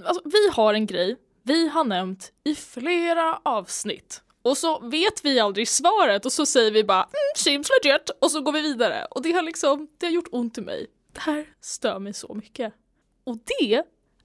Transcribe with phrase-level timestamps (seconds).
[0.00, 4.22] men alltså, vi har en grej vi har nämnt i flera avsnitt.
[4.42, 8.30] Och så vet vi aldrig svaret och så säger vi bara mm, seems legit och
[8.30, 9.06] så går vi vidare.
[9.10, 10.86] Och det har liksom, det har gjort ont i mig.
[11.12, 12.74] Det här stör mig så mycket.
[13.24, 13.74] Och det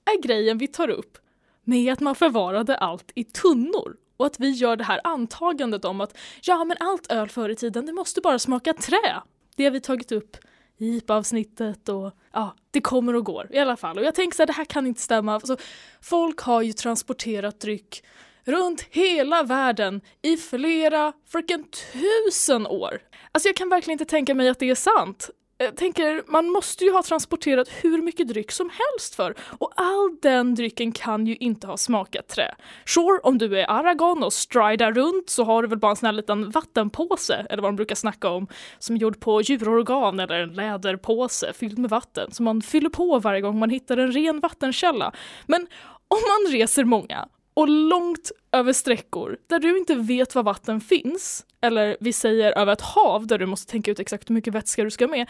[0.05, 1.17] är grejen vi tar upp
[1.63, 6.01] med att man förvarade allt i tunnor och att vi gör det här antagandet om
[6.01, 9.21] att ja men allt öl förr i tiden det måste bara smaka trä.
[9.55, 10.37] Det har vi tagit upp
[10.77, 13.97] JIP-avsnittet och ja, det kommer och går i alla fall.
[13.97, 15.33] Och jag tänker så här, det här kan inte stämma.
[15.33, 15.57] Alltså,
[16.01, 18.03] folk har ju transporterat dryck
[18.43, 23.01] runt hela världen i flera freaking tusen år.
[23.31, 25.29] Alltså jag kan verkligen inte tänka mig att det är sant.
[25.57, 30.17] Jag tänker, man måste ju ha transporterat hur mycket dryck som helst för och all
[30.21, 32.55] den drycken kan ju inte ha smakat trä.
[32.85, 36.05] Sure, om du är Aragon och stridar runt så har du väl bara en sån
[36.05, 38.47] här liten vattenpåse, eller vad de brukar snacka om,
[38.79, 43.19] som är gjord på djurorgan eller en läderpåse fylld med vatten som man fyller på
[43.19, 45.11] varje gång man hittar en ren vattenkälla.
[45.45, 45.67] Men
[46.07, 51.45] om man reser många och långt över sträckor där du inte vet var vatten finns,
[51.61, 54.83] eller vi säger över ett hav där du måste tänka ut exakt hur mycket vätska
[54.83, 55.29] du ska med,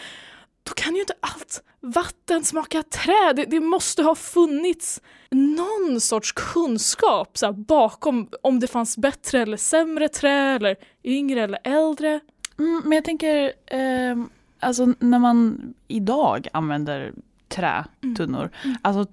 [0.64, 3.34] då kan ju inte allt vatten smaka trä.
[3.36, 9.42] Det, det måste ha funnits någon sorts kunskap så här, bakom om det fanns bättre
[9.42, 12.20] eller sämre trä eller yngre eller äldre.
[12.60, 14.18] Mm, men jag tänker, eh,
[14.60, 17.14] alltså när man idag använder
[17.48, 18.52] trätunnor, mm.
[18.64, 18.78] mm.
[18.82, 19.12] alltså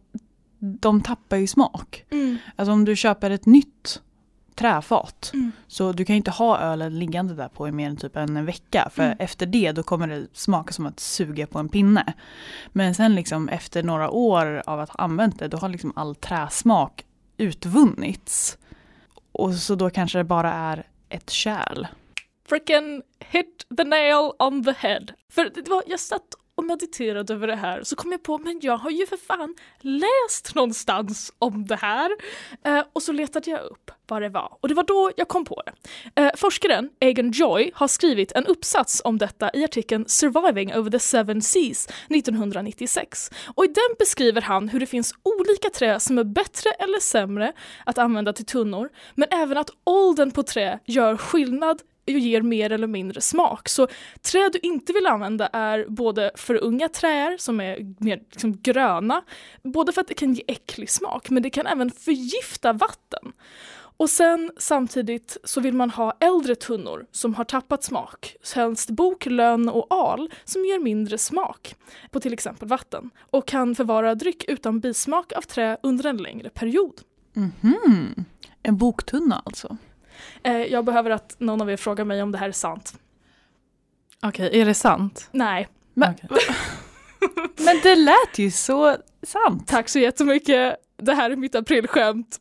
[0.63, 2.05] de tappar ju smak.
[2.11, 2.39] Mm.
[2.57, 4.01] Alltså om du köper ett nytt
[4.55, 5.31] träfat.
[5.35, 5.53] Mm.
[5.67, 8.91] Så du kan inte ha ölen liggande där på i mer än typ en vecka.
[8.93, 9.17] För mm.
[9.21, 12.15] efter det då kommer det smaka som att suga på en pinne.
[12.73, 16.15] Men sen liksom efter några år av att ha använt det då har liksom all
[16.15, 17.05] träsmak
[17.37, 18.59] utvunnits.
[19.33, 21.87] Och så då kanske det bara är ett kärl.
[22.49, 25.07] Freaking hit the nail on the head.
[25.31, 28.59] För det var, jag satt och mediterade över det här så kom jag på, men
[28.63, 32.11] jag har ju för fan läst någonstans om det här.
[32.65, 35.45] Eh, och så letade jag upp vad det var och det var då jag kom
[35.45, 35.73] på det.
[36.23, 40.99] Eh, forskaren Egan Joy har skrivit en uppsats om detta i artikeln Surviving over the
[40.99, 46.25] seven seas 1996 och i den beskriver han hur det finns olika trä som är
[46.25, 47.53] bättre eller sämre
[47.87, 52.87] att använda till tunnor men även att åldern på trä gör skillnad ger mer eller
[52.87, 53.69] mindre smak.
[53.69, 53.89] Så
[54.23, 59.23] träd du inte vill använda är både för unga träd som är mer liksom gröna,
[59.63, 63.33] både för att det kan ge äcklig smak men det kan även förgifta vatten.
[63.97, 69.27] Och sen samtidigt så vill man ha äldre tunnor som har tappat smak, helst bok,
[69.27, 71.75] lönn och al som ger mindre smak
[72.11, 76.51] på till exempel vatten och kan förvara dryck utan bismak av trä under en längre
[76.51, 77.01] period.
[77.37, 78.25] Mm -hmm.
[78.63, 79.77] En boktunna alltså?
[80.43, 82.95] Eh, jag behöver att någon av er frågar mig om det här är sant.
[84.23, 85.29] Okej, okay, är det sant?
[85.33, 85.69] Nej.
[85.95, 86.29] Men, okay.
[87.65, 89.69] men det lät ju så sant.
[89.69, 90.77] Tack så jättemycket.
[90.97, 92.41] Det här är mitt aprilskämt.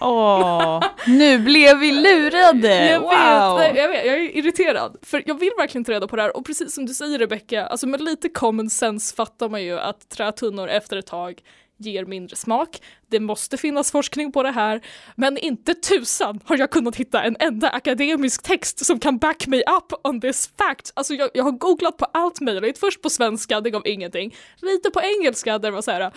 [0.00, 2.86] Åh, nu blev vi lurade!
[2.86, 3.58] Jag wow.
[3.58, 4.96] vet, jag vet, jag är irriterad.
[5.02, 7.66] För jag vill verkligen ta reda på det här och precis som du säger Rebecka,
[7.66, 11.40] alltså med lite common sense fattar man ju att trätunnor efter ett tag
[11.78, 12.82] ger mindre smak.
[13.10, 14.80] Det måste finnas forskning på det här,
[15.16, 19.58] men inte tusan har jag kunnat hitta en enda akademisk text som kan back me
[19.58, 20.92] up on this fact.
[20.94, 24.90] Alltså jag, jag har googlat på allt möjligt, först på svenska, det gav ingenting, lite
[24.90, 26.12] på engelska där det var så här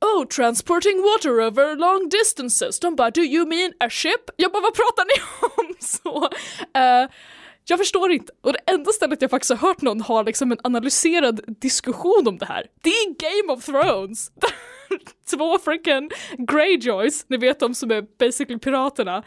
[0.00, 2.80] Oh, transporting water over long distances.
[2.80, 4.30] De bara, do you mean a ship?
[4.36, 5.74] Jag bara, vad pratar ni om?
[5.80, 6.24] Så,
[6.78, 7.10] uh,
[7.64, 8.32] jag förstår inte.
[8.40, 12.38] Och det enda stället jag faktiskt har hört någon ha liksom en analyserad diskussion om
[12.38, 14.30] det här, det är Game of Thrones.
[15.30, 19.22] Två freaking Greyjoys, ni vet de som är basically piraterna,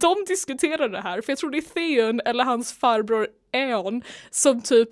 [0.00, 4.62] de diskuterar det här, för jag tror det är Theon eller hans farbror Eon som
[4.62, 4.88] typ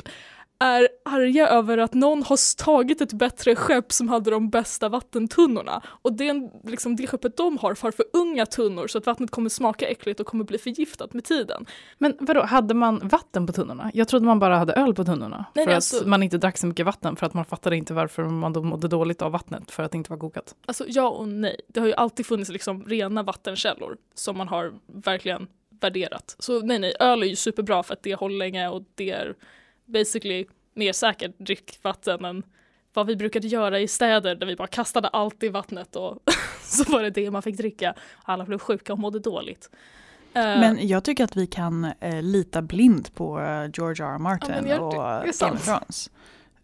[0.59, 5.83] är arga över att någon har tagit ett bättre skepp som hade de bästa vattentunnorna
[5.87, 9.49] och det, liksom, det skeppet de har har för unga tunnor så att vattnet kommer
[9.49, 11.67] smaka äckligt och kommer bli förgiftat med tiden.
[11.99, 13.91] Men vadå, hade man vatten på tunnorna?
[13.95, 15.45] Jag trodde man bara hade öl på tunnorna.
[15.55, 17.95] Nej, för alltså, att man inte drack så mycket vatten för att man fattade inte
[17.95, 20.55] varför man då mådde dåligt av vattnet för att det inte var kokat.
[20.67, 21.61] Alltså ja och nej.
[21.69, 25.47] Det har ju alltid funnits liksom rena vattenkällor som man har verkligen
[25.81, 26.37] värderat.
[26.39, 29.35] Så nej nej, öl är ju superbra för att det håller länge och det är
[29.89, 32.43] basically mer säkert drickvatten än
[32.95, 36.19] vad vi brukade göra i städer där vi bara kastade allt i vattnet och
[36.63, 37.95] så var det det man fick dricka.
[38.23, 39.71] Alla blev sjuka och mådde dåligt.
[40.35, 44.15] Eh, men jag tycker att vi kan uh, lita blind på uh, George R.
[44.15, 44.19] R.
[44.19, 46.11] Martin ja, och Game of Thrones.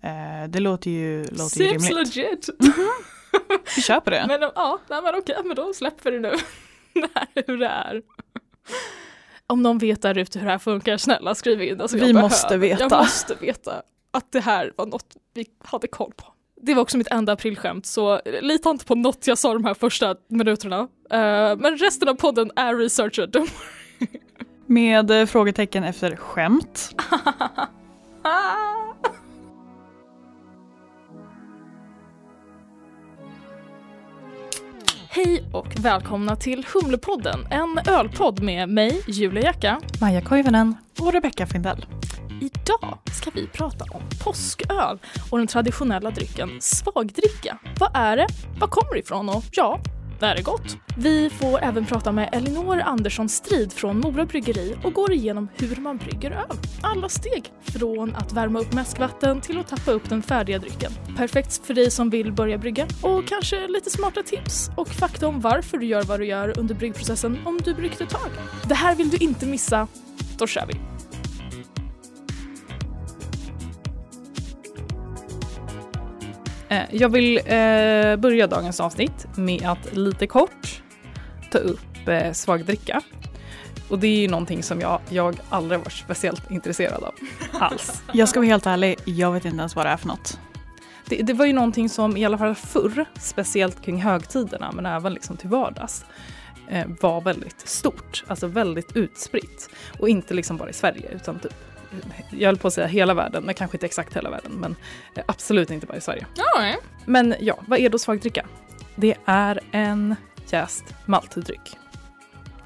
[0.04, 2.16] Uh, det låter ju, låter Seems ju rimligt.
[2.16, 2.48] legit!
[2.60, 3.14] Mm -hmm.
[3.76, 4.24] Vi på det.
[4.28, 6.36] Men, ja, men okej, men då släpper vi det nu.
[6.94, 8.02] det här är hur det är
[9.46, 11.80] om någon vet där ute hur det här funkar, snälla skriv in.
[11.80, 12.82] Alltså, vi måste veta.
[12.82, 16.24] Jag måste veta att det här var något vi hade koll på.
[16.62, 19.74] det var också mitt enda aprilskämt så lita inte på något jag sa de här
[19.74, 20.80] första minuterna.
[20.80, 20.88] Uh,
[21.58, 23.36] men resten av podden är researched.
[24.66, 26.90] Med eh, frågetecken efter skämt.
[35.16, 41.46] Hej och välkomna till Humlepodden, en ölpodd med mig, Julia Jacka, Maja Koivunen och Rebecka
[41.46, 41.86] Findell.
[42.40, 44.98] Idag ska vi prata om påsköl
[45.30, 47.58] och den traditionella drycken svagdricka.
[47.80, 48.26] Vad är det?
[48.60, 49.28] Var kommer det ifrån?
[49.28, 49.80] Och ja,
[50.20, 50.76] det är gott?
[50.98, 55.76] Vi får även prata med Elinor Andersson Strid från Mora Bryggeri och går igenom hur
[55.76, 56.56] man brygger öl.
[56.82, 60.92] Alla steg, från att värma upp mäskvatten till att tappa upp den färdiga drycken.
[61.16, 65.40] Perfekt för dig som vill börja brygga och kanske lite smarta tips och fakta om
[65.40, 68.30] varför du gör vad du gör under bryggprocessen om du bryggt ett tag.
[68.68, 69.88] Det här vill du inte missa.
[70.38, 70.93] Då kör vi!
[76.90, 80.82] Jag vill eh, börja dagens avsnitt med att lite kort
[81.50, 83.02] ta upp eh, svagdricka.
[83.88, 87.14] Och det är ju någonting som jag, jag aldrig varit speciellt intresserad av
[87.52, 88.02] alls.
[88.12, 90.38] Jag ska vara helt ärlig, jag vet inte ens vad det är för något.
[91.06, 95.14] Det, det var ju någonting som i alla fall förr, speciellt kring högtiderna men även
[95.14, 96.04] liksom till vardags,
[96.68, 98.24] eh, var väldigt stort.
[98.26, 99.70] Alltså väldigt utspritt.
[99.98, 101.54] Och inte liksom bara i Sverige utan typ
[102.30, 104.76] jag höll på att säga hela världen, men kanske inte exakt hela världen, men
[105.26, 106.26] absolut inte bara i Sverige.
[106.56, 106.76] Nej.
[107.04, 108.46] Men ja, vad är då svagdricka?
[108.96, 110.16] Det är en
[110.50, 111.78] jäst maltdryck.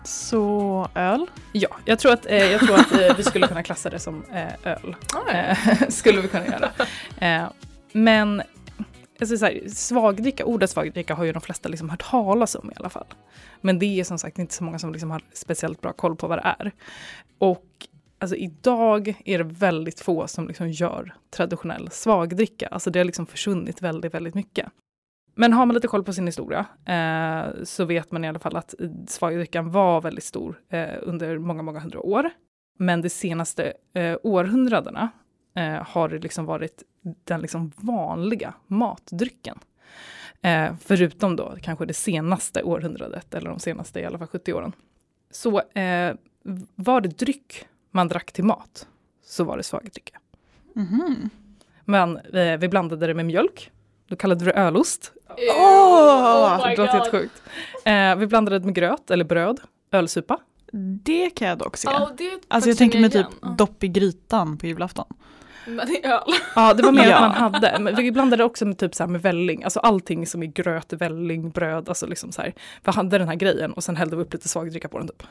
[0.04, 1.26] Så öl?
[1.52, 4.25] Ja, jag tror att, eh, jag tror att eh, vi skulle kunna klassa det som
[4.32, 4.96] eh, öl.
[5.32, 5.58] Eh,
[5.88, 6.70] skulle vi kunna göra.
[7.19, 7.48] Eh,
[7.92, 8.42] men
[9.20, 12.74] alltså så här, svagdricka, ordet svagdricka har ju de flesta liksom hört talas om i
[12.76, 13.06] alla fall.
[13.60, 16.26] Men det är som sagt inte så många som liksom har speciellt bra koll på
[16.26, 16.72] vad det är.
[17.38, 17.66] Och
[18.19, 22.67] alltså idag är det väldigt få som liksom gör traditionell svagdricka.
[22.67, 24.69] Alltså det har liksom försvunnit väldigt, väldigt mycket.
[25.35, 28.56] Men har man lite koll på sin historia eh, så vet man i alla fall
[28.56, 28.75] att
[29.06, 32.31] svagdrickan var väldigt stor eh, under många, många hundra år.
[32.79, 35.11] Men de senaste eh, århundradena
[35.56, 36.82] eh, har det liksom varit
[37.25, 39.59] den liksom vanliga matdrycken.
[40.43, 44.73] Eh, förutom då kanske det senaste århundradet, eller de senaste i alla fall 70 åren.
[45.31, 46.15] Så eh,
[46.75, 48.87] var det dryck man drack till mat
[49.25, 50.19] så var det svagdricka.
[50.75, 51.31] Mm-hmm.
[51.85, 53.70] Men eh, vi blandade det med mjölk.
[54.08, 55.12] Då kallade vi det ölost.
[55.29, 57.43] Oh, oh det låter helt sjukt.
[57.85, 59.61] Eh, vi blandade det med gröt eller bröd,
[59.93, 60.38] ölsupa.
[61.02, 61.88] Det kan jag dock se.
[61.88, 62.11] Oh,
[62.49, 63.56] alltså jag tänker mig typ igen.
[63.56, 65.06] dopp i grytan på julafton.
[65.67, 66.32] Men i öl.
[66.55, 67.20] Ja, det var mer ja.
[67.20, 67.79] man hade.
[67.81, 70.93] Men vi blandade också med typ så här med välling, alltså allting som är gröt,
[70.93, 72.55] välling, bröd, alltså liksom så här.
[72.84, 75.23] Vi hade den här grejen och sen hällde vi upp lite svagdricka på den typ.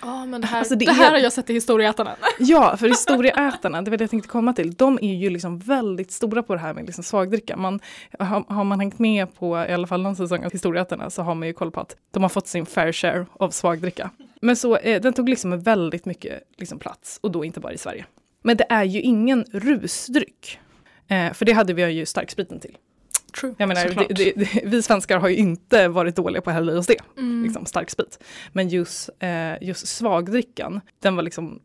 [0.00, 1.10] Ja, men det här, alltså det, det här är...
[1.10, 2.16] har jag sett i Historieätarna.
[2.38, 6.12] Ja, för Historieätarna, det var det jag tänkte komma till, de är ju liksom väldigt
[6.12, 7.56] stora på det här med liksom svagdricka.
[7.56, 7.80] Man,
[8.18, 11.34] har, har, man hängt med på i alla fall någon säsong av Historieätarna så har
[11.34, 14.10] man ju koll på att de har fått sin fair share av svagdricka.
[14.40, 17.78] Men så, eh, den tog liksom väldigt mycket liksom plats och då inte bara i
[17.78, 18.06] Sverige.
[18.42, 20.58] Men det är ju ingen rusdryck.
[21.08, 22.76] Eh, för det hade vi ju starkspriten till.
[23.40, 23.54] True.
[23.58, 26.76] Jag menar, det, det, vi svenskar har ju inte varit dåliga på att hälla i
[26.76, 27.42] oss det, mm.
[27.42, 28.24] liksom, stark sprit.
[28.52, 31.60] Men just, eh, just svagdrickan, den var liksom,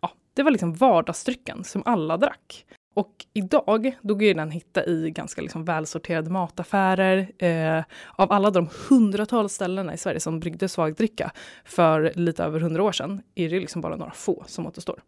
[0.00, 2.66] ja, det var liksom vardagsdrycken som alla drack.
[2.94, 7.32] Och idag, då går den hitta i ganska liksom välsorterade mataffärer.
[7.38, 11.30] Eh, av alla de hundratals ställena i Sverige som bryggde svagdricka
[11.64, 15.02] för lite över hundra år sedan, är det liksom bara några få som återstår.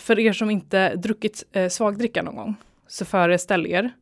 [0.00, 2.54] För er som inte druckit eh, svagdricka någon gång,
[2.86, 3.92] så föreställ er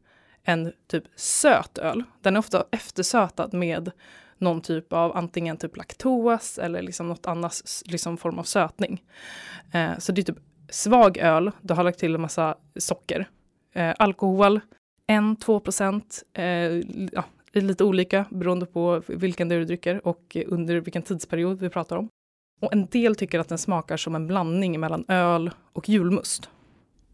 [0.44, 2.02] en typ söt öl.
[2.20, 3.90] Den är ofta eftersötad med
[4.38, 9.02] någon typ av antingen typ laktos eller liksom något annat liksom form av sötning.
[9.72, 13.28] Eh, så det är typ svag öl, du har lagt till en massa socker.
[13.74, 14.60] Eh, alkohol,
[15.06, 16.44] 1-2 procent, eh,
[17.12, 22.08] ja, lite olika beroende på vilken du dricker och under vilken tidsperiod vi pratar om.
[22.60, 26.50] Och en del tycker att den smakar som en blandning mellan öl och julmust.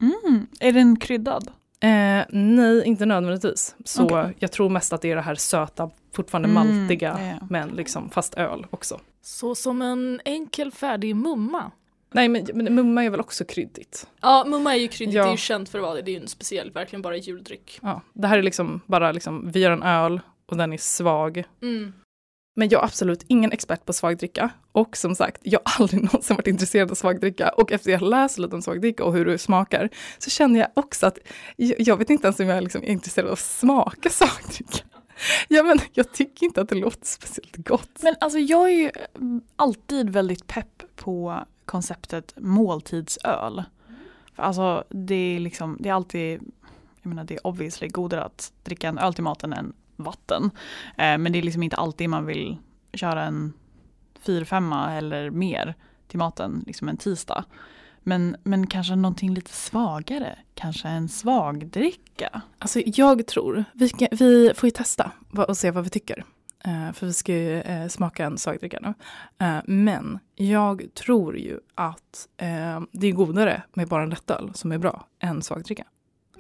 [0.00, 0.46] Mm.
[0.60, 1.50] Är den kryddad?
[1.82, 3.75] Eh, nej, inte nödvändigtvis.
[3.84, 4.32] Så okay.
[4.38, 7.38] jag tror mest att det är det här söta, fortfarande mm, maltiga, yeah.
[7.50, 9.00] men liksom fast öl också.
[9.22, 11.70] Så som en enkel färdig mumma?
[12.12, 14.06] Nej, men, men mumma är väl också kryddigt?
[14.20, 15.22] Ja, mumma är ju kryddigt, ja.
[15.22, 16.02] det är ju känt för att vara det.
[16.02, 17.78] Det är ju en speciell, verkligen bara juldryck.
[17.82, 21.44] Ja, det här är liksom bara liksom, vi gör en öl och den är svag.
[21.62, 21.92] Mm.
[22.61, 24.50] Men jag är absolut ingen expert på svagdricka.
[24.73, 27.49] Och som sagt, jag har aldrig någonsin varit intresserad av svagdricka.
[27.49, 29.88] Och efter jag läst lite om svagdricka och hur det smakar,
[30.19, 31.19] så känner jag också att
[31.57, 34.85] jag vet inte ens om jag liksom är intresserad av att smaka svagdricka.
[35.49, 38.02] Ja, men jag tycker inte att det låter speciellt gott.
[38.02, 38.90] Men alltså jag är ju
[39.57, 43.62] alltid väldigt pepp på konceptet måltidsöl.
[44.37, 46.40] För alltså det är liksom, det är alltid
[47.02, 50.50] jag menar det är obviously godare att dricka en öl till maten än vatten.
[50.99, 52.57] Eh, men det är liksom inte alltid man vill
[52.92, 53.52] köra en
[54.25, 55.75] 4-5 eller mer
[56.09, 57.45] till maten liksom en tisdag.
[58.02, 62.42] Men, men kanske någonting lite svagare, kanske en svagdricka.
[62.59, 65.12] Alltså jag tror, vi, kan, vi får ju testa
[65.49, 66.25] och se vad vi tycker.
[66.66, 68.88] Uh, för vi ska ju uh, smaka en svagdricka nu.
[69.47, 72.28] Uh, men jag tror ju att
[72.92, 75.85] det är godare med bara en lättöl som är bra än svagdricka.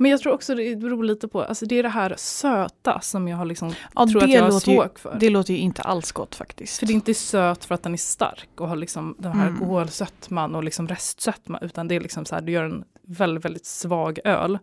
[0.00, 3.28] Men jag tror också det beror lite på, alltså det är det här söta som
[3.28, 5.16] jag har liksom, ja, tror att jag har svårt för.
[5.20, 6.78] Det låter ju inte alls gott faktiskt.
[6.78, 9.46] För det är inte söt för att den är stark och har liksom den här
[9.46, 9.54] mm.
[9.54, 13.66] alkoholsötman och liksom restsötma utan det är liksom så här, du gör en väldigt, väldigt
[13.66, 14.58] svag öl.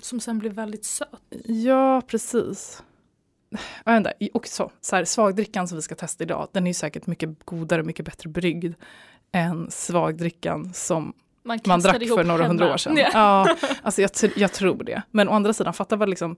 [0.00, 1.08] Som sen blir väldigt söt.
[1.44, 2.82] Ja, precis.
[3.84, 6.70] Jag vet inte, och så, så här, svagdrickan som vi ska testa idag, den är
[6.70, 8.74] ju säkert mycket godare, mycket bättre bryggd
[9.32, 11.12] än svagdrickan som
[11.44, 12.96] man, man drack för några hundra år sedan.
[12.96, 15.02] Ja, alltså jag, jag, tror det.
[15.10, 16.36] Men å andra sidan, fatta vad liksom,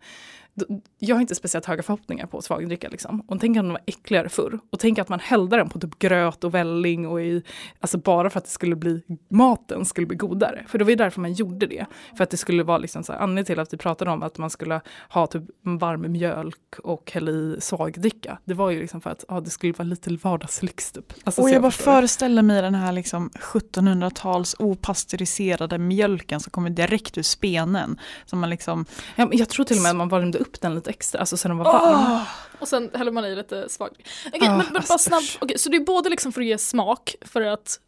[0.99, 2.89] jag har inte speciellt höga förhoppningar på svagdricka.
[2.89, 3.21] Liksom.
[3.21, 4.59] Och tänk att den var äckligare förr.
[4.71, 7.43] Och tänk att man hällde den på typ gröt och välling och i,
[7.81, 10.65] alltså bara för att det skulle bli, maten skulle bli godare.
[10.69, 11.87] För det var ju därför man gjorde det.
[12.17, 14.39] För att det skulle vara liksom så här, anledningen till att vi pratade om att
[14.39, 18.39] man skulle ha typ varm mjölk och hälla i svagdricka.
[18.45, 21.13] Det var ju liksom för att ah, det skulle vara lite vardagslyx typ.
[21.25, 26.71] Alltså, och jag, jag bara föreställer mig den här liksom 1700-tals opastöriserade mjölken som kommer
[26.71, 28.01] direkt ur spenen.
[28.27, 28.85] Som man liksom...
[29.17, 31.49] Ja, jag tror till och med att man värmde upp den lite extra, alltså så
[31.49, 31.95] den var varm.
[31.95, 32.23] Oh!
[32.59, 33.91] Och sen häller man i lite svag.
[34.27, 36.47] Okej, okay, oh, men, men bara snabbt, okay, så det är både liksom för att
[36.47, 37.81] ge smak, för att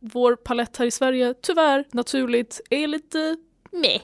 [0.00, 3.36] vår palett här i Sverige tyvärr naturligt är lite
[3.72, 4.00] meh.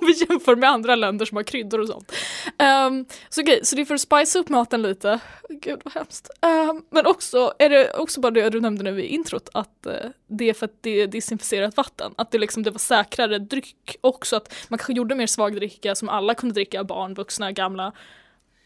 [0.00, 2.12] Om vi jämför med andra länder som har kryddor och sånt.
[2.58, 5.20] Um, så okej, okay, så det är för att spice upp maten lite.
[5.48, 6.30] Gud vad hemskt.
[6.70, 9.92] Um, men också är det också bara det du nämnde nu i introt att uh,
[10.26, 12.14] det är för att det är desinficerat vatten.
[12.16, 16.08] Att det liksom det var säkrare dryck också att man kanske gjorde mer svagdricka som
[16.08, 17.92] alla kunde dricka, barn, vuxna, gamla.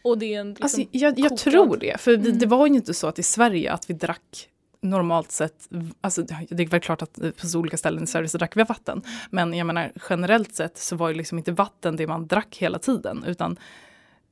[0.03, 2.39] Och det är en, liksom, alltså, jag, jag tror det, för mm.
[2.39, 4.49] det var ju inte så att i Sverige att vi drack
[4.89, 5.67] normalt sett,
[6.01, 9.01] alltså det är väl klart att på olika ställen i Sverige så drack vi vatten.
[9.29, 12.79] Men jag menar generellt sett så var ju liksom inte vatten det man drack hela
[12.79, 13.57] tiden utan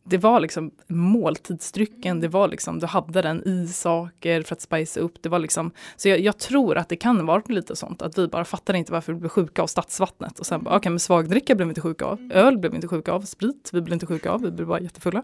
[0.07, 5.03] det var liksom måltidsdrycken, det var liksom, du hade den i saker för att spicea
[5.03, 5.13] upp.
[5.21, 8.27] Det var liksom, så jag, jag tror att det kan vara lite sånt, att vi
[8.27, 10.39] bara fattar inte varför vi blev sjuka av stadsvattnet.
[10.39, 12.75] Och sen bara, okej okay, men svagdricka blev vi inte sjuka av, öl blev vi
[12.75, 15.24] inte sjuka av, sprit vi blev inte sjuka av, vi blev bara jättefulla.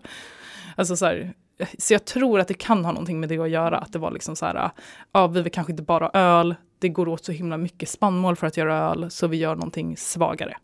[0.75, 1.33] Alltså så här,
[1.77, 3.77] så jag tror att det kan ha någonting med det att göra.
[3.77, 4.71] Att det var liksom så här, ah,
[5.11, 8.47] ja vi vill kanske inte bara öl, det går åt så himla mycket spannmål för
[8.47, 10.57] att göra öl, så vi gör någonting svagare.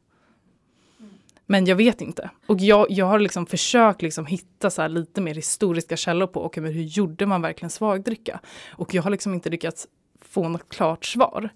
[1.45, 2.29] Men jag vet inte.
[2.47, 6.63] Och jag, jag har liksom försökt liksom hitta så lite mer historiska källor på okay,
[6.63, 8.39] men hur gjorde man verkligen svagdricka.
[8.69, 9.87] Och jag har liksom inte lyckats
[10.21, 11.49] få något klart svar.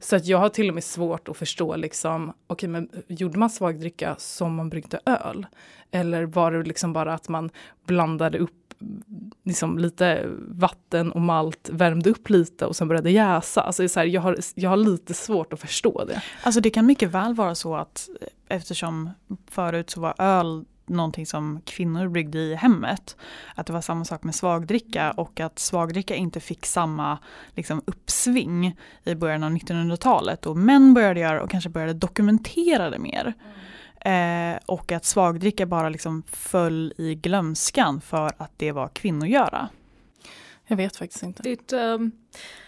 [0.00, 3.50] Så att jag har till och med svårt att förstå, liksom, okay, men gjorde man
[3.50, 5.46] svagdricka som man bryggde öl?
[5.90, 7.50] Eller var det liksom bara att man
[7.86, 8.61] blandade upp
[9.44, 13.60] liksom lite vatten och malt, värmde upp lite och sen började jäsa.
[13.60, 16.22] Alltså så här, jag, har, jag har lite svårt att förstå det.
[16.42, 18.08] Alltså det kan mycket väl vara så att
[18.48, 19.10] eftersom
[19.50, 23.16] förut så var öl någonting som kvinnor bryggde i hemmet.
[23.54, 27.18] Att det var samma sak med svagdricka och att svagdricka inte fick samma
[27.54, 30.46] liksom, uppsving i början av 1900-talet.
[30.46, 33.20] Och män började göra och kanske började dokumentera det mer.
[33.20, 33.58] Mm.
[34.04, 39.68] Eh, och att svagdricka bara liksom föll i glömskan för att det var kvinnogöra.
[40.66, 41.50] Jag vet faktiskt inte.
[41.50, 42.12] It um,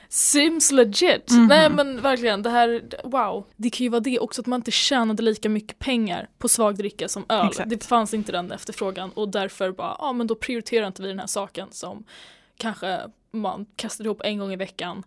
[0.08, 1.30] seems legit.
[1.30, 1.48] Mm -hmm.
[1.48, 3.46] Nej men verkligen, det här, wow.
[3.56, 7.08] Det kan ju vara det också att man inte tjänade lika mycket pengar på svagdricka
[7.08, 7.46] som öl.
[7.46, 7.70] Exakt.
[7.70, 11.18] Det fanns inte den efterfrågan och därför bara, ja men då prioriterar inte vi den
[11.18, 12.04] här saken som
[12.56, 13.00] kanske
[13.30, 15.02] man kastar ihop en gång i veckan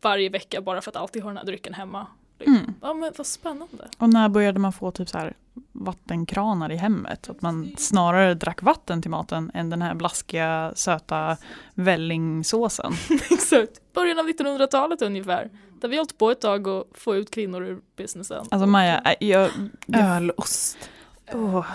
[0.00, 2.06] varje vecka bara för att alltid ha den här drycken hemma.
[2.46, 2.74] Mm.
[2.80, 3.88] Ja men vad spännande.
[3.98, 5.34] Och när började man få typ så här
[5.72, 7.30] vattenkranar i hemmet?
[7.30, 11.36] Att man snarare drack vatten till maten än den här blaskiga söta
[11.74, 12.92] vällingsåsen.
[13.30, 15.50] Exakt, början av 1900-talet ungefär.
[15.80, 18.46] Där vi hållit på ett tag och få ut kvinnor ur businessen.
[18.50, 19.50] Alltså Maja, jag...
[19.86, 20.90] jag Ölost.
[21.32, 21.66] Oh,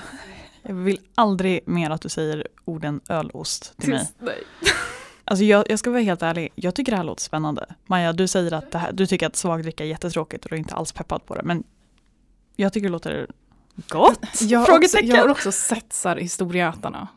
[0.62, 4.12] jag vill aldrig mer att du säger orden ölost till mig.
[4.20, 4.44] Nej.
[5.30, 7.66] Alltså jag, jag, ska vara helt ärlig, jag tycker det här låter spännande.
[7.86, 10.76] Maja, du säger att här, du tycker att svagdricka är jättetråkigt och du är inte
[10.76, 11.44] alls peppad på det.
[11.44, 11.64] Men
[12.56, 13.28] jag tycker det låter
[13.88, 14.42] gott?
[14.42, 17.08] Jag, har också, jag har också sett så här historieätarna.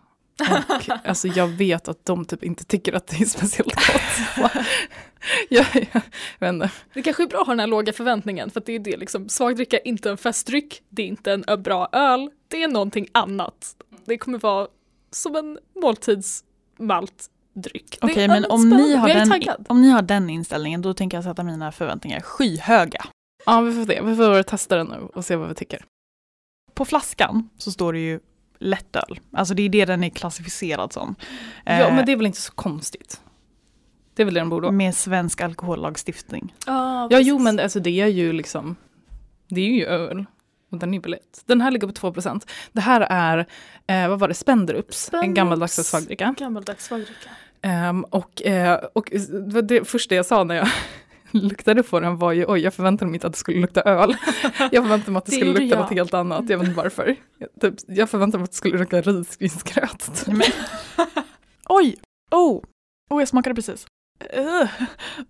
[0.41, 4.53] Och, alltså jag vet att de typ inte tycker att det är speciellt gott.
[5.49, 6.03] jag, jag,
[6.39, 8.79] jag Det kanske är bra att ha den här låga förväntningen för att det är
[8.79, 12.69] det liksom, svagdricka är inte en festdryck, det är inte en bra öl, det är
[12.69, 13.77] någonting annat.
[14.05, 14.69] Det kommer vara
[15.11, 17.99] som en måltidsmalt dryck.
[18.01, 21.25] Okej, okay, men om ni, har den, om ni har den inställningen då tänker jag
[21.25, 23.05] sätta mina förväntningar skyhöga.
[23.47, 24.03] Ja, vi får se.
[24.03, 25.85] Vi får testa den nu och se vad vi tycker.
[26.75, 28.21] på flaskan så står det ju
[28.59, 29.21] lättöl.
[29.33, 31.15] Alltså det är det den är klassificerad som.
[31.65, 33.21] Ja Eh, men det är väl inte så konstigt.
[34.15, 34.73] Det är väl det den borde vara.
[34.73, 36.55] Med svensk alkohollagstiftning.
[36.67, 38.77] Ja, Ja jo men alltså det är ju liksom,
[39.49, 40.25] det är ju öl.
[40.71, 41.43] Och den är billigt.
[41.47, 42.49] Den här ligger på 2%.
[42.73, 43.47] Det här är,
[43.87, 46.35] eh, vad var det, Spenderups, en gammaldags svagdricka.
[46.39, 47.31] Gammaldags svagdricka.
[47.63, 49.13] Ehm, och eh, och
[49.53, 50.69] det, det första jag sa när jag
[51.31, 54.17] luktade på den var ju oj, jag förväntade mig inte att det skulle lukta öl.
[54.73, 55.79] Jag förväntade mig att det Det skulle lukta jag.
[55.79, 57.17] något helt annat, jag vet inte varför.
[57.39, 60.27] Jag, typ, jag förväntade mig att det skulle lukta risgrynsgröt.
[61.69, 61.97] Oj!
[62.31, 62.63] Oh!
[63.11, 63.87] oh, jag smakade precis.
[64.37, 64.71] Uh.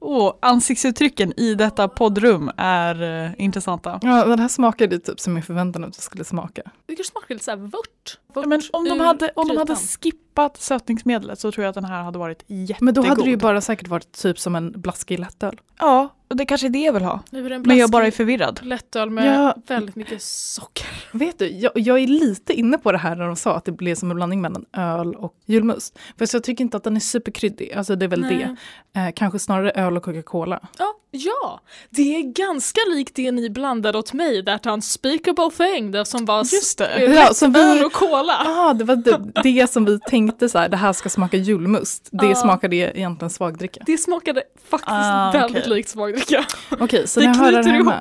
[0.00, 3.99] Oh, ansiktsuttrycken i detta poddrum är uh, intressanta.
[4.02, 6.62] Ja, den här smakade typ som jag förväntade mig att det skulle smaka.
[6.87, 8.18] Det kanske smakar lite såhär vört.
[8.34, 12.02] Men om de hade, om de hade skippat sötningsmedlet så tror jag att den här
[12.02, 12.82] hade varit jättegod.
[12.82, 15.60] Men då hade det ju bara säkert varit typ som en blaskig lättöl.
[15.78, 17.20] Ja, och det kanske är det jag vill ha.
[17.30, 18.60] Nu är det en Men jag bara är förvirrad.
[18.62, 19.54] lättöl med Ja.
[19.66, 20.87] väldigt mycket socker.
[21.12, 23.72] Vet du, jag, jag är lite inne på det här när de sa att det
[23.72, 25.99] blev som en blandning mellan öl och julmust.
[26.18, 28.54] För så jag tycker inte att den är superkryddig, alltså det är väl Nej.
[28.92, 29.00] det.
[29.00, 30.60] Eh, kanske snarare öl och Coca-Cola.
[30.78, 31.60] Ja, ja,
[31.90, 36.38] det är ganska likt det ni blandade åt mig, that unspeakable thing, det som var
[36.38, 37.04] Just det.
[37.04, 38.20] Ja, som öl vi, och cola.
[38.29, 42.09] Ah, det var det, det som vi tänkte så här, det här ska smaka julmust.
[42.12, 42.35] Det Ja.
[42.35, 43.81] smakade egentligen svagdricka.
[43.87, 45.75] Det smakade faktiskt Ah, väldigt okej.
[45.77, 46.45] likt svagdricka.
[46.81, 47.95] Okej, så Vi jag hör det hemma.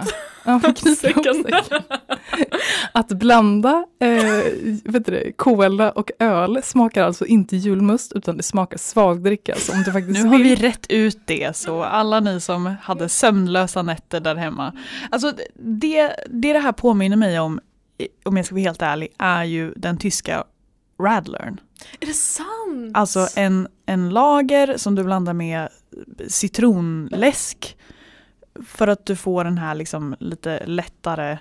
[0.46, 1.82] Ja, vi knyter ihop säcken.
[2.92, 4.24] Att blanda eh,
[4.84, 9.56] vet du det, cola och öl smakar alltså inte julmust utan det smakar svagdricka.
[9.56, 12.76] Så om du faktiskt Nu har vill- vi rätt ut det, så alla ni som
[12.82, 14.74] hade sömnlösa nätter där hemma.
[15.12, 17.60] Alltså det det, det här påminner mig om,
[18.24, 20.44] om jag ska vara helt ärlig, är ju den tyska
[21.01, 21.60] Radlern.
[22.00, 22.91] Är det sant?
[22.94, 25.70] Alltså en, en lager som du blandar med
[26.27, 27.77] citronläsk
[28.65, 31.38] för att du får den här liksom lite lättare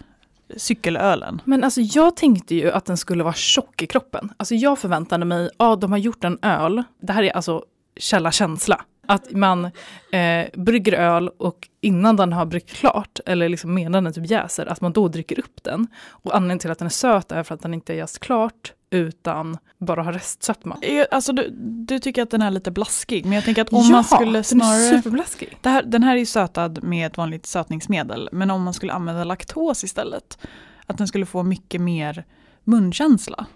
[0.57, 1.41] cykelölen.
[1.45, 4.33] Men alltså jag tänkte ju att den skulle vara tjock i kroppen.
[4.37, 7.65] Alltså jag förväntade mig, ja de har gjort en öl, det här är alltså
[7.97, 8.85] källa känsla.
[9.11, 9.65] Att man
[10.13, 14.67] eh, brygger öl och innan den har bryggt klart, eller liksom medan den typ jäser,
[14.67, 15.87] att man då dricker upp den.
[16.09, 18.73] Och anledningen till att den är söt är för att den inte är jäst klart,
[18.91, 20.77] utan bara har restsötma.
[20.83, 21.49] Eh, Alltså du,
[21.87, 24.37] du tycker att den är lite blaskig, men jag tänker att om man skulle den
[24.37, 24.97] är snarare...
[24.97, 25.59] superbläskig.
[25.61, 28.93] Det här, den här är ju sötad med ett vanligt sötningsmedel, men om man skulle
[28.93, 30.39] använda laktos istället,
[30.87, 32.25] att den skulle få mycket mer
[32.65, 33.47] munkänsla.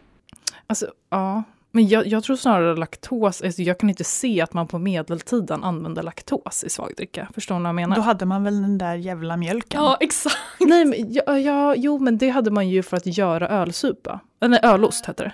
[0.67, 1.43] Alltså, ja.
[1.75, 5.65] Men jag, jag tror snarare laktos, alltså jag kan inte se att man på medeltiden
[5.65, 7.29] använde laktos i svagdricka.
[7.35, 7.97] Förstår ni vad jag menar?
[7.97, 9.83] Då hade man väl den där jävla mjölken.
[9.83, 10.37] Ja, exakt.
[10.61, 14.21] Nej, men, ja, ja, jo, men det hade man ju för att göra ölsupa.
[14.41, 15.33] Eller ölost hette det.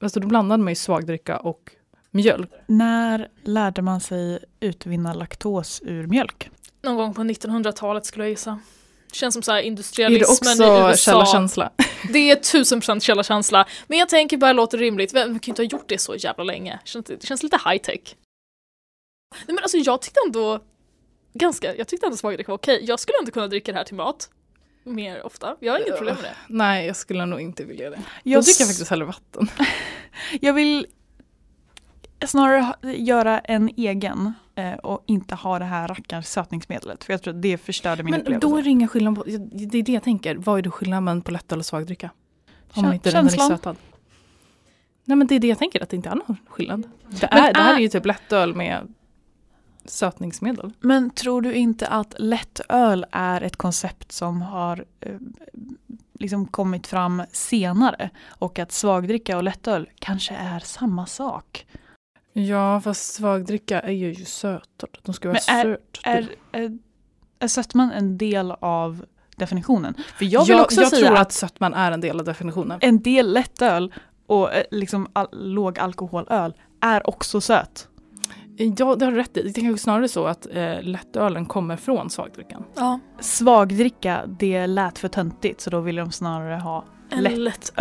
[0.00, 1.70] Alltså då blandade man ju svagdricka och
[2.10, 2.50] mjölk.
[2.66, 6.50] När lärde man sig utvinna laktos ur mjölk?
[6.82, 8.58] Någon gång på 1900-talet skulle jag gissa.
[9.12, 10.96] Känns som så här Är det industrialismen i också USA.
[10.96, 11.70] källarkänsla?
[12.12, 13.66] Det är tusen procent källarkänsla.
[13.86, 15.14] Men jag tänker bara låter rimligt.
[15.14, 16.78] Vem kan ju inte ha gjort det så jävla länge?
[16.84, 18.00] Det känns, det känns lite high tech.
[19.36, 20.60] Nej men alltså jag tyckte ändå
[21.34, 22.84] ganska, jag tyckte ändå svagdricka var okej.
[22.84, 24.28] Jag skulle inte kunna dricka det här till mat.
[24.84, 25.56] Mer ofta.
[25.60, 26.36] Jag har inget problem med det.
[26.48, 27.96] Nej, jag skulle nog inte vilja det.
[28.22, 29.48] Jag, Jag dricker faktiskt hellre vatten.
[30.40, 30.86] jag vill
[32.26, 37.04] snarare göra en egen eh, och inte ha det här rackars sötningsmedlet.
[37.04, 38.48] För jag tror att det förstörde min Men upplevelse.
[38.48, 41.22] då är det ingen skillnad på, det är det jag tänker, vad är det skillnaden
[41.22, 42.10] på lättöl och svagdricka?
[42.74, 43.76] Om Kä- inte den är sötad.
[45.04, 46.82] Nej men det är det jag tänker, att det inte är någon skillnad.
[47.08, 48.94] Det, Men är, det här är- är ju typ lättöl med
[49.84, 50.72] sötningsmedel.
[50.80, 55.12] Men tror du inte att lättöl är ett koncept som har eh,
[56.18, 58.10] liksom kommit fram senare?
[58.28, 61.66] Och att svagdricka och lättöl kanske är samma sak?
[62.38, 64.88] Ja, fast svagdricka är ju sötad.
[65.02, 66.00] De ska vara Men är- sört.
[66.04, 66.78] Är, är,
[67.38, 69.04] är sötman en del av
[69.36, 69.94] definitionen?
[70.18, 72.78] För jag vill jag också jag säga tror att sötman är en del av definitionen.
[72.82, 73.94] en del lättöl
[74.26, 77.88] och eh, liksom all, låg alkoholöl är också söt.
[78.56, 79.42] Ja, det har du rätt i.
[79.42, 82.64] Det är kanske snarare så att eh, lättölen kommer från svagdrickan.
[82.76, 83.00] Ja.
[83.20, 87.72] Svagdricka, det lät för töntigt så då vill de snarare ha En Lätt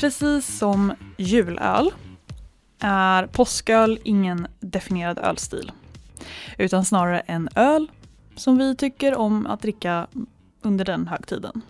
[0.00, 1.90] Precis som julöl
[2.78, 5.72] är påsköl ingen definierad ölstil.
[6.58, 7.90] Utan snarare en öl
[8.36, 10.06] som vi tycker om att dricka
[10.62, 11.62] under den högtiden.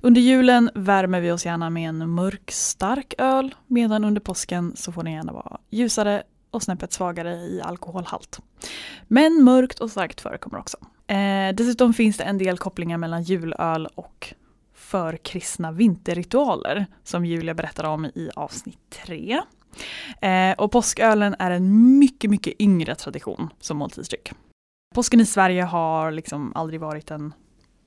[0.00, 4.92] Under julen värmer vi oss gärna med en mörk stark öl medan under påsken så
[4.92, 8.40] får den gärna vara ljusare och snäppet svagare i alkoholhalt.
[9.08, 10.76] Men mörkt och starkt förekommer också.
[11.06, 14.34] Eh, dessutom finns det en del kopplingar mellan julöl och
[14.90, 19.40] förkristna vinterritualer som Julia berättar om i avsnitt 3.
[20.20, 24.32] Eh, och påskölen är en mycket, mycket yngre tradition som måltidsdryck.
[24.94, 27.34] Påsken i Sverige har liksom aldrig varit en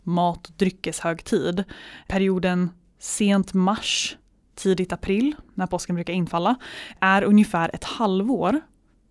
[0.04, 1.64] mat och dryckeshögtid.
[2.08, 4.18] Perioden sent mars,
[4.56, 6.56] tidigt april, när påsken brukar infalla,
[7.00, 8.62] är ungefär ett halvår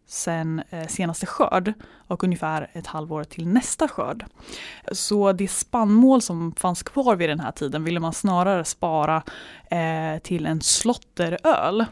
[0.06, 4.24] sen eh, senaste skörd och ungefär ett halvår till nästa skörd.
[4.92, 9.22] Så det spannmål som fanns kvar vid den här tiden ville man snarare spara
[9.70, 11.84] eh, till en slotteröl.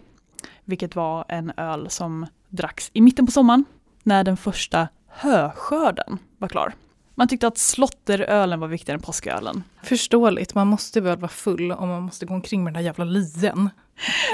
[0.65, 3.65] Vilket var en öl som dracks i mitten på sommaren
[4.03, 6.75] när den första höskörden var klar.
[7.15, 9.65] Man tyckte att slotterölen var viktigare än påskölen.
[9.83, 13.05] Förståeligt, man måste väl vara full om man måste gå omkring med den där jävla
[13.05, 13.71] lien.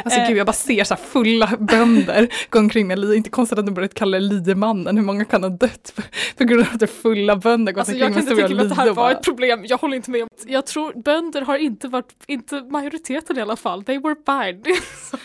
[0.04, 2.98] Alltså gud jag bara ser så här fulla bönder gå omkring med.
[3.04, 4.96] Inte konstigt att de börjat kalla det liemannen.
[4.96, 5.92] Hur många kan ha dött
[6.36, 8.48] på, grund av att det fulla bönder går Alltså omkring jag med kan inte stora
[8.48, 11.02] tänka mig att det här var ett problem, jag håller inte med om Jag tror
[11.02, 14.62] bönder har inte varit, inte majoriteten i alla fall, they were fine.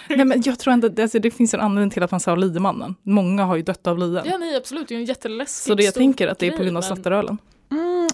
[0.18, 2.36] Nej men jag tror ändå, det- alltså, det finns en anledning till att man sa
[2.36, 2.96] liemannen.
[3.04, 4.22] Många har ju dött av lien.
[4.26, 6.52] ja nej absolut, det är ju en jätteläskig så det jag tänker att det är
[6.52, 7.38] på grund av men- slotterölen.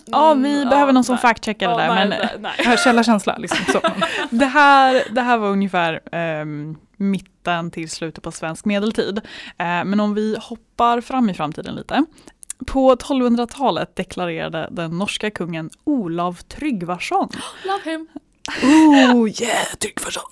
[0.07, 1.21] Mm, ja, vi Mm, behöver ja, någon som nej.
[1.21, 1.87] fact-checkar det där.
[1.95, 2.09] nej, men
[2.41, 2.77] nej, nej.
[2.83, 3.65] Källarkänsla liksom.
[3.71, 3.81] Så.
[4.29, 9.17] det, här, det här var ungefär ehm, mitten till slutet på svensk medeltid.
[9.57, 12.05] Eh, men om vi hoppar fram i framtiden lite.
[12.67, 17.29] På 1200-talet deklarerade den norska kungen Olav Tryggvason
[17.65, 18.07] Love him.
[18.63, 20.23] Oh yeah, Tryggvason!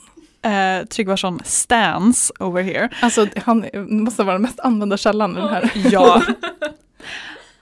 [0.41, 2.89] eh, Tryggvason stands over here.
[3.01, 5.71] Alltså han måste vara den mest använda källan i den här.
[5.75, 6.21] Ja.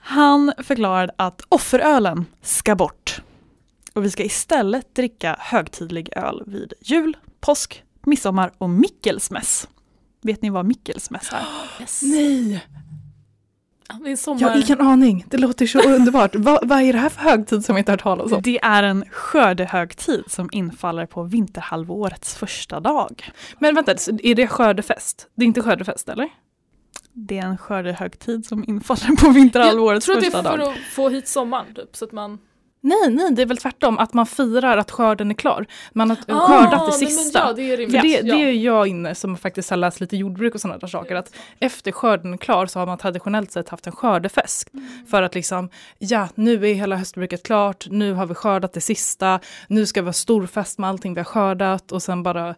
[0.06, 3.20] Han förklarade att offerölen ska bort.
[3.92, 9.68] Och vi ska istället dricka högtidlig öl vid jul, påsk, midsommar och mickelsmäss.
[10.22, 11.42] Vet ni vad mickelsmäss är?
[11.80, 12.02] Yes.
[12.02, 12.66] Nej,
[14.04, 14.40] Det är sommar.
[14.40, 15.24] jag har ingen aning.
[15.28, 16.34] Det låter så underbart.
[16.34, 18.42] vad, vad är det här för högtid som jag inte har hört talas om?
[18.42, 23.30] Det är en skördehögtid som infaller på vinterhalvårets första dag.
[23.58, 25.28] Men vänta, är det skördefest?
[25.34, 26.28] Det är inte skördefest eller?
[27.16, 30.64] Det är en skördehögtid som infaller på vinterhalvårets jag tror att det första är för
[30.64, 30.72] dag.
[30.74, 32.38] att få hit sommaren typ, så att man...
[32.80, 33.98] Nej, nej, det är väl tvärtom.
[33.98, 35.66] Att man firar att skörden är klar.
[35.92, 37.38] Man har Ah, skördat det nej, men sista.
[37.38, 38.02] ja, det är rimligt.
[38.02, 38.34] det, ja.
[38.34, 41.14] det är jag inne som faktiskt har läst lite jordbruk och sådana där saker.
[41.16, 44.70] Att efter skörden är klar så har man traditionellt sett haft en skördefest.
[45.10, 49.40] För att liksom, ja nu är hela höstbruket klart, nu har vi skördat det sista,
[49.68, 52.54] nu ska vi ha stor fest med allting vi har skördat och sen bara,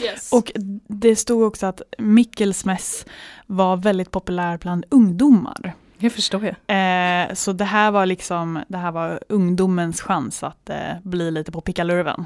[0.00, 0.32] Yes.
[0.32, 0.52] Och
[0.88, 3.06] det stod också att mickelsmäss
[3.46, 5.74] var väldigt populär bland ungdomar.
[5.98, 6.54] det förstår jag.
[7.26, 11.52] Eh, så det här var liksom, det här var ungdomens chans att eh, bli lite
[11.52, 12.24] på pickalurven.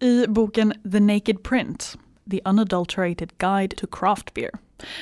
[0.00, 1.98] I boken The Naked Print,
[2.30, 4.50] The Unadulterated Guide to Craft Beer,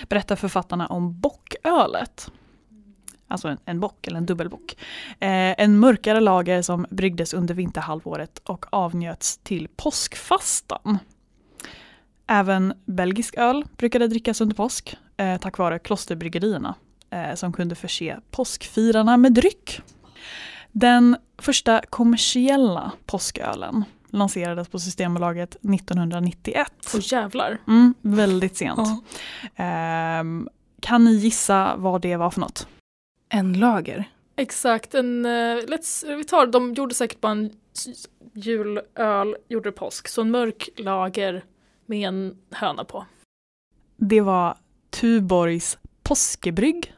[0.09, 2.31] berättar författarna om bockölet.
[3.29, 4.77] Alltså en, en bock eller en dubbelbock.
[5.11, 10.99] Eh, en mörkare lager som bryggdes under vinterhalvåret och avnjöts till påskfastan.
[12.33, 16.75] Även belgisk öl brukade drickas under påsk eh, tack vare klosterbryggerierna
[17.11, 19.81] eh, som kunde förse påskfirarna med dryck.
[20.73, 26.73] Den första kommersiella påskölen lanserades på Systembolaget 1991.
[26.95, 27.59] Åh jävlar.
[27.69, 28.79] Mm, väldigt sent.
[28.79, 29.01] Ja.
[29.64, 30.49] Ehm,
[30.81, 32.69] kan ni gissa vad det var för något?
[33.29, 34.05] En lager.
[34.37, 35.31] Exakt, en, eh,
[35.66, 37.51] let's, vi tar, de gjorde säkert bara en
[38.35, 41.45] julöl, gjorde påsk, så en mörk lager
[41.90, 43.07] med en höna på.
[43.96, 44.57] Det var
[44.90, 46.94] Tuborgs påskebrygg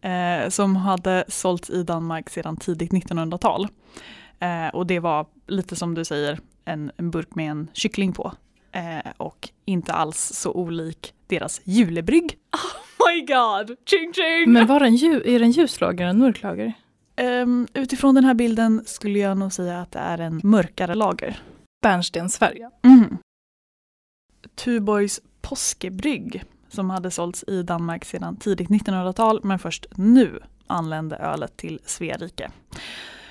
[0.00, 3.68] eh, som hade sålts i Danmark sedan tidigt 1900-tal.
[4.38, 8.32] Eh, och det var lite som du säger en, en burk med en kyckling på.
[8.72, 12.36] Eh, och inte alls så olik deras julebrygg.
[13.06, 14.52] My god, ching ching!
[14.52, 16.72] Men var det en ljus, är det en ljus lager, en mörk lager?
[17.16, 21.42] Ehm, utifrån den här bilden skulle jag nog säga att det är en mörkare lager.
[21.82, 22.60] Bärnstensfärg.
[22.84, 23.18] Mm.
[24.54, 31.56] Tuborgs påskebrygg som hade sålts i Danmark sedan tidigt 1900-tal men först nu anlände ölet
[31.56, 32.50] till Sverige.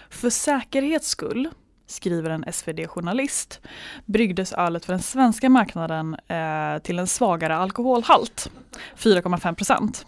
[0.10, 1.50] För säkerhets skull,
[1.86, 3.62] skriver en SvD-journalist,
[4.06, 8.52] bryggdes ölet för den svenska marknaden eh, till en svagare alkoholhalt,
[8.98, 10.06] 4,5 procent,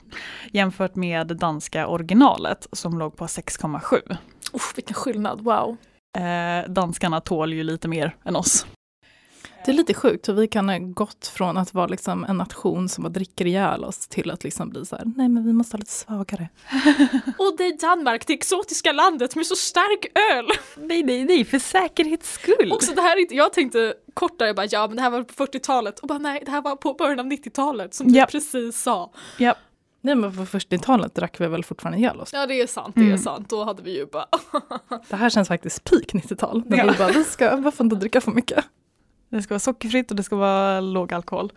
[0.52, 4.18] jämfört med danska originalet som låg på 6,7.
[4.54, 5.78] Uff, vilken skillnad, wow.
[6.18, 8.66] Eh, danskarna tål ju lite mer än oss.
[9.66, 12.90] Det är lite sjukt hur vi kan ha gått från att vara liksom en nation
[12.90, 15.74] som bara dricker ihjäl oss till att liksom bli så här, nej men vi måste
[15.78, 16.50] ha lite svagare.
[17.38, 20.46] Och det är Danmark, det exotiska landet med så stark öl!
[20.78, 22.72] Nej, nej, nej, för säkerhets skull.
[22.72, 25.10] Också det här är inte, jag tänkte kort där, jag bara ja men det här
[25.10, 28.20] var på 40-talet och bara nej det här var på början av 90-talet som du
[28.20, 28.26] Ja.
[28.26, 29.12] precis sa.
[29.38, 29.56] Ja,
[30.02, 32.30] Nej men på 40-talet drack vi väl fortfarande ihjäl oss.
[32.34, 33.18] Ja det är sant, det är Mm.
[33.18, 33.50] sant.
[33.50, 34.26] Då hade vi ju bara
[35.10, 36.64] Det här känns faktiskt peak 90-tal.
[36.66, 36.92] När Ja.
[36.92, 38.66] vi bara, vi ska, varför inte dricka för mycket?
[39.38, 41.52] Det ska vara sockerfritt och det ska vara låg alkohol.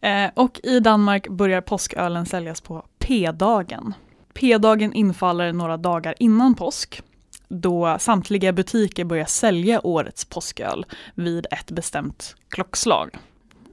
[0.00, 3.94] Eh, och i Danmark börjar påskölen säljas på P-dagen.
[4.34, 7.02] P-dagen infaller några dagar innan påsk
[7.48, 13.18] då samtliga butiker börjar sälja årets påsköl vid ett bestämt klockslag.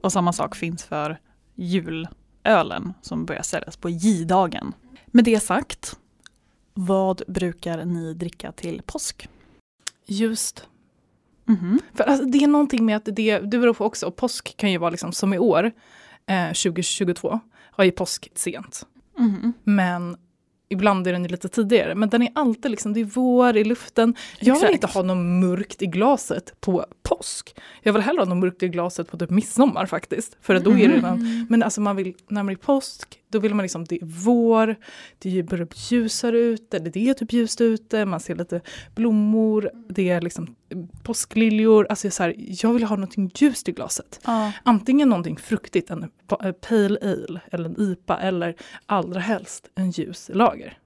[0.02, 1.18] Och samma sak finns för
[1.54, 4.72] julölen som börjar säljas på J-dagen.
[5.06, 5.96] Med det sagt,
[6.74, 9.28] vad brukar ni dricka till påsk?
[10.06, 10.66] Ljust.
[11.46, 11.80] Mhm.
[11.94, 14.78] För alltså, det är någonting med att det, det beror på också, påsk kan ju
[14.78, 15.72] vara liksom som i år,
[16.26, 18.86] eh, 2022, har ju påsk sent.
[19.18, 19.52] Mhm.
[19.64, 20.16] Men
[20.68, 21.94] ibland är den ju lite tidigare.
[21.94, 24.14] Men den är alltid liksom, det är vår i luften.
[24.38, 24.72] Jag vill Exakt.
[24.72, 27.56] inte ha något mörkt i glaset på påsk.
[27.82, 30.36] Jag vill hellre ha något mörkt i glaset på typ midsommar faktiskt.
[30.40, 33.54] För då är det redan, men alltså man vill, när man är påsk, då vill
[33.54, 34.76] man liksom, det är vår,
[35.18, 38.60] det börjar bli ljusare ute, det är typ ljust ute, man ser lite
[38.94, 40.56] blommor, det är liksom
[41.02, 41.86] påskliljor.
[41.90, 44.20] Alltså så här, jag vill ha någonting ljust i glaset.
[44.24, 44.52] Ja.
[44.62, 50.30] Antingen någonting fruktigt, en pa- pale ale eller en IPA eller allra helst en ljus
[50.34, 50.78] lager.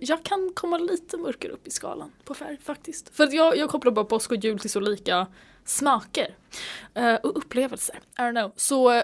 [0.00, 3.08] Jag kan komma lite mörkare upp i skalan på färg faktiskt.
[3.16, 5.26] För att jag, jag kopplar bara påsk och jul till så lika
[5.64, 6.34] smaker
[6.94, 7.96] eh, och upplevelser.
[8.18, 8.52] I don't know.
[8.56, 9.02] Så eh,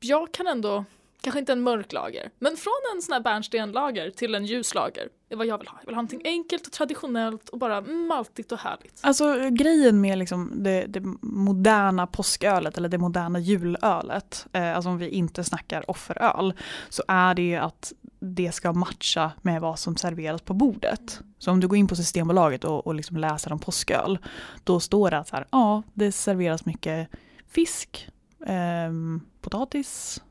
[0.00, 0.84] jag kan ändå,
[1.20, 5.08] kanske inte en mörk lager, men från en sån här bärnstenlager till en ljus lager
[5.28, 5.78] Det är vad jag vill ha.
[5.80, 9.00] Jag vill ha någonting enkelt och traditionellt och bara mm, maltigt och härligt.
[9.00, 14.98] Alltså grejen med liksom det, det moderna påskölet eller det moderna julölet, eh, alltså om
[14.98, 16.54] vi inte snackar offeröl,
[16.88, 21.20] så är det ju att det ska matcha med vad som serveras på bordet.
[21.38, 24.18] Så om du går in på Systembolaget och, och liksom läser om påsköl,
[24.64, 27.08] då står det att så här, ja, det serveras mycket
[27.48, 28.08] fisk,
[28.46, 28.92] eh,
[29.40, 30.22] potatis.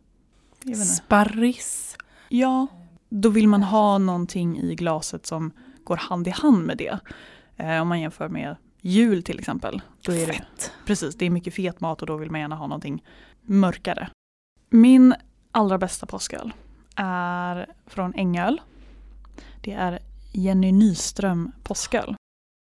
[0.75, 1.97] Sparris.
[2.29, 2.67] Ja,
[3.09, 5.51] då vill man ha någonting i glaset som
[5.83, 6.99] går hand i hand med det.
[7.57, 9.81] Eh, om man jämför med jul till exempel.
[10.01, 10.71] Då är det, Fett.
[10.85, 13.03] precis, det är mycket fet mat och då vill man gärna ha någonting
[13.41, 14.09] mörkare.
[14.69, 15.15] Min
[15.51, 16.53] allra bästa påsköl
[16.95, 18.61] är från Ängöl.
[19.61, 19.99] Det är
[20.31, 22.15] Jenny Nyström påsköl.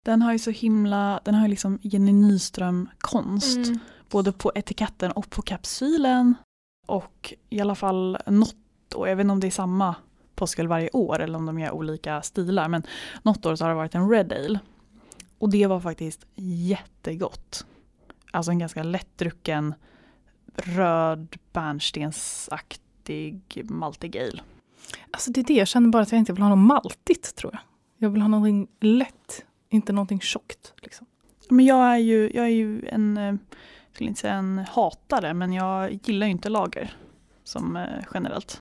[0.04, 3.56] Den har ju så himla, den har ju liksom Jenny Nyström konst.
[3.56, 3.78] Mm.
[4.10, 6.34] Både på etiketten och på kapsylen.
[6.86, 8.56] Och i alla fall något
[8.94, 9.94] år, jag vet inte om det är samma
[10.34, 12.68] påsköl varje år eller om de gör olika stilar.
[12.68, 12.82] Men
[13.22, 14.58] något år så har det varit en Red Ale.
[15.38, 17.66] Och det var faktiskt jättegott.
[18.30, 19.74] Alltså en ganska lättdrucken
[20.56, 24.42] röd bärnstensaktig maltig ale.
[25.10, 27.52] Alltså det är det, jag känner bara att jag inte vill ha något maltigt tror
[27.52, 27.60] jag.
[27.98, 30.74] Jag vill ha någonting lätt, inte någonting tjockt.
[30.82, 31.06] Liksom.
[31.48, 33.34] Men jag är ju, jag är ju en, eh,
[33.96, 36.96] skulle inte säga en hatare, men jag gillar ju inte lager
[37.44, 38.58] som eh, generellt.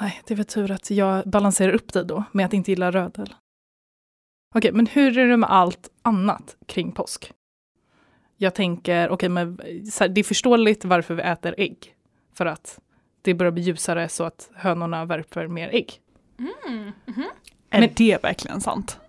[0.00, 2.90] Nej, det är väl tur att jag balanserar upp det då med att inte gilla
[2.90, 3.34] rödel.
[4.54, 7.32] Okej, men hur är det med allt annat kring påsk?
[8.36, 9.60] Jag tänker, okej, men
[9.92, 11.94] så här, det är förståeligt varför vi äter ägg.
[12.34, 12.78] För att
[13.22, 16.00] det börjar bli ljusare så att hönorna värper mer ägg.
[16.38, 16.92] Mm.
[17.06, 17.24] mhm.
[17.70, 19.00] Är Men- det verkligen sant?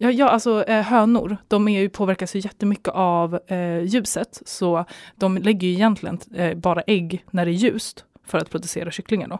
[0.00, 4.42] Ja, ja alltså eh, hönor, de är ju, påverkas ju jättemycket av eh, ljuset.
[4.46, 8.90] Så de lägger ju egentligen eh, bara ägg när det är ljust för att producera
[8.90, 9.38] kycklingar då.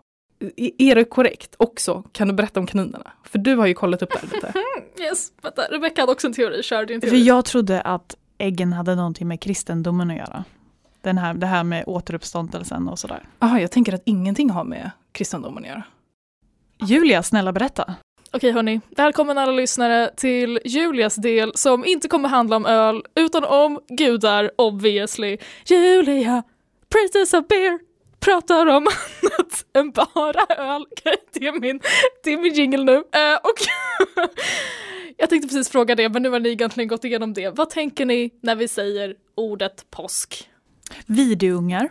[0.56, 2.02] I, är det korrekt också?
[2.12, 3.12] Kan du berätta om kaninerna?
[3.24, 4.52] För du har ju kollat upp det här lite.
[5.02, 5.62] Yes, vänta.
[5.62, 7.24] Rebecca hade också en teori, kör din För teori.
[7.24, 10.44] jag trodde att äggen hade någonting med kristendomen att göra.
[11.00, 13.28] Den här, det här med återuppståndelsen och sådär.
[13.38, 15.82] Jaha, jag tänker att ingenting har med kristendomen att göra.
[16.86, 17.94] Julia, snälla berätta.
[18.34, 23.44] Okej hörni, välkommen alla lyssnare till Julias del som inte kommer handla om öl utan
[23.44, 25.38] om gudar obviously.
[25.66, 26.42] Julia,
[26.88, 27.78] princess of beer,
[28.20, 28.86] pratar om
[29.22, 30.84] annat än bara öl.
[31.32, 31.80] Det är min,
[32.24, 32.96] det är min jingle nu.
[32.96, 33.58] Uh, och
[35.16, 37.50] jag tänkte precis fråga det men nu har ni egentligen gått igenom det.
[37.50, 40.48] Vad tänker ni när vi säger ordet påsk?
[41.06, 41.90] Videungar.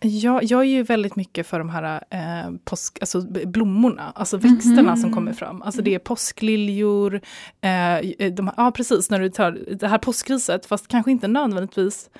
[0.00, 4.96] Ja, jag är ju väldigt mycket för de här eh, påsk, alltså blommorna, alltså växterna
[4.96, 5.62] som kommer fram.
[5.62, 7.20] Alltså det är påskliljor,
[7.60, 12.10] eh, de, ja precis, när du tar det här påskriset, fast kanske inte nödvändigtvis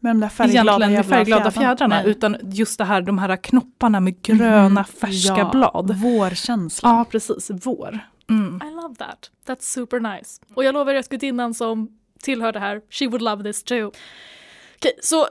[0.00, 2.10] Med de där färgglada, jävla färgglada fjädrarna, Nej.
[2.10, 4.84] utan just det här, de här knopparna med gröna Mhm.
[4.84, 5.96] färska Ja, blad.
[5.96, 6.88] Vårkänsla.
[6.88, 7.98] Ja, precis, vår.
[8.30, 8.60] Mm.
[8.70, 9.30] I love that.
[9.46, 10.40] That's super nice.
[10.54, 11.88] Och jag lovar er gudinnan som
[12.22, 13.92] tillhör det här, she would love this too.
[14.78, 15.26] Okej, så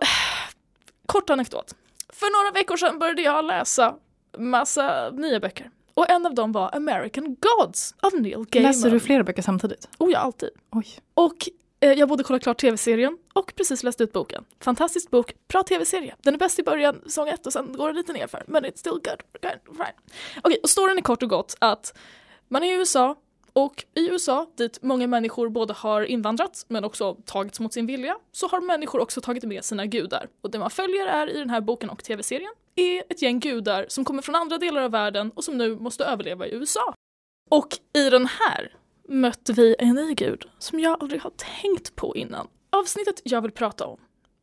[1.05, 1.75] kort anekdot.
[2.09, 3.95] För några veckor sedan började jag läsa
[4.37, 5.69] massa nya böcker.
[5.93, 8.71] Och en av dem var American Gods av Neil Gaiman.
[8.71, 9.89] Läser du flera böcker samtidigt?
[9.97, 10.49] Oh ja, alltid.
[10.71, 10.87] Oj.
[11.13, 14.45] Och eh, jag både kollat klart tv-serien och precis läst ut boken.
[14.59, 16.15] Fantastisk bok, bra tv-serie.
[16.21, 18.43] Den är bäst i början, säsong ett och sen går det lite nerför.
[18.47, 19.23] Men it's still good.
[19.35, 19.55] Okay.
[20.43, 21.97] Okej, och storyn är kort och gott att
[22.47, 23.15] man är i USA
[23.59, 28.17] och i USA, dit många människor både har invandrat men också tagits mot sin vilja,
[28.31, 30.27] så har människor också tagit med sina gudar.
[30.41, 33.85] Och det man följer är i den här boken och tv-serien är ett gäng gudar
[33.89, 36.93] som kommer från andra delar av världen och som nu måste överleva i USA.
[37.49, 38.75] Och i den här
[39.07, 42.47] mötte vi en ny gud som jag aldrig har tänkt på innan.
[42.69, 43.99] Avsnittet jag vill prata om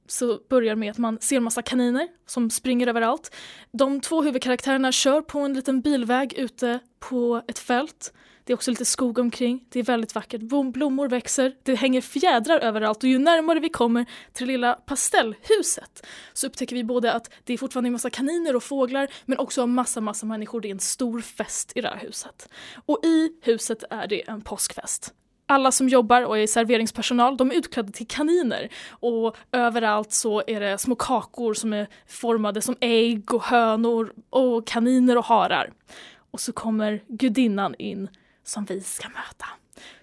[0.07, 3.35] så börjar med att man ser massa kaniner som springer överallt.
[3.73, 8.13] De två huvudkaraktärerna kör på en liten bilväg ute på ett fält.
[8.45, 10.41] Det är också lite skog omkring, det är väldigt vackert,
[10.73, 16.07] blommor växer, det hänger fjädrar överallt och ju närmare vi kommer till det lilla pastellhuset
[16.33, 19.63] så upptäcker vi både att det är fortfarande en massa kaniner och fåglar men också
[19.63, 20.61] en massa, massa människor.
[20.61, 22.49] Det är en stor fest i det här huset.
[22.87, 25.15] Och i huset är det en påskfest
[25.47, 28.69] alla som jobbar och är serveringspersonal, de är utklädda till kaniner.
[28.91, 34.67] Och överallt så är det små kakor som är formade som ägg och hönor och
[34.67, 35.73] kaniner och harar.
[36.31, 38.09] Och så kommer gudinnan in
[38.45, 39.47] som vi ska möta.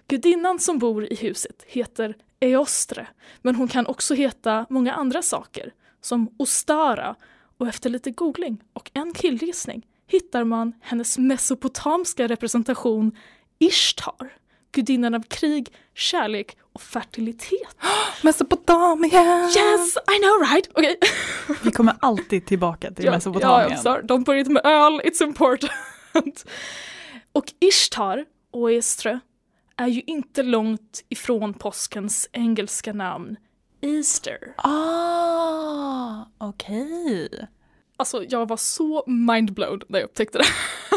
[0.08, 3.06] Gudinnan som bor i huset heter Eostre,
[3.42, 7.14] men hon kan också heta många andra saker, som Ostara.
[7.58, 13.16] Och efter lite googling och en killgissning hittar man hennes mesopotamska representation
[13.58, 14.30] Ishtar
[14.72, 17.76] gudinnan av krig, kärlek och fertilitet.
[18.22, 19.42] Mesopotamien!
[19.44, 20.68] Yes, I know right!
[20.74, 20.96] Okay.
[21.62, 23.78] Vi kommer alltid tillbaka till ja, Mesopotamien.
[23.84, 26.44] Ja, de började med öl, it's important.
[27.32, 29.20] Och Ishtar, och Estre,
[29.76, 33.36] är ju inte långt ifrån påskens engelska namn
[33.80, 34.54] Easter.
[34.56, 37.26] Ah, okej.
[37.26, 37.46] Okay.
[37.96, 40.44] Alltså jag var så mindblown när jag upptäckte det.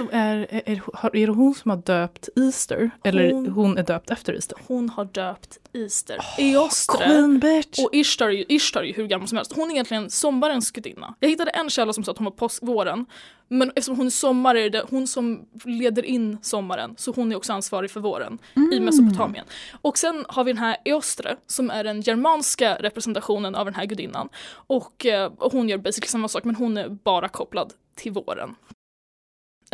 [0.00, 0.82] Som är, är,
[1.16, 2.90] är, det hon som har döpt Easter?
[3.04, 4.58] Eller hon, hon är döpt efter Easter?
[4.66, 6.18] Hon har döpt Easter.
[6.18, 9.52] Oh, Eostre och Ishtar är, ju, Ishtar är ju hur gammal som helst.
[9.52, 11.14] Hon är egentligen sommarens gudinna.
[11.20, 13.06] Jag hittade en källa som sa att hon var påskvåren.
[13.48, 16.94] Men eftersom hon är sommar är det hon som leder in sommaren.
[16.96, 18.72] Så hon är också ansvarig för våren mm.
[18.72, 19.44] i Mesopotamien.
[19.80, 23.84] Och sen har vi den här Eostre som är den germanska representationen av den här
[23.84, 24.28] gudinnan.
[24.52, 28.54] Och, eh, och hon gör basically samma sak men hon är bara kopplad till våren.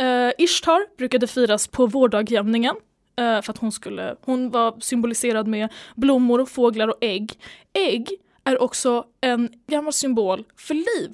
[0.01, 5.69] Uh, Ishtar brukade firas på vårdagjämningen uh, för att hon, skulle, hon var symboliserad med
[5.95, 7.39] blommor, och fåglar och ägg.
[7.73, 8.09] Ägg
[8.43, 11.11] är också en gammal symbol för liv.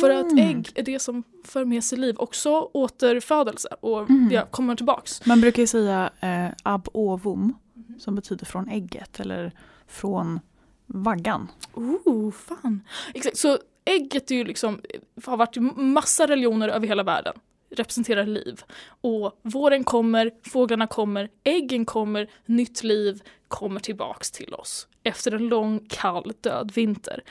[0.00, 0.26] För mm.
[0.26, 4.30] att ägg är det som för med sig liv, också återfödelse och mm.
[4.32, 5.26] ja, kommer tillbaks.
[5.26, 7.54] Man brukar ju säga eh, ab ovum
[7.98, 9.52] som betyder från ägget eller
[9.86, 10.40] från
[10.86, 11.48] vaggan.
[11.74, 12.80] Oh, fan.
[13.14, 14.80] Exakt, så ägget är ju liksom,
[15.24, 17.34] har varit i massa religioner över hela världen
[17.76, 18.62] representerar liv.
[19.00, 25.48] Och våren kommer, fåglarna kommer, äggen kommer, nytt liv kommer tillbaks till oss efter en
[25.48, 27.22] lång, kall, död vinter.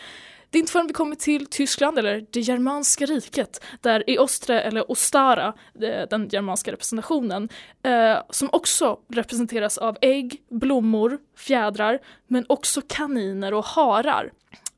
[0.50, 4.62] Det är inte förrän vi kommer till Tyskland, eller det germanska riket, där i Ostre,
[4.62, 7.50] eller Ostara, eh, den germanska representationen,
[7.84, 14.32] eh, som också representeras av ägg, blommor, fjädrar, men också kaniner och harar.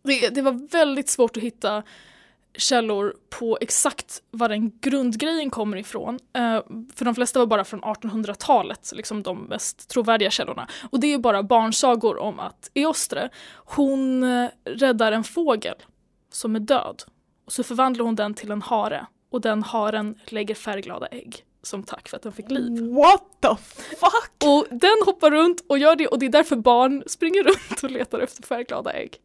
[0.03, 1.83] Det, det var väldigt svårt att hitta
[2.55, 6.19] källor på exakt var den grundgrejen kommer ifrån.
[6.37, 6.59] Uh,
[6.95, 10.67] för de flesta var bara från 1800-talet, liksom de mest trovärdiga källorna.
[10.89, 15.75] Och det är bara barnsagor om att Eostre, hon uh, räddar en fågel
[16.31, 17.03] som är död.
[17.45, 19.05] Och så förvandlar hon den till en hare.
[19.31, 22.93] Och den haren lägger färgglada ägg som tack för att den fick liv.
[22.93, 23.55] What the
[23.95, 24.43] fuck?
[24.45, 27.91] Och den hoppar runt och gör det och det är därför barn springer runt och
[27.91, 29.17] letar efter färgglada ägg.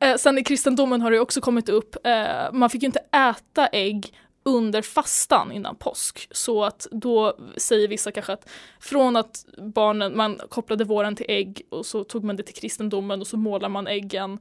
[0.00, 3.66] Eh, sen i kristendomen har det också kommit upp, eh, man fick ju inte äta
[3.66, 6.28] ägg under fastan innan påsk.
[6.30, 8.50] Så att då säger vissa kanske att
[8.80, 13.20] från att barnen, man kopplade våren till ägg och så tog man det till kristendomen
[13.20, 14.38] och så målar man äggen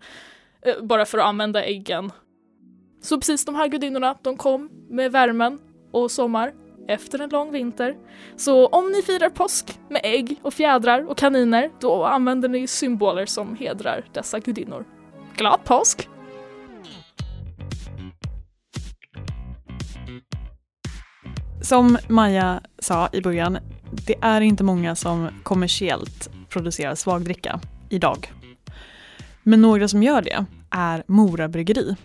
[0.61, 2.11] eh, bara för att använda äggen.
[3.01, 5.59] Så precis de här gudinnorna, de kom med värmen
[5.91, 6.53] och sommar
[6.87, 7.97] efter en lång vinter.
[8.35, 13.25] Så om ni firar påsk med ägg och fjädrar och kaniner, då använder ni symboler
[13.25, 15.00] som hedrar dessa gudinnor.
[15.35, 16.07] Glad påsk!
[21.61, 23.57] Som Maja sa i början,
[24.07, 28.33] det är inte många som kommersiellt producerar svagdricka idag.
[29.43, 31.95] Men några som gör det är Mora Bryggeri.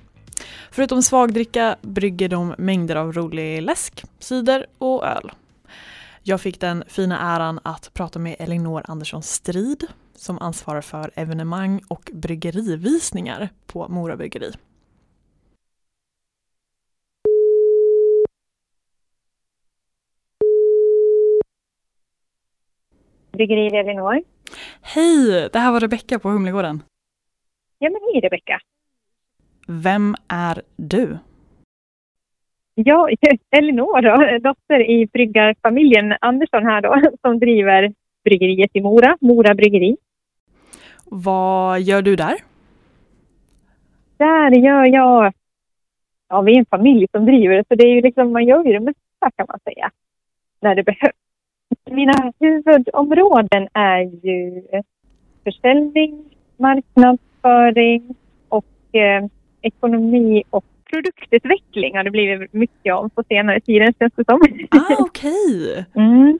[0.70, 5.30] Förutom svagdricka brygger de mängder av rolig läsk, cider och öl.
[6.28, 11.80] Jag fick den fina äran att prata med Elinor Andersson Strid som ansvarar för evenemang
[11.88, 14.52] och bryggerivisningar på Mora Bryggeri.
[23.32, 24.22] Bryggeri Elinor.
[24.80, 25.48] Hej!
[25.52, 26.82] Det här var Rebecka på Humlegården.
[27.78, 28.60] Ja, men hej Rebecka.
[29.66, 31.18] Vem är du?
[32.78, 33.08] Ja,
[33.50, 37.92] Elinor då, dotter i bryggarfamiljen Andersson här då, som driver
[38.24, 39.96] bryggeriet i Mora, Mora bryggeri.
[41.04, 42.34] Vad gör du där?
[44.16, 45.32] Där gör jag,
[46.28, 48.64] ja vi är en familj som driver det, så det är ju liksom, man gör
[48.64, 49.90] ju det mesta kan man säga,
[50.60, 51.16] när det behövs.
[51.90, 54.62] Mina huvudområden är ju
[55.44, 56.24] försäljning,
[56.56, 58.14] marknadsföring
[58.48, 59.24] och eh,
[59.62, 64.40] ekonomi och produktutveckling har det blivit mycket om på senare tid känns det som.
[64.70, 65.86] Ah, okej.
[65.94, 66.38] Mm.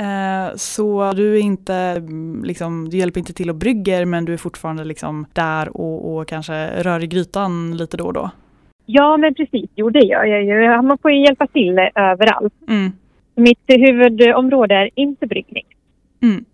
[0.00, 4.36] Eh, så du inte, mm, liksom, du hjälper inte till och brygger men du är
[4.36, 8.30] fortfarande liksom där och, och kanske rör i grytan lite då och då?
[8.86, 9.70] Ja, men precis.
[9.74, 10.82] Jo, det gör jag ju.
[10.82, 12.54] Man får ju hjälpa till överallt.
[12.68, 12.92] Mm.
[13.34, 15.64] Mitt huvudområde är inte bryggning.
[16.22, 16.44] Mm.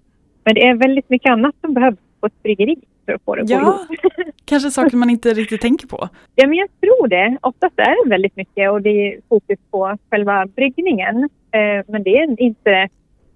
[0.45, 3.43] Men det är väldigt mycket annat som behövs på ett bryggeri för att få det
[3.43, 3.99] att gå Ja, ihop.
[4.45, 6.09] kanske saker man inte riktigt tänker på.
[6.35, 7.39] Ja, men jag tror det.
[7.43, 11.17] Oftast är det väldigt mycket och det är fokus på själva bryggningen.
[11.51, 12.89] Eh, men det är inte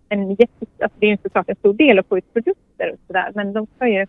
[0.08, 2.98] en jätte, alltså det är inte såklart en stor del att få ut produkter och
[3.06, 3.32] sådär.
[3.34, 4.06] Men de ska ju,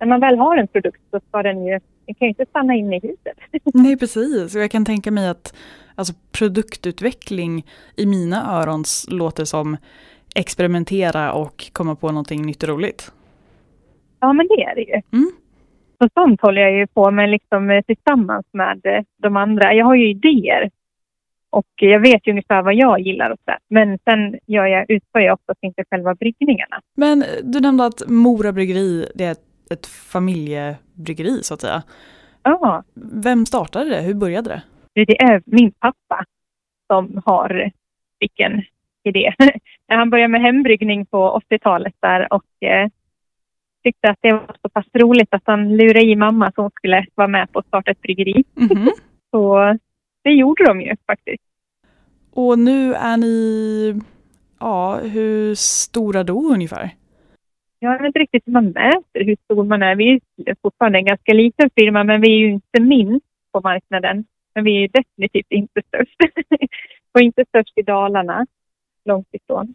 [0.00, 2.74] när man väl har en produkt så ska den ju, den kan ju inte stanna
[2.74, 3.38] inne i huset.
[3.74, 5.54] Nej precis, och jag kan tänka mig att
[5.94, 9.76] alltså, produktutveckling i mina öron låter som
[10.34, 13.12] experimentera och komma på någonting nytt och roligt.
[14.20, 15.02] Ja, men det är det ju.
[15.12, 15.30] Mm.
[16.02, 19.74] Så sånt håller jag ju på med liksom, eh, tillsammans med eh, de andra.
[19.74, 20.70] Jag har ju idéer
[21.50, 23.52] och jag vet ju ungefär vad jag gillar och så.
[23.68, 26.80] Men sen gör jag, utför jag oftast inte själva bryggningarna.
[26.96, 31.82] Men du nämnde att Mora bryggeri det är ett, ett familjebryggeri så att säga.
[32.42, 32.82] Ja,
[33.24, 34.00] Vem startade det?
[34.00, 34.62] Hur började det?
[34.94, 36.24] det det är min pappa
[36.86, 37.70] som har
[38.20, 38.62] vilken
[39.04, 39.34] idé.
[39.88, 42.88] Han började med hembryggning på 80-talet där och eh,
[43.82, 47.28] tyckte att det var så pass roligt att han lurade i mamma som skulle vara
[47.28, 48.44] med på att starta ett bryggeri.
[48.54, 48.88] Mhm.
[49.30, 49.76] Så
[50.24, 51.42] det gjorde de ju faktiskt.
[52.32, 54.00] Och nu är ni,
[54.60, 56.90] ja hur stora då ungefär?
[57.78, 59.94] Jag vet inte riktigt hur man mäter hur stor man är.
[59.94, 64.24] Vi är fortfarande en ganska liten firma men vi är ju inte minst på marknaden.
[64.54, 66.16] Men vi är definitivt inte störst.
[67.14, 68.46] och inte störst i Dalarna.
[69.08, 69.74] Långt ifrån.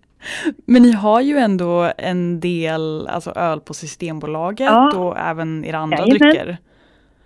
[0.65, 4.97] Men ni har ju ändå en del alltså öl på Systembolaget Ja.
[4.97, 6.17] och även era andra Jajamän.
[6.19, 6.57] drycker.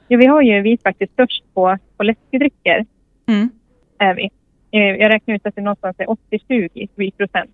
[0.08, 2.86] Ja, vi har ju, vi är faktiskt störst på, på läskedrycker.
[3.28, 3.50] Mm.
[4.00, 4.30] Är vi.
[4.72, 7.52] Eh, Jag räknar ut att det är någonstans är 80-20 procent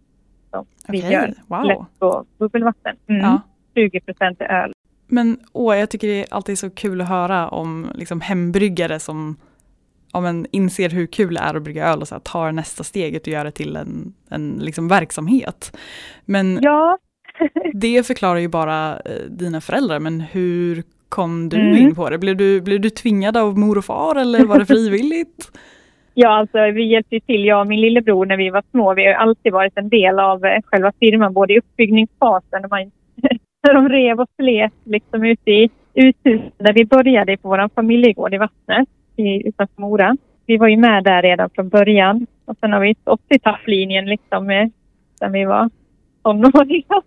[0.52, 1.34] som vi Okej, gör.
[1.48, 1.64] wow.
[1.66, 2.96] Läsk och bubbelvatten.
[3.08, 3.22] Mm.
[3.22, 3.42] Ja.
[3.76, 4.74] 20 procent är öl.
[5.08, 9.36] Men åh, jag tycker det är alltid så kul att höra om liksom, hembryggare som
[10.14, 12.84] ja, men, inser hur kul det är att brygga öl och så här, tar nästa
[12.84, 15.78] steget och gör det till en, en liksom, verksamhet.
[16.26, 16.98] Men Ja,
[17.74, 21.78] det förklarar ju bara eh, dina föräldrar, men hur kom du Mm.
[21.78, 22.18] in på det?
[22.18, 25.52] Blev du, blev du tvingad av mor och far eller var det frivilligt?
[26.16, 28.94] Ja, alltså vi hjälpte till, jag och min lillebror, när vi var små.
[28.94, 32.92] Vi har alltid varit en del av eh, själva firman, både i uppbyggningsfasen när, man,
[33.64, 38.34] när de rev och slet liksom ute i uthuset där vi började på vår familjegård
[38.34, 40.18] i Vattnet i, utanför Mora.
[40.46, 44.06] Vi var ju med där redan från början och sen har vi stått i tapplinjen
[44.06, 44.68] liksom eh,
[45.20, 45.70] sen vi var
[46.24, 47.02] tonåringar.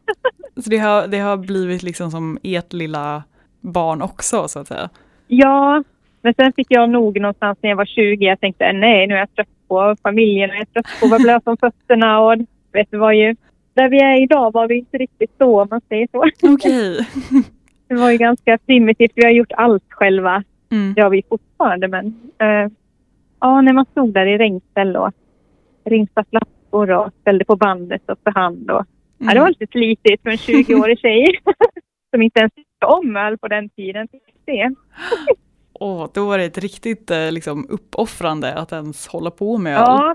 [0.64, 3.22] Så det har, det har blivit liksom som ert lilla
[3.60, 4.88] barn också så att säga.
[5.26, 5.84] Ja,
[6.22, 8.24] men sen fick jag nog någonstans när jag var 20.
[8.24, 11.22] Jag tänkte nej, nu är jag trött på familjen jag är trött på att vara
[11.22, 12.20] blöt om fötterna.
[12.20, 12.36] Och
[12.72, 13.36] vet du vad ju,
[13.74, 16.24] där vi är idag var vi inte riktigt så om man säger så.
[16.54, 17.08] Okej.
[17.88, 19.12] Det var ju ganska primitivt.
[19.14, 20.44] Vi har gjort allt själva.
[20.70, 20.94] Mm.
[20.94, 22.06] Det har vi fortfarande men
[22.38, 22.70] eh,
[23.40, 25.10] ja, när man stod där i regnställ och
[25.84, 28.84] ringstade flaskor och ställde på bandet och för hand och
[29.18, 31.26] ja, det var lite slitigt för en 20-årig tjej
[32.10, 34.08] som inte ens tyckte om öl på den tiden.
[34.44, 34.74] Det.
[35.80, 39.84] Åh, då var det ett riktigt eh, liksom, uppoffrande att ens hålla på med öl.
[39.86, 40.14] Ja,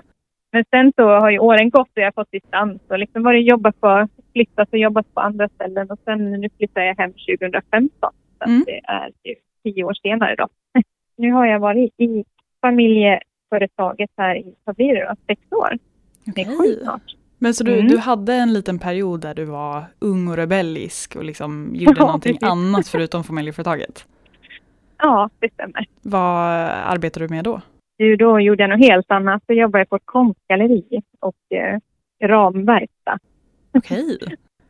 [0.52, 3.32] men sen så har ju åren gått och jag har fått distans och liksom var
[3.32, 7.12] det jobbat på, flyttat och jobbat på andra ställen och sen nu flyttade jag hem
[7.12, 7.90] 2015.
[8.38, 8.62] Så Mm.
[8.66, 10.48] det är ju tio år senare då.
[11.16, 12.24] Nu har jag varit i
[12.60, 15.78] familjeföretaget här i, vad blir det då, sex år?
[16.24, 16.56] Det är Okej.
[16.76, 17.02] sju snart.
[17.38, 17.88] Men så du, Mm.
[17.88, 22.04] du hade en liten period där du var ung och rebellisk och liksom gjorde Ja,
[22.06, 22.48] någonting precis.
[22.48, 24.06] annat förutom familjeföretaget.
[24.98, 25.86] Ja, det stämmer.
[26.02, 27.60] Vad arbetar du med då?
[27.98, 29.42] Du, då gjorde jag något helt annat.
[29.46, 31.78] Så jobbade jag på ett konstgalleri och eh,
[32.28, 33.18] ramverkstad.
[33.72, 34.18] Okej.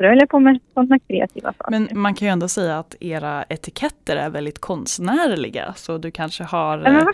[0.03, 1.71] Så då höll jag på med sådana kreativa saker.
[1.71, 6.45] Men man kan ju ändå säga att era etiketter är väldigt konstnärliga så du kanske
[6.45, 7.07] har eh,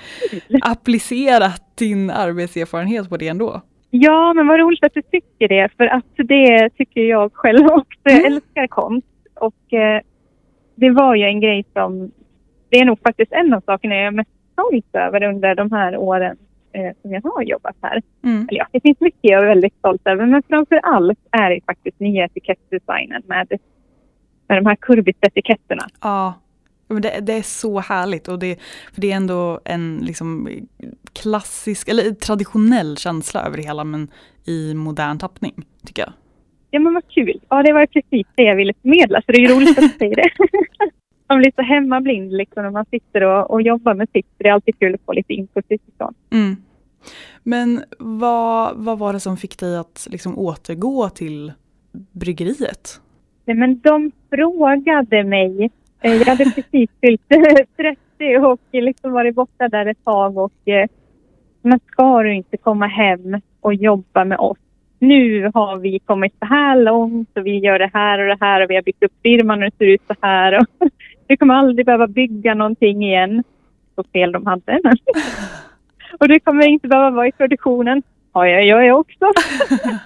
[0.63, 3.63] applicerat din arbetserfarenhet på det ändå.
[3.91, 5.69] Ja, men vad roligt att du tycker det.
[5.77, 7.99] För att det tycker jag själv också.
[8.03, 8.33] Jag Mm.
[8.33, 9.07] älskar konst.
[9.35, 10.01] Och eh,
[10.75, 12.11] det var ju en grej som...
[12.69, 15.97] Det är nog faktiskt en av sakerna jag är mest stolt över under de här
[15.97, 16.37] åren
[16.73, 18.03] eh, som jag har jobbat här.
[18.25, 18.49] Mm.
[18.51, 21.61] Eller ja, det finns mycket jag är väldigt stolt över, men framför allt är det
[21.67, 23.49] faktiskt nya etikettdesignen med,
[24.49, 25.87] med de här kurbis-etiketterna.
[26.01, 26.35] Ja,
[26.89, 28.61] men det, det är så härligt och det,
[28.95, 30.49] för det är ändå en liksom
[31.13, 34.09] klassisk, eller traditionell känsla över det hela men
[34.45, 35.55] i modern tappning
[35.87, 36.13] tycker jag.
[36.71, 37.41] Ja men vad kul.
[37.49, 39.99] Ja det var precis det jag ville förmedla så det är ju roligt att du
[39.99, 40.31] säger det.
[41.29, 44.27] Man blir så hemmablind liksom när man sitter och, och jobbar med sitt.
[44.39, 46.15] Det är alltid kul att få lite input utifrån.
[46.33, 46.57] Mm.
[47.43, 51.53] Men vad, vad var det som fick dig att liksom återgå till
[52.13, 53.01] bryggeriet?
[53.45, 55.71] Nej, men de frågade mig.
[56.01, 57.23] eh, Jag hade precis fyllt
[57.77, 60.89] 30 och liksom varit borta där ett tag och eh,
[61.63, 64.59] men ska du inte komma hem och jobba med oss?
[64.99, 68.65] Nu har vi kommit så här långt och vi gör det här och det här
[68.65, 70.59] och vi har byggt upp firman och det ser ut så här.
[70.61, 70.67] Och
[71.29, 73.45] du kommer aldrig behöva bygga någonting igen.
[73.95, 74.81] Så fel de hade.
[76.21, 78.03] och du kommer inte behöva vara i produktionen.
[78.33, 79.25] Ja, jag gör jag också.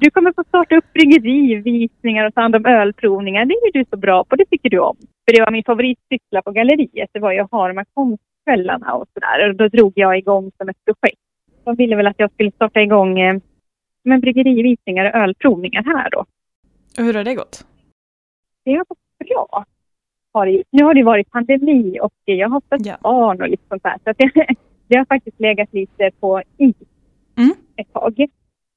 [0.00, 3.44] Du kommer få starta upp bryggerivisningar och ta hand om ölprovningar.
[3.44, 4.96] Det är ju du så bra på, det tycker du om.
[4.96, 8.94] För det var min favoritsyssla på galleriet, det var ju att ha de här konstkvällarna
[8.94, 9.48] och sådär.
[9.48, 11.20] Och då drog jag igång som ett projekt.
[11.64, 13.38] De ville väl att jag skulle starta igång eh,
[14.02, 16.24] med bryggerivisningar och ölprovningar här då.
[16.98, 17.66] Och hur har det gått?
[18.64, 18.98] Det har gått
[19.28, 19.64] bra.
[20.38, 22.96] Har det, nu har det varit pandemi och jag har fött Ja.
[23.02, 23.96] barn och lite sånt där.
[24.04, 24.54] Så det,
[24.88, 26.74] det har faktiskt legat lite på is
[27.36, 27.54] Mm.
[27.76, 28.26] ett tag.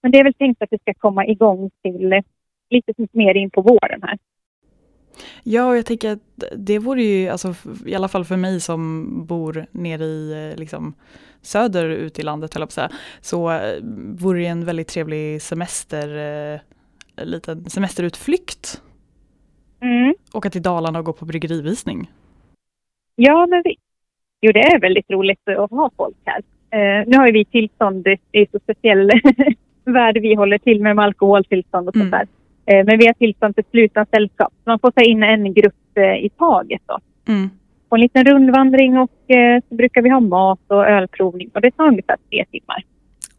[0.03, 2.22] Men det är väl tänkt att det ska komma igång till
[2.70, 4.18] lite mer in på våren här.
[5.43, 6.20] Ja, och jag tänker att
[6.57, 7.53] det vore ju, alltså,
[7.86, 10.93] i alla fall för mig som bor nere i eh, liksom,
[11.41, 12.91] söder ut i landet, höll jag på att säga,
[13.22, 13.80] så eh,
[14.20, 16.07] vore det en väldigt trevlig semester,
[16.53, 16.59] eh,
[17.16, 18.82] en liten semesterutflykt.
[19.82, 20.14] Mm.
[20.34, 22.10] Åka till Dalarna och gå på bryggerivisning.
[23.16, 23.82] Ja, men visst.
[24.42, 26.42] Jo, det är väldigt roligt att ha folk här.
[26.70, 29.12] Eh, nu har ju vi tillstånd, det är så speciell
[29.86, 32.20] värld vi håller till med, med alkoholtillstånd och sånt Mm.
[32.20, 32.28] där.
[32.80, 34.54] Eh, men vi har tillstånd till slutna sällskap.
[34.66, 37.00] Man får ta in en grupp eh, i taget då.
[37.34, 37.50] Mm.
[37.90, 41.72] På en liten rundvandring och eh, så brukar vi ha mat och ölprovning och det
[41.72, 42.84] tar ungefär tre timmar.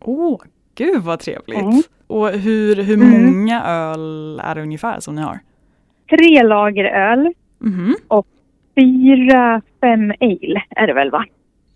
[0.00, 0.40] Åh,
[0.74, 1.60] gud vad trevligt!
[1.60, 1.82] Mm.
[2.06, 3.24] Och hur, hur Mm.
[3.36, 5.38] många öl är det ungefär som ni har?
[6.16, 7.94] Tre lager öl, Mhm.
[8.74, 11.24] fyra, fem ale är det väl va?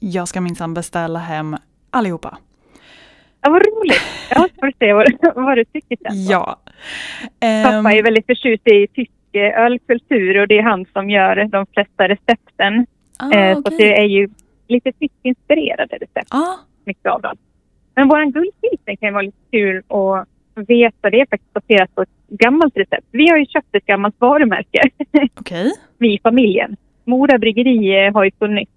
[0.01, 1.57] Jag ska minsann beställa hem
[1.91, 2.39] allihopa.
[3.41, 4.01] Ja, vad roligt.
[4.31, 5.07] Ja, får se vad,
[5.45, 6.25] vad du tycker sen.
[6.27, 6.45] Ja.
[7.41, 11.45] Pappa Ehm, är väldigt förtjust i tysk eh, ölkultur och det är han som gör
[11.45, 12.87] de flesta recepten.
[13.19, 13.77] ah, Eh, Så okej.
[13.79, 14.29] det är ju
[14.69, 17.37] lite tyskinspirerade recept, ah, mycket av dem.
[17.95, 20.29] Men våran guldfilter kan ju vara lite kul att
[20.61, 21.11] veta.
[21.11, 23.07] Det är faktiskt baserat på ett gammalt recept.
[23.11, 24.81] Vi har ju köpt ett gammalt varumärke,
[25.41, 25.73] Okej.
[25.99, 26.77] vi i familjen.
[27.05, 28.71] Mora bryggeri eh, har ju funnits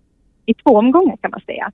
[0.46, 1.72] i två omgångar kan man säga.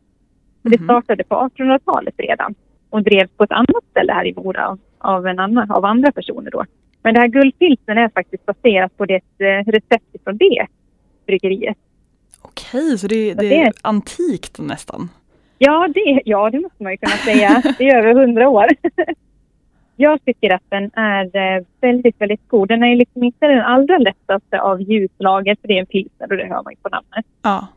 [0.64, 0.86] Så Det Mhm.
[0.88, 2.56] startade på 1800-talet redan
[2.90, 6.52] och drevs på ett annat ställe här i Mora av, en annan, av andra personer
[6.52, 6.66] då.
[7.04, 10.66] Men det här guldfilten är faktiskt baserat på det eh, recept från det
[11.28, 11.78] bryggeriet.
[12.42, 15.10] Okej, så det, Så det det- är antikt nästan.
[15.58, 17.62] Ja det, ja, det måste man ju kunna säga.
[17.78, 18.66] Det är över hundra år.
[19.96, 21.26] Jag tycker att den är
[21.58, 22.68] eh, väldigt, väldigt god.
[22.68, 26.38] Den är liksom inte den allra lättaste av ljuslager, för det är en pilsner och
[26.38, 27.26] det hör man ju på namnet.
[27.42, 27.68] Ja.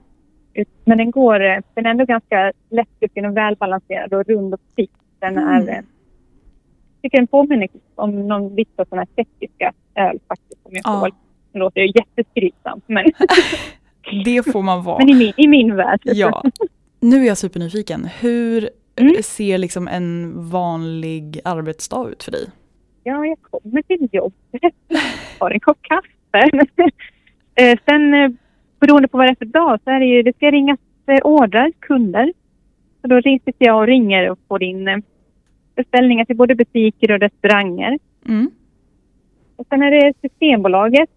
[0.85, 4.93] Men den går, eh, den är ändå ganska lättdrucken och välbalanserad och rund och frisk.
[5.19, 5.69] Den är, Mm.
[5.69, 10.81] eh, jag tycker den påminner om någon vissa sådana här tjeckiska öl faktiskt, som jag
[10.85, 11.01] Ja.
[11.01, 11.11] tål.
[11.53, 13.05] Det låter ju jätteskrytsamt, men,
[14.25, 14.99] Det får man vara.
[14.99, 16.01] men i, min, i min värld.
[16.05, 16.43] Ja.
[17.01, 18.05] Nu är jag supernyfiken.
[18.21, 18.71] Hur
[19.01, 19.23] Mm.
[19.23, 22.47] ser liksom en vanlig arbetsdag ut för dig?
[23.05, 24.75] Ja, jag kommer till jobbet,
[25.39, 26.51] har en kopp kaffe.
[27.61, 28.31] Eh, Sen eh,
[28.81, 31.19] beroende på vad det är för dag så är det ju, det ska ringas eh,
[31.25, 32.33] ordrar, kunder.
[33.01, 34.97] Så då sitter jag och ringer och får in eh,
[35.75, 37.99] beställningar till både butiker och restauranger.
[38.29, 38.51] Mm.
[39.57, 41.11] Och sen är det Systembolaget.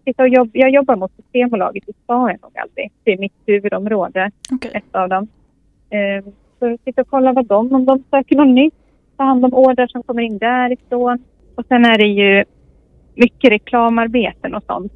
[0.52, 2.92] Jag jobbar mot Systembolaget, det sa jag nog aldrig.
[3.04, 4.70] Det är mitt huvudområde, Okej.
[4.74, 5.28] ett av dem.
[6.62, 8.74] Så sitter och kollar vad de, om de söker något nytt.
[9.16, 11.24] Ta hand om ordrar som kommer in därifrån.
[11.54, 12.44] Och sen är det ju
[13.14, 14.92] mycket reklamarbeten och sånt.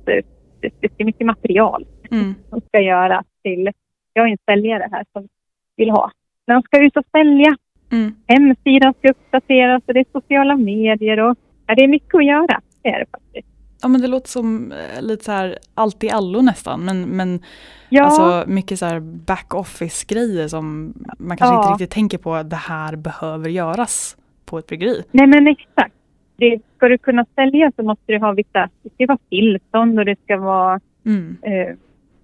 [0.61, 2.35] Det är mycket material Mm.
[2.51, 3.71] som ska göras till...
[4.13, 5.29] Jag är en säljare här som
[5.77, 6.11] vill ha.
[6.47, 7.57] När de ska ut och sälja.
[7.93, 8.15] Mm.
[8.27, 11.37] Hemsidan ska uppdateras och det är sociala medier och...
[11.67, 12.61] Ja, det är mycket att göra.
[12.83, 13.49] Det är det faktiskt.
[13.83, 17.41] Ja men det låter som eh, lite så här allt i allo nästan men, men
[17.89, 21.63] Ja, alltså mycket så här back office grejer som man kanske Ja.
[21.63, 25.03] inte riktigt tänker på det här behöver göras på ett bryggeri.
[25.13, 25.95] nej men exakt.
[26.37, 28.69] Det, ska du kunna sälja så måste du ha vissa...
[28.83, 31.37] Det ska vara tillstånd och det ska vara Mm.
[31.43, 31.77] eh,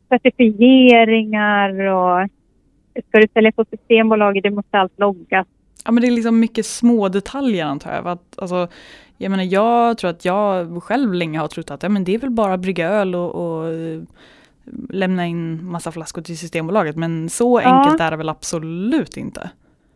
[0.08, 2.28] certifieringar och
[3.08, 5.46] ska du sälja på Systembolaget, det måste allt loggas.
[5.84, 8.08] Ja men det är liksom mycket små detaljer antar jag.
[8.08, 8.68] Att, alltså,
[9.18, 12.18] jag menar jag tror att jag själv länge har trott att ja, men det är
[12.18, 14.02] väl bara brygga öl och, och eh,
[14.90, 16.96] lämna in massa flaskor till Systembolaget.
[16.96, 17.68] Men så Ja.
[17.84, 19.50] enkelt är det väl absolut inte.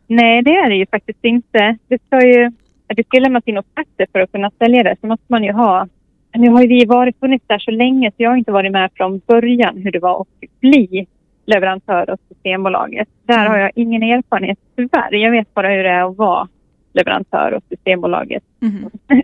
[0.06, 1.76] Nej, det är det ju faktiskt inte.
[1.88, 2.52] Det ska ju,
[2.86, 4.96] det ska lämnas in offerter för att kunna sälja det.
[5.00, 5.88] Så måste man ju ha...
[6.34, 8.90] Nu har ju vi varit funnits där så länge så jag har inte varit med
[8.94, 10.28] från början hur det var att
[10.60, 11.06] bli
[11.46, 13.08] leverantör åt Systembolaget.
[13.22, 15.14] Där har jag ingen erfarenhet tyvärr.
[15.14, 16.48] Jag vet bara hur det är att vara
[16.92, 18.42] leverantör åt Systembolaget.
[18.60, 18.90] Mhm.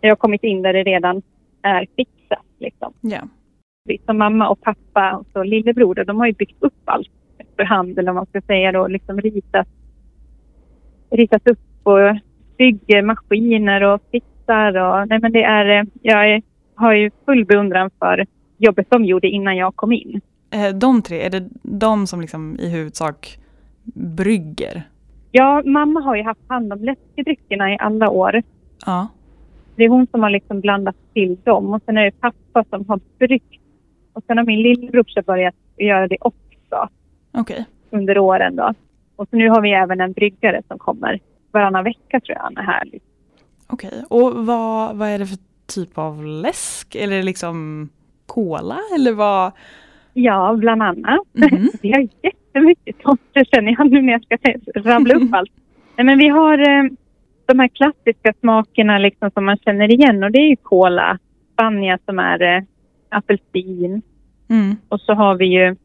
[0.00, 1.22] Jag har kommit in där det redan
[1.62, 2.44] är fixat.
[2.58, 2.92] Liksom.
[3.84, 7.10] Vi som mamma och pappa och så lillebror, de har ju byggt upp allt
[7.56, 9.68] för hand eller vad man ska säga då, liksom ritat,
[11.10, 12.16] ritat upp och
[12.58, 16.42] bygger maskiner och fixar och nej men det är, eh, jag är,
[16.74, 18.26] har ju full beundran för
[18.58, 20.20] jobbet de gjorde innan jag kom in.
[20.54, 23.38] Eh, De tre, är det de som liksom i huvudsak
[23.94, 24.88] brygger?
[25.30, 28.42] Ja, mamma har ju haft hand om läskedryckerna i alla år.
[28.86, 29.08] Ja.
[29.76, 32.88] Det är hon som har liksom blandat till dem och sen är det pappa som
[32.88, 33.60] har bryggt.
[34.12, 36.88] Och sen har min lillebrorsa börjat göra det också.
[37.32, 37.64] Okej.
[37.90, 38.74] under åren då.
[39.16, 41.20] Och så nu har vi även en bryggare som kommer
[41.52, 42.90] varannan vecka tror jag han är här.
[43.66, 44.04] Okej.
[44.10, 46.94] Och vad, vad är det för typ av läsk?
[46.94, 47.88] Eller liksom
[48.26, 48.78] cola?
[48.94, 49.52] Eller vad?
[50.14, 51.20] Ja, bland annat.
[51.32, 51.68] Mhm.
[51.82, 54.36] Vi har jättemycket sorter känner jag nu när jag ska
[54.90, 55.52] rabbla upp allt.
[55.96, 56.84] Nej, men vi har eh,
[57.46, 61.18] de här klassiska smakerna liksom som man känner igen och det är ju cola,
[61.52, 62.62] spanja som är eh,
[63.08, 64.02] apelsin
[64.50, 64.76] Mm.
[64.88, 65.76] och så har vi ju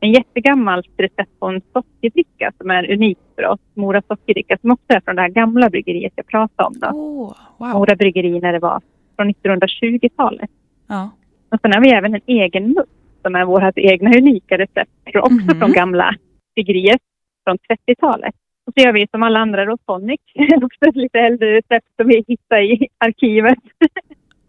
[0.00, 4.84] en jättegammalt recept på en sockerdricka som är unikt för oss, Mora sockerdricka som också
[4.88, 6.88] är från det här gamla bryggeriet jag pratade om då.
[6.92, 7.68] Åh, wow.
[7.78, 8.80] Mora bryggeri när det var
[9.16, 10.50] från 1920-talet.
[10.88, 11.10] Ja.
[11.48, 12.90] Och sen har vi även en egen must
[13.22, 15.58] som är vårt egna unika recept, också Mhm.
[15.60, 16.14] från gamla
[16.54, 17.00] bryggeriet
[17.44, 18.34] från 30-talet.
[18.66, 20.20] Och så gör vi som alla andra tonic,
[20.62, 23.58] också ett lite äldre recept som vi hittar i arkivet.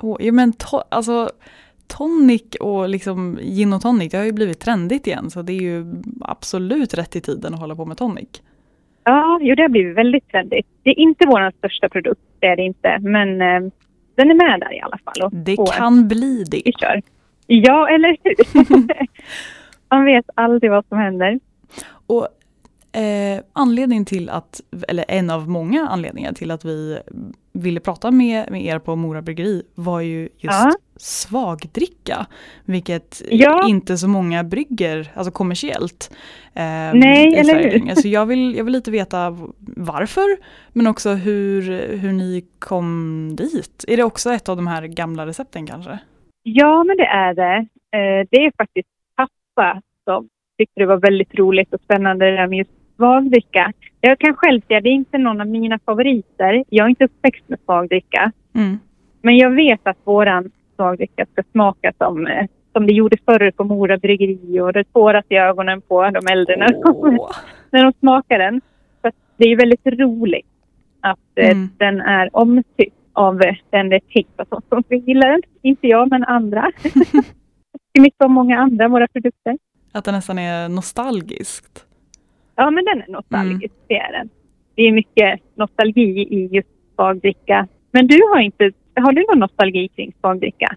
[0.01, 1.30] Åh, ja, men to- alltså,
[1.88, 5.61] tonic och liksom gin och tonic, det har ju blivit trendigt igen så det är
[5.61, 5.86] ju
[6.22, 8.30] absolut rätt i tiden att hålla på med tonic.
[9.03, 10.67] Ja, jo det har blivit väldigt trendigt.
[10.84, 13.72] Det är inte vår största produkt, det är det inte, men eh,
[14.15, 15.24] den är med där i alla fall.
[15.26, 16.61] Och Det kan bli det.
[16.65, 17.01] Vi kör.
[17.54, 18.36] Ja, eller hur?
[19.89, 21.39] Man vet aldrig vad som händer.
[22.08, 22.28] Och
[22.99, 26.99] eh, anledningen till att, eller en av många anledningar till att vi
[27.54, 30.72] ville prata med, med er på Mora Bryggeri var ju just Ja.
[30.97, 32.26] svagdricka.
[32.66, 33.68] Vilket Ja.
[33.68, 36.12] inte så många brygger, alltså kommersiellt.
[36.54, 37.95] Eh, Nej, eller hur?
[37.95, 39.38] Så jag vill, jag vill lite veta
[39.78, 40.38] varför,
[40.74, 43.86] men också hur, hur ni kom dit.
[43.88, 45.99] Är det också ett av de här gamla recepten kanske?
[46.44, 47.58] Ja, men det är det.
[47.98, 52.48] Eh, det är faktiskt pappa som tyckte det var väldigt roligt och spännande det där
[52.48, 53.74] med just svagdricka.
[54.02, 56.64] Jag kan själv säga att det är inte någon av mina favoriter.
[56.70, 58.32] Jag är inte uppväxt med svagdricka.
[58.56, 58.80] Mm.
[59.22, 63.64] Men jag vet att våran svagdricka ska smaka som, eh, som det gjorde förr på
[63.64, 67.32] Mora bryggeri och det tåras i ögonen på de äldre när, de, Åh.
[67.72, 68.62] när de smakar den.
[69.02, 70.46] Så det är väldigt roligt
[71.02, 71.70] att eh, Mm.
[71.78, 75.41] den är omtyckt av eh, den det är tänkt att de som gillar den.
[75.62, 76.72] Inte jag, men andra.
[76.84, 76.89] Det
[77.93, 79.57] är mycket om många andra våra produkter.
[79.91, 81.86] Att det nästan är nostalgiskt.
[82.55, 84.30] Ja, men den är nostalgisk, det är den.
[84.76, 87.68] Det är mycket nostalgi i just svagdricka.
[87.91, 90.76] Men du har inte, har du någon nostalgi kring svagdricka?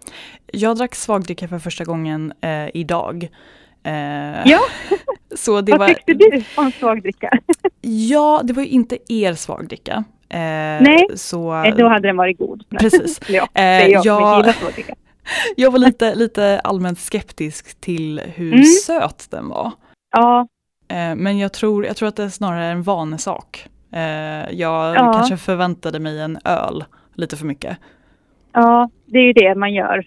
[0.52, 3.28] Jag drack svagdricka för första gången eh, idag.
[3.84, 3.92] Eh,
[4.44, 4.60] Ja.
[5.36, 7.30] Så det Vad var, tyckte du om svagdricka?
[7.80, 10.04] Ja, det var ju inte er svagdricka.
[10.34, 11.06] Eh, Nej.
[11.14, 12.64] Så, Eh, Då hade den varit god.
[12.80, 13.20] Precis.
[13.28, 14.94] Ja, det Eh, är jag som jag- svagdricka.
[15.56, 18.64] Jag var lite, lite allmänt skeptisk till hur Mm.
[18.64, 19.70] söt den var.
[20.16, 20.48] Ja,
[20.88, 23.68] Eh, men jag tror, jag tror att det snarare är en vanesak.
[23.92, 24.00] Eh,
[24.54, 25.12] jag Ja.
[25.12, 27.76] kanske förväntade mig en öl lite för mycket.
[28.52, 30.06] ja, det är ju det man gör.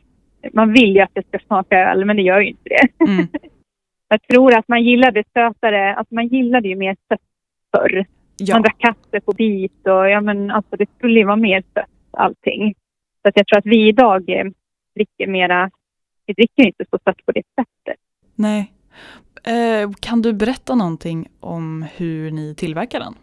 [0.53, 3.03] Man vill ju att det ska smaka öl, men det gör ju inte det.
[3.05, 3.27] Mm.
[4.09, 7.19] Jag tror att man gillade sötare, att man gillade ju mer sött
[7.75, 8.05] förr.
[8.37, 11.63] Ja, Man drack kaffe på bit och ja men alltså det skulle ju vara mer
[11.73, 12.75] sött allting.
[13.21, 14.45] Så att jag tror att vi idag eh,
[14.95, 15.69] dricker mera,
[16.25, 18.01] vi dricker inte så sött på det sättet.
[18.35, 18.73] nej.
[19.43, 23.13] Eh, kan du berätta någonting om hur ni tillverkar den?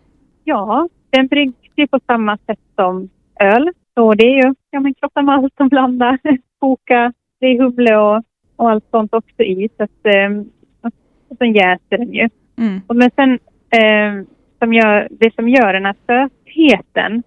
[0.44, 3.08] Ja, den bryggs ju på samma sätt som
[3.40, 3.70] öl.
[3.94, 6.18] Så det är ju ja, men krossa malt och blanda,
[6.58, 8.22] koka, det är humle och,
[8.56, 9.68] och allt sånt också i.
[9.76, 10.30] Så att, eh,
[11.28, 12.28] och sen jäser den ju.
[12.56, 12.80] Mm.
[12.86, 13.32] Och men sen,
[13.70, 14.26] eh,
[14.64, 17.22] som gör, det som gör den här sötheten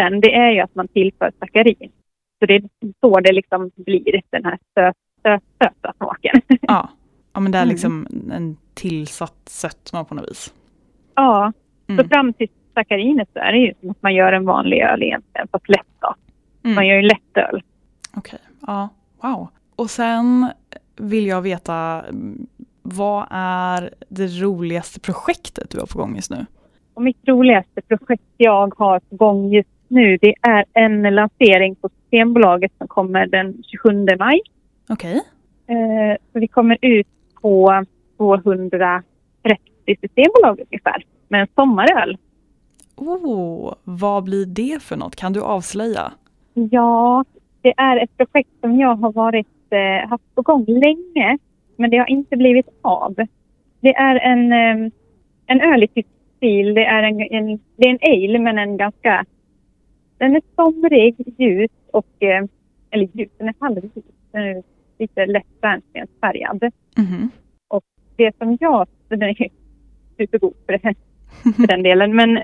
[0.00, 1.92] sen, det är ju att man tillför sackarin.
[2.38, 2.62] Så det är
[3.00, 6.40] så det liksom blir den här söt, söt, söta smaken.
[6.60, 6.88] Ja.
[7.32, 7.72] Ja men det är Mm.
[7.72, 10.54] liksom en tillsatt sötma på något vis.
[11.14, 11.52] Ja,
[11.86, 12.08] så Mm.
[12.08, 15.48] fram till saccarinet så är det ju som att man gör en vanlig öl egentligen,
[15.52, 16.14] fast lätt då.
[16.64, 16.74] Mm.
[16.74, 17.62] Man gör ju lättöl.
[18.16, 18.88] Okej, ja,
[19.22, 19.48] wow.
[19.76, 20.50] Och sen
[20.96, 22.46] vill jag veta, mm,
[22.82, 26.46] vad är det roligaste projektet du har på gång just nu?
[26.94, 31.88] Och mitt roligaste projekt jag har på gång just nu det är en lansering på
[31.88, 34.40] Systembolaget som kommer den 27 maj.
[34.88, 35.22] Okej.
[35.66, 37.06] Eh, så vi kommer ut
[37.42, 37.84] på
[38.16, 39.04] 230
[40.00, 42.18] Systembolag ungefär med en sommaröl.
[42.96, 45.16] Oh, vad blir det för något?
[45.16, 46.12] Kan du avslöja?
[46.54, 47.24] Ja,
[47.62, 51.38] det är ett projekt som jag har varit, eh, haft på gång länge
[51.76, 53.14] men det har inte blivit av.
[53.80, 54.90] Det är en, eh,
[55.46, 56.08] en öl i tysk
[56.44, 56.74] stil.
[56.74, 59.24] Det är en, en, det är en ale men en ganska...
[60.18, 62.22] Den är somrig, ljus och...
[62.22, 62.44] Eh,
[62.90, 63.92] eller ljus, den är halvljus.
[64.32, 64.62] Den är
[64.98, 66.72] lite lätt bärnstensfärgad.
[66.96, 67.30] Mhm.
[68.16, 69.48] det som jag, den är
[70.16, 70.94] supergod för, det,
[71.56, 72.36] för den delen, men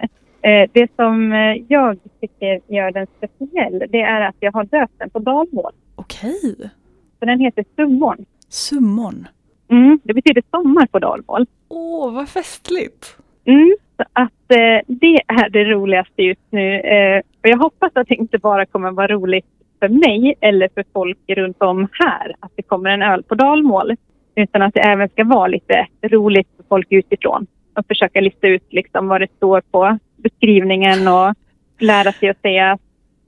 [0.43, 4.99] eh, det som eh, jag tycker gör den speciell, det är att jag har döpt
[4.99, 5.73] den på dalmål.
[5.95, 6.71] Okej.
[7.19, 8.25] Så den heter Summorn.
[8.49, 9.29] Summon.
[9.69, 11.47] Mm, det betyder sommar på dalmål.
[11.69, 13.17] Åh, vad festligt.
[13.45, 16.81] Mm, så att eh, det är det roligaste just nu.
[16.81, 19.47] Eh, och jag hoppas att det inte bara kommer vara roligt
[19.81, 23.97] för mig eller för folk runt om här att det kommer en öl på dalmål.
[24.35, 27.47] Utan att det även ska vara lite roligt för folk utifrån.
[27.77, 31.35] Och försöka lista ut liksom vad det står på beskrivningen och
[31.79, 32.79] lära sig att säga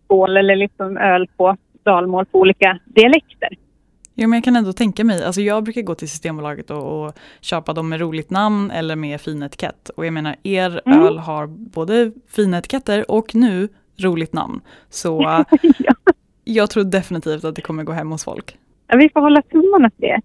[0.04, 3.48] skål eller liksom öl på dalmål på olika dialekter.
[4.14, 7.12] Jo, men jag kan ändå tänka mig, alltså jag brukar gå till Systembolaget och, och
[7.40, 9.88] köpa dem med roligt namn eller med fin etikett.
[9.88, 11.02] Och jag menar, er Mm.
[11.02, 14.60] öl har både fina etiketter och nu roligt namn.
[14.90, 15.40] Så äh,
[15.78, 15.94] ja.
[16.44, 18.56] jag tror definitivt att det kommer gå hem hos folk.
[18.86, 20.20] Ja, vi får hålla tummarna för det.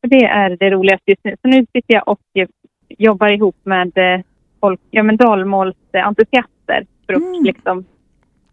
[0.00, 1.36] För det är det roligaste just nu.
[1.42, 2.48] Så nu sitter jag och eh,
[2.88, 4.20] jobbar ihop med eh,
[4.60, 7.44] folk, ja men dalmålsentusiaster för att Mm.
[7.44, 7.84] liksom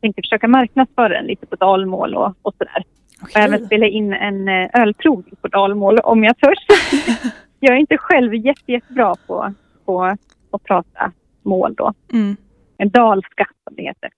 [0.02, 2.84] tänkte försöka marknadsföra den lite på dalmål och, och sådär.
[3.24, 3.42] Och Okej.
[3.44, 6.66] även spela in en eh, ölprovning på dalmål om jag törs.
[7.60, 9.54] jag är inte själv jätte, jättebra på,
[9.86, 10.04] på
[10.52, 11.12] att prata
[11.44, 11.94] mål då.
[12.14, 12.36] Mm.
[12.78, 14.10] En dalska som det heter.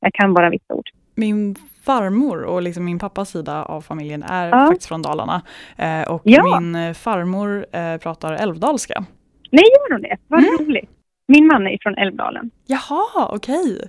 [0.00, 0.90] Jag kan bara vissa ord.
[1.14, 1.54] Min
[1.84, 4.66] farmor och liksom min pappas sida av familjen är Ja.
[4.66, 5.42] faktiskt från Dalarna.
[5.76, 6.60] Eh, och Ja.
[6.60, 9.04] min eh, farmor eh, pratar älvdalska.
[9.52, 10.16] Nej, gör hon det?
[10.28, 10.56] Vad Mm.
[10.60, 10.90] roligt.
[11.28, 12.50] Min man är från Älvdalen.
[12.66, 13.88] Jaha, okej.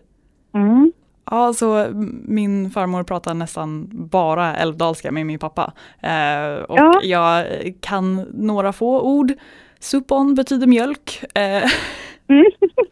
[0.53, 0.91] Mm.
[1.31, 5.73] Ja, så mm, min farmor pratar nästan bara älvdalska med min pappa.
[6.01, 6.99] Eh, och Ja.
[7.03, 7.45] jag
[7.81, 9.31] kan några få ord.
[9.79, 11.23] Suppon betyder mjölk.
[11.35, 11.69] Eh,
[12.29, 12.45] Mm.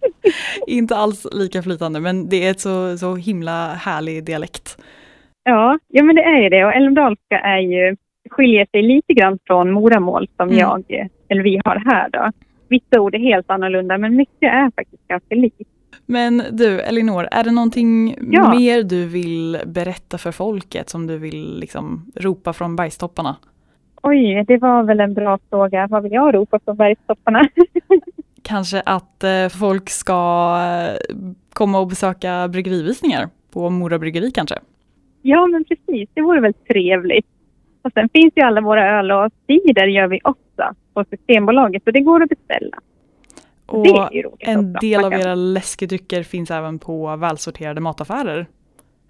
[0.68, 4.78] inte alls lika flytande men det är ett så, så himla härlig dialekt.
[5.44, 6.66] Ja, ja men det är ju det.
[6.66, 7.96] Och älvdalska är ju,
[8.30, 10.60] skiljer sig lite grann från moramål som Mm.
[10.60, 10.84] jag,
[11.30, 12.32] eller vi har här då.
[12.70, 15.70] Vissa ord är helt annorlunda men mycket är faktiskt ganska likt.
[16.06, 18.56] Men du Elinor, är det någonting Ja.
[18.56, 23.36] mer du vill berätta för folket som du vill liksom ropa från bergstopparna?
[24.04, 25.88] Oj, det var väl en bra fråga.
[25.88, 27.42] Vad vill jag ropa från bergstopparna?
[28.42, 30.14] Kanske att eh, folk ska
[30.62, 31.16] eh,
[31.54, 34.56] komma och besöka bryggerivisningar på Mora Bryggeri kanske?
[35.22, 36.10] ja, men precis.
[36.14, 37.26] Det vore väl trevligt.
[37.82, 41.94] Och sen finns ju alla våra öl och cider gör vi också på Systembolaget och
[41.94, 42.78] det går att beställa.
[43.66, 44.10] Och
[44.40, 48.48] en del av era läskedrycker finns även på välsorterade mataffärer.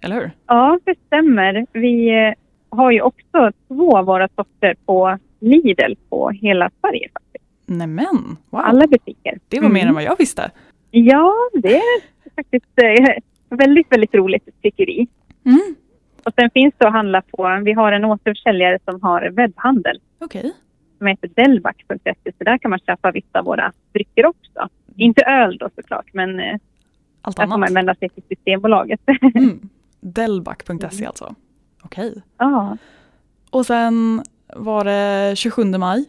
[0.02, 0.32] Eller hur?
[0.48, 1.66] Ja, det stämmer.
[1.74, 2.34] Vi eh,
[2.78, 7.10] har ju också två av våra sorter på Lidl på hela Sverige.
[7.14, 7.46] faktiskt.
[7.66, 8.62] Nämen, wow.
[8.62, 9.40] Alla butiker.
[9.48, 9.88] det var mer Mm.
[9.90, 10.52] än vad jag visste.
[10.92, 12.02] Ja, det är
[12.36, 13.16] faktiskt eh,
[13.50, 15.08] väldigt, väldigt roligt tycker vi.
[15.46, 15.76] Mm.
[16.24, 20.52] Och sen finns det att handla på, vi har en återförsäljare som har webbhandel Okej.
[20.98, 24.70] Som heter delback.se så där kan man köpa vissa av våra drycker också.
[24.96, 26.56] Inte öl då såklart men eh,
[27.22, 27.72] Allt där får man annat.
[27.76, 29.00] vända sig till Systembolaget.
[29.36, 29.70] Mm.
[30.02, 31.36] Delback.se alltså.
[31.84, 32.22] Okej.
[32.38, 32.78] ja.
[33.50, 34.24] Och sen
[34.56, 36.06] var det 27 maj,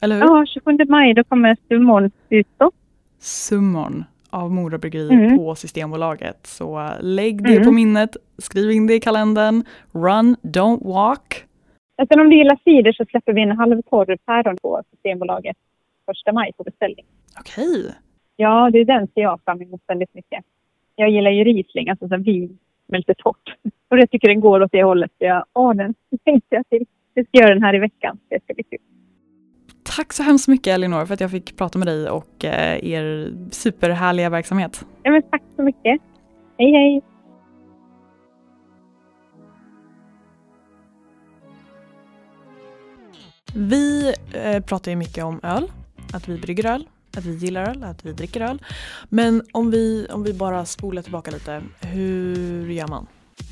[0.00, 0.22] eller hur?
[0.22, 2.70] ja, 27 maj då kommer Summorn ut då.
[3.18, 5.36] Summorn av Mora Bryggeri Mm.
[5.38, 6.46] på Systembolaget.
[6.46, 7.64] Så äh, lägg det Mm.
[7.64, 9.64] på minnet, skriv in det i kalendern.
[9.92, 11.44] Run, don't walk.
[12.08, 15.56] Sen om du gillar cider så släpper vi en halvtorr päron på Systembolaget
[16.06, 17.06] första maj på beställning.
[17.40, 17.94] Okej.
[18.36, 20.44] Ja, det är den ser jag fram emot väldigt mycket.
[20.96, 23.54] Jag gillar ju Riesling, alltså vin med lite torrt.
[23.88, 25.12] Och jag tycker den går åt det hållet.
[25.18, 25.94] Jag, åh, den
[26.24, 26.86] tänkte jag till.
[27.14, 28.18] Jag ska göra den här i veckan.
[28.28, 28.78] Det ska bli kul.
[29.96, 33.32] Tack så hemskt mycket Elinor för att jag fick prata med dig och eh, er
[33.50, 34.86] superhärliga verksamhet.
[35.02, 36.00] Ja, men tack så mycket.
[36.58, 37.02] Hej, hej.
[43.54, 45.72] Vi eh, pratar ju mycket om öl,
[46.12, 48.62] att vi brygger öl, att vi gillar öl, att vi dricker öl.
[49.08, 53.06] Men om vi, om vi bara spolar tillbaka lite, hur gör man?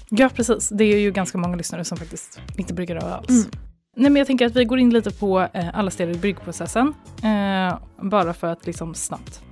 [0.08, 0.68] Ja, precis.
[0.68, 3.28] Det är ju ganska många lyssnare som faktiskt inte brygger öl alls.
[3.28, 3.50] Mm.
[3.96, 6.94] Nej, men jag tänker att vi går in lite på eh, alla steg i bryggprocessen.
[7.22, 9.42] Eh, bara för att liksom snabbt,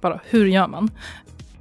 [0.00, 0.90] bara hur gör man?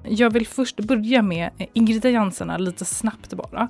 [0.03, 3.67] Jag vill först börja med eh, ingredienserna lite snabbt bara.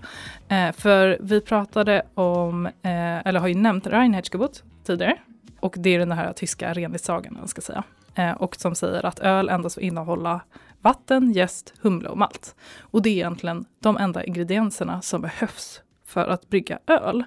[0.47, 5.17] Eh, för vi pratade om, eh, eller har ju nämnt Reinheitsgebot tidigare.
[5.59, 7.83] Och det är den här tyska renlighetssagan, man ska säga.
[8.15, 10.41] Eh, och som säger att öl endast får innehålla
[10.81, 12.55] vatten, jäst, humle och malt.
[12.79, 17.23] Och det är egentligen de enda ingredienserna som behövs för att brygga öl.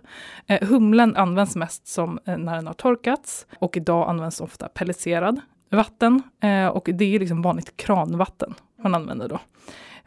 [0.46, 5.40] Eh, humlen används mest som eh, när den har torkats och idag används ofta pelletserad
[5.70, 9.40] vatten eh, och det är liksom vanligt kranvatten man använder då.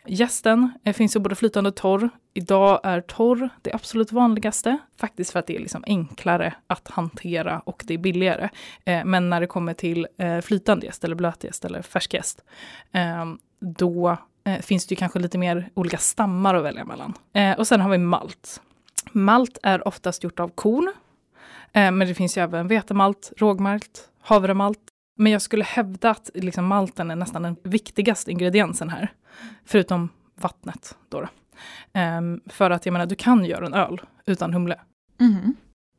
[0.07, 2.09] Jästen eh, finns ju både flytande och torr.
[2.33, 7.59] Idag är torr det absolut vanligaste, faktiskt för att det är liksom enklare att hantera
[7.59, 8.49] och det är billigare.
[8.85, 12.43] Eh, men när det kommer till eh, flytande jäst eller blötjäst eller färskjäst,
[12.91, 14.17] ehm, eh, då
[14.61, 17.13] finns det ju kanske lite mer olika stammar att välja mellan.
[17.57, 18.61] Och sen har vi malt.
[19.11, 20.93] Malt är oftast gjort av korn,
[21.73, 24.79] men det finns ju även vetemalt, rågmalt, havremalt.
[25.15, 29.13] Men jag skulle hävda att liksom malten är nästan den viktigaste ingrediensen här,
[29.65, 30.97] förutom vattnet.
[31.09, 31.27] Då då.
[31.93, 34.79] Ehm, för att jag menar, du kan göra en öl utan humle.
[35.19, 35.55] Mhm.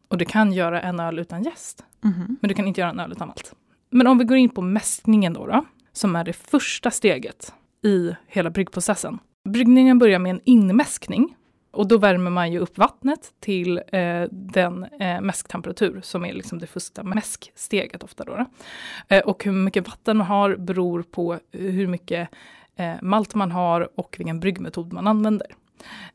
[0.09, 1.85] Och du kan göra en öl utan jäst.
[2.01, 2.37] Mhm.
[2.41, 3.55] Men du kan inte göra en öl utan malt.
[3.91, 7.55] Men om vi går in på mäskningen då, då som är det första steget
[7.85, 9.19] i hela bryggprocessen.
[9.49, 11.37] Bryggningen börjar med en inmäskning.
[11.77, 16.59] Och då värmer man ju upp vattnet till eh, den eh, mäsktemperatur som är liksom
[16.59, 18.25] det första mäsksteget ofta.
[18.25, 18.47] Då, då.
[19.09, 22.29] Eh, och hur mycket vatten man har beror på hur mycket
[22.77, 25.47] eh, malt man har och vilken bryggmetod man använder.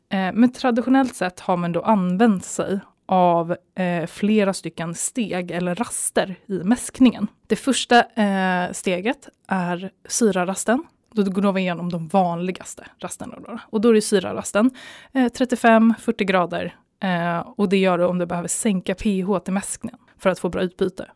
[0.08, 5.74] Eh, men traditionellt sett har man då använt sig av eh, flera stycken steg eller
[5.74, 7.26] raster i mäskningen.
[7.46, 10.84] Det första eh, steget är syrarasten.
[11.14, 13.38] Då går vi igenom de vanligaste rasterna.
[13.46, 13.58] Då.
[13.70, 14.70] Och då är det syrarasten
[15.12, 16.76] eh, 35-40 grader.
[17.02, 20.48] Eh, och det gör du om du behöver sänka pH till mäskningen för att få
[20.48, 21.08] bra utbyte.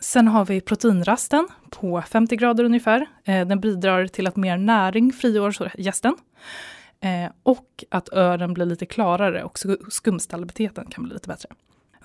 [0.00, 3.06] Sen har vi proteinrasten på 50 grader ungefär.
[3.24, 6.16] Eh, den bidrar till att mer näring frigörs hos jästen.
[7.00, 9.58] Eh, och att ören blir lite klarare och
[9.90, 11.48] skumstabiliteten kan bli lite bättre.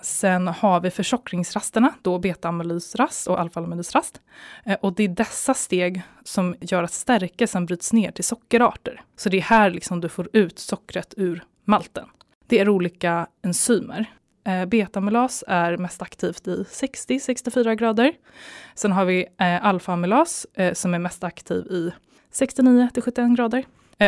[0.04, 4.20] Sen har vi förtjockningsrasterna, då beta-amylysrast och alfa-amylysrast.
[4.64, 9.02] Eh, och det är dessa steg som gör att stärkelsen bryts ner till sockerarter.
[9.16, 12.08] Så det är här liksom du får ut sockret ur malten.
[12.46, 14.06] Det är olika enzymer.
[14.46, 18.12] Eh, Beta-amylas är mest aktivt i 60-64 grader.
[18.74, 21.92] Sen har vi eh, alfa-amylas som är mest aktiv i
[22.32, 23.64] 69-71 grader.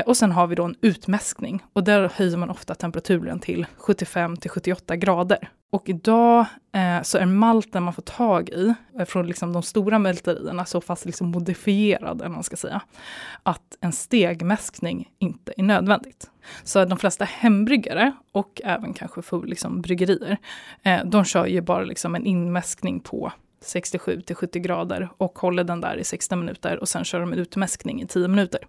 [0.06, 4.36] Och sen har vi då en utmäskning och där höjer man ofta temperaturen till 75
[4.36, 5.50] till 78 grader.
[5.70, 9.98] Och idag eh, så är malten man får tag i eh, från liksom de stora
[9.98, 12.80] mälterierna så fast liksom modifierad, eller vad man ska säga,
[13.42, 16.30] att en stegmäskning inte är nödvändigt.
[16.64, 20.36] Så de flesta hembryggare och även kanske för liksom bryggerier,
[20.82, 25.64] eh, de kör ju bara liksom en inmäskning på 67 till 70 grader och håller
[25.64, 28.60] den där i 60 minuter och sen kör de en utmäskning i 10 minuter.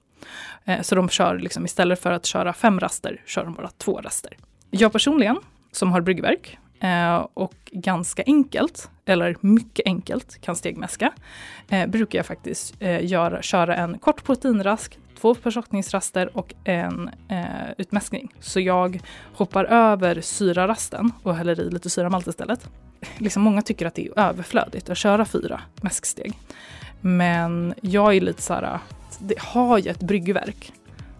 [0.65, 4.01] Eh, Så de kör liksom, istället för att köra fem raster, kör de bara två
[4.01, 4.37] raster.
[4.69, 5.37] Jag personligen,
[5.71, 11.11] som har bryggverk Eh, och ganska enkelt, eller mycket enkelt, kan stegmäska,
[11.69, 17.71] eh, brukar jag faktiskt eh, göra, köra en kort proteinrask, två försockningsraster och en eh,
[17.77, 18.33] utmäskning.
[18.39, 18.99] Så jag
[19.33, 22.69] hoppar över syrarasten och häller i lite syramalt istället.
[23.17, 26.33] Liksom många tycker att det är överflödigt att köra fyra mäsksteg.
[27.01, 28.79] Men jag är lite så här,
[29.19, 30.73] det har jag ett bryggverk,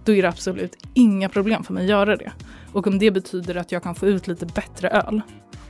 [0.07, 2.31] då är det absolut inga problem för mig att göra det.
[2.71, 5.21] Och om det betyder att jag kan få ut lite bättre öl,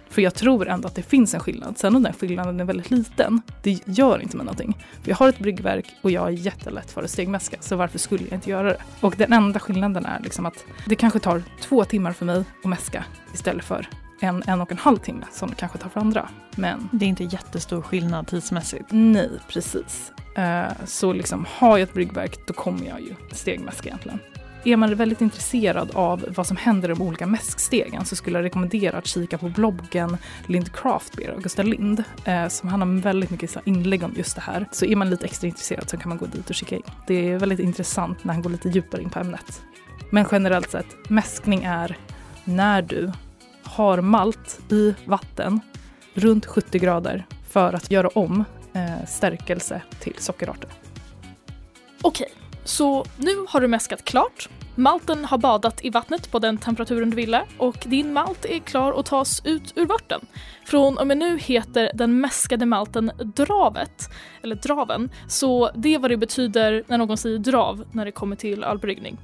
[0.09, 1.77] för jag tror ändå att det finns en skillnad.
[1.77, 4.77] Sen om den skillnaden är väldigt liten, det gör inte mig någonting.
[5.01, 8.23] För jag har ett bryggverk och jag är jättelätt för att stegmäska, så varför skulle
[8.23, 8.77] jag inte göra det?
[9.01, 12.69] Och den enda skillnaden är liksom att det kanske tar två timmar för mig att
[12.69, 13.89] mäska istället för
[14.19, 16.29] en, en och en halv timme som det kanske tar för andra.
[16.55, 18.85] Men Det är inte jättestor skillnad tidsmässigt.
[18.89, 20.11] Nej, precis.
[20.35, 24.19] Eh, så liksom, har jag ett bryggverk, då kommer jag ju stegmäska egentligen.
[24.63, 28.45] Är man väldigt intresserad av vad som händer i de olika mäskstegen så skulle jag
[28.45, 33.29] rekommendera att kika på bloggen Lind Craftbeer av Gustav Lind eh, som han har väldigt
[33.29, 34.65] mycket så inlägg om just det här.
[34.71, 36.83] Så är man lite extra intresserad så kan man gå dit och kika in.
[37.07, 39.61] Det är väldigt intressant när han går lite djupare in på ämnet.
[40.09, 41.97] Men generellt sett, mäskning är
[42.43, 43.11] när du
[43.67, 45.59] har malt i vatten
[46.13, 50.69] runt 70 grader för att göra om eh, stärkelse till sockerarter.
[52.01, 52.29] Okej,
[52.63, 54.49] så nu har du mäskat klart.
[54.75, 58.99] Malten har badat i vattnet på den temperaturen du ville och din malt är klar
[58.99, 60.21] att tas ut ur vörten.
[60.65, 64.09] Från och med nu heter den mäskade malten dravet,
[64.43, 68.35] eller draven, så det är vad det betyder när någon säger drav när det kommer
[68.35, 69.17] till ölbryggning.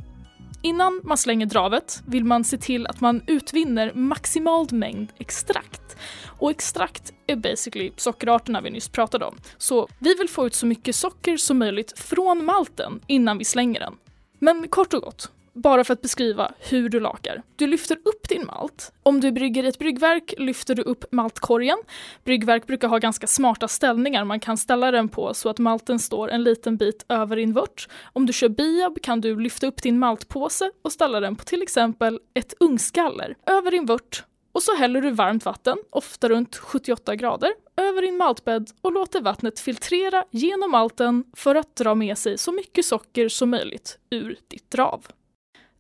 [0.65, 5.97] Innan man slänger dravet vill man se till att man utvinner maximal mängd extrakt.
[6.39, 9.37] Och extrakt är basically sockerarterna vi nyss pratade om.
[9.57, 13.79] Så vi vill få ut så mycket socker som möjligt från malten innan vi slänger
[13.79, 13.93] den.
[14.39, 17.43] Men kort och gott, bara för att beskriva hur du lakar.
[17.55, 18.93] Du lyfter upp din malt.
[19.03, 21.77] Om du brygger i ett bryggverk lyfter du upp maltkorgen.
[22.23, 26.31] Bryggverk brukar ha ganska smarta ställningar man kan ställa den på så att malten står
[26.31, 27.87] en liten bit över din vört.
[28.13, 31.61] Om du kör biab kan du lyfta upp din maltpåse och ställa den på till
[31.61, 34.23] exempel ett ugnsgaller över din vört
[34.53, 39.21] och så häller du varmt vatten, ofta runt 78 grader, över din maltbädd och låter
[39.21, 44.37] vattnet filtrera genom malten för att dra med sig så mycket socker som möjligt ur
[44.47, 45.07] ditt drav.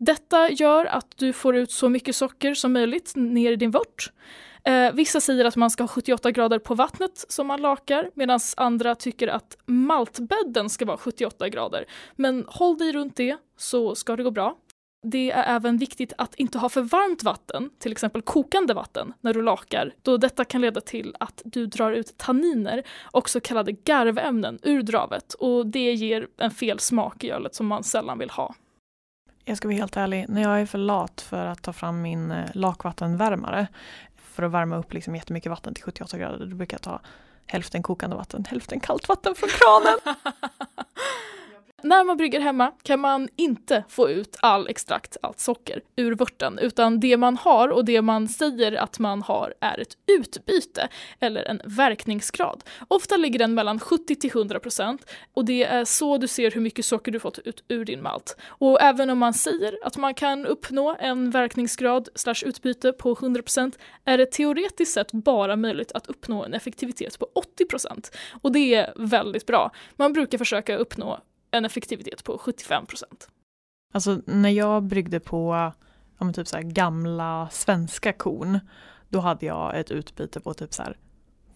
[0.05, 4.11] Detta gör att du får ut så mycket socker som möjligt ner i din vört.
[4.63, 8.39] Eh, vissa säger att man ska ha 78 grader på vattnet som man lakar medan
[8.57, 11.85] andra tycker att maltbädden ska vara 78 grader.
[12.15, 14.57] Men håll dig runt det så ska det gå bra.
[15.03, 19.33] Det är även viktigt att inte ha för varmt vatten, till exempel kokande vatten, när
[19.33, 23.71] du lakar då detta kan leda till att du drar ut tanniner och så kallade
[23.71, 28.29] garvämnen ur dravet och det ger en fel smak i ölet som man sällan vill
[28.29, 28.55] ha.
[29.45, 32.31] Jag ska vara helt ärlig, när jag är för lat för att ta fram min
[32.31, 33.67] eh, lakvattenvärmare
[34.15, 36.99] för att värma upp liksom jättemycket vatten till 78 grader, då brukar jag ta
[37.45, 39.99] hälften kokande vatten, hälften kallt vatten från kranen.
[41.83, 46.59] När man brygger hemma kan man inte få ut all extrakt, allt socker, ur vörten
[46.59, 50.87] utan det man har och det man säger att man har är ett utbyte
[51.19, 52.63] eller en verkningsgrad.
[52.87, 56.61] Ofta ligger den mellan 70 till 100 procent och det är så du ser hur
[56.61, 58.37] mycket socker du fått ut ur din malt.
[58.45, 63.41] Och även om man säger att man kan uppnå en verkningsgrad slash utbyte på 100
[63.41, 68.17] procent är det teoretiskt sett bara möjligt att uppnå en effektivitet på 80 procent.
[68.41, 69.71] Och det är väldigt bra.
[69.95, 71.19] Man brukar försöka uppnå
[71.53, 73.29] en effektivitet på 75 procent.
[73.93, 75.71] Alltså när jag bryggde på
[76.19, 78.59] ja, typ så gamla svenska korn,
[79.09, 80.83] då hade jag ett utbyte på typ så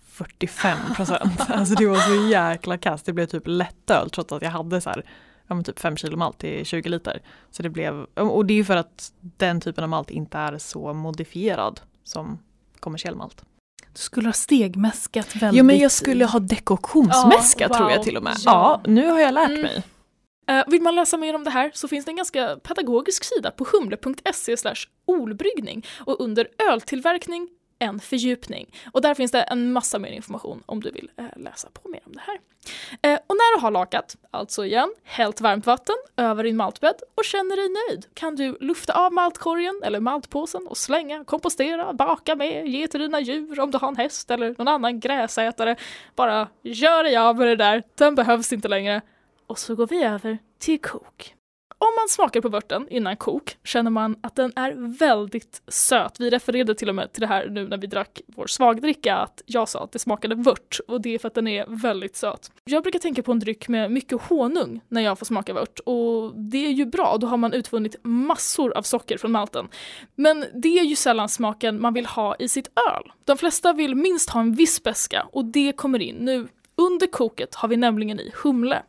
[0.05, 1.41] 45 procent.
[1.47, 3.05] alltså det var så jäkla kast.
[3.05, 5.05] Det blev typ lättöl trots att jag hade så här,
[5.47, 7.21] ja, typ 5 kilo malt i 20 liter.
[7.51, 10.57] Så det blev, och det är ju för att den typen av malt inte är
[10.57, 12.39] så modifierad som
[12.79, 13.45] kommersiell malt.
[13.97, 15.57] Du skulle ha stegmäskat väldigt.
[15.59, 18.03] Jo men jag skulle ha dekoktionsmäskat Ja, tror jag wow.
[18.03, 18.33] till och med.
[18.45, 18.81] Ja.
[18.85, 19.61] Ja, nu har jag lärt Mm.
[19.61, 19.83] mig.
[20.49, 23.51] Eh, vill man läsa mer om det här så finns det en ganska pedagogisk sida
[23.51, 24.55] på humle.se
[25.07, 28.73] olbryggning och under öltillverkning en fördjupning.
[28.91, 32.01] Och där finns det en massa mer information om du vill eh, läsa på mer
[32.05, 32.39] om det här.
[33.01, 37.25] Eh, och när du har lakat, alltså igen, hällt varmt vatten över din maltbädd och
[37.25, 42.67] känner dig nöjd kan du lufta av maltkorgen eller maltpåsen och slänga, kompostera, baka med,
[42.67, 45.75] ge till dina djur om du har en häst eller någon annan gräsätare.
[46.15, 49.01] Bara gör dig av med det där, den behövs inte längre.
[49.47, 51.36] Och så går vi över till kok.
[51.79, 56.19] Om man smakar på vörten innan kok känner man att den är väldigt söt.
[56.19, 59.41] Vi refererade till och med till det här nu när vi drack vår svagdricka att
[59.45, 62.51] jag sa att det smakade vört och det är för att den är väldigt söt.
[62.63, 66.35] Jag brukar tänka på en dryck med mycket honung när jag får smaka vört och
[66.35, 69.67] det är ju bra, då har man utvunnit massor av socker från malten.
[70.15, 73.11] Men det är ju sällan smaken man vill ha i sitt öl.
[73.25, 76.47] De flesta vill minst ha en viss beska och det kommer in nu.
[76.75, 78.83] Under koket har vi nämligen i humle.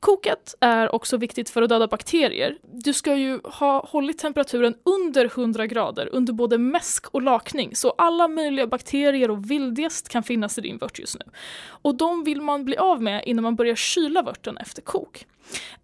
[0.00, 2.56] Koket är också viktigt för att döda bakterier.
[2.62, 7.90] Du ska ju ha hållit temperaturen under 100 grader under både mäsk och lakning så
[7.90, 11.24] alla möjliga bakterier och vildgäst kan finnas i din vört just nu.
[11.66, 15.26] Och de vill man bli av med innan man börjar kyla vörten efter kok.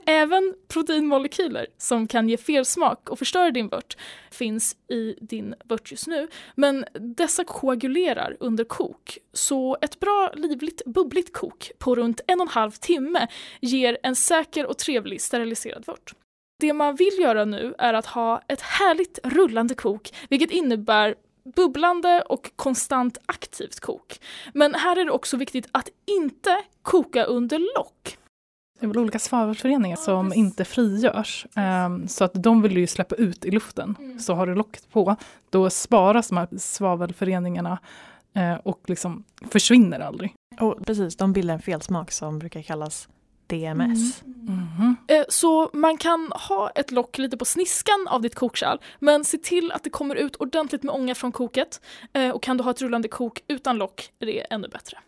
[0.06, 3.96] Även proteinmolekyler som kan ge felsmak och förstöra din vört
[4.30, 6.28] finns i din vört just nu.
[6.54, 9.18] Men dessa koagulerar under kok.
[9.32, 13.26] Så ett bra livligt bubbligt kok på runt en och en halv timme
[13.60, 16.14] ger en säker och trevlig steriliserad vört.
[16.60, 21.14] Det man vill göra nu är att ha ett härligt rullande kok, vilket innebär
[21.56, 24.20] bubblande och konstant aktivt kok.
[24.54, 28.18] Men här är det också viktigt att inte koka under lock.
[28.80, 31.46] Det är väl olika svavelföreningar som inte frigörs.
[31.56, 33.96] Ehm, så att de vill ju släppa ut i luften.
[33.98, 34.18] Mm.
[34.18, 35.16] Så har du locket på,
[35.50, 37.78] då sparas de här svavelföreningarna
[38.34, 40.34] eh, och liksom försvinner aldrig.
[40.60, 43.08] Och precis, de bildar en felsmak som brukar kallas
[43.46, 44.22] DMS.
[44.24, 44.96] Mhm.
[45.08, 49.38] Eh, Så man kan ha ett lock lite på sniskan av ditt kokkärl men se
[49.38, 51.80] till att det kommer ut ordentligt med ånga från koket.
[52.12, 54.98] Eh, Och kan du ha ett rullande kok utan lock är det ännu bättre.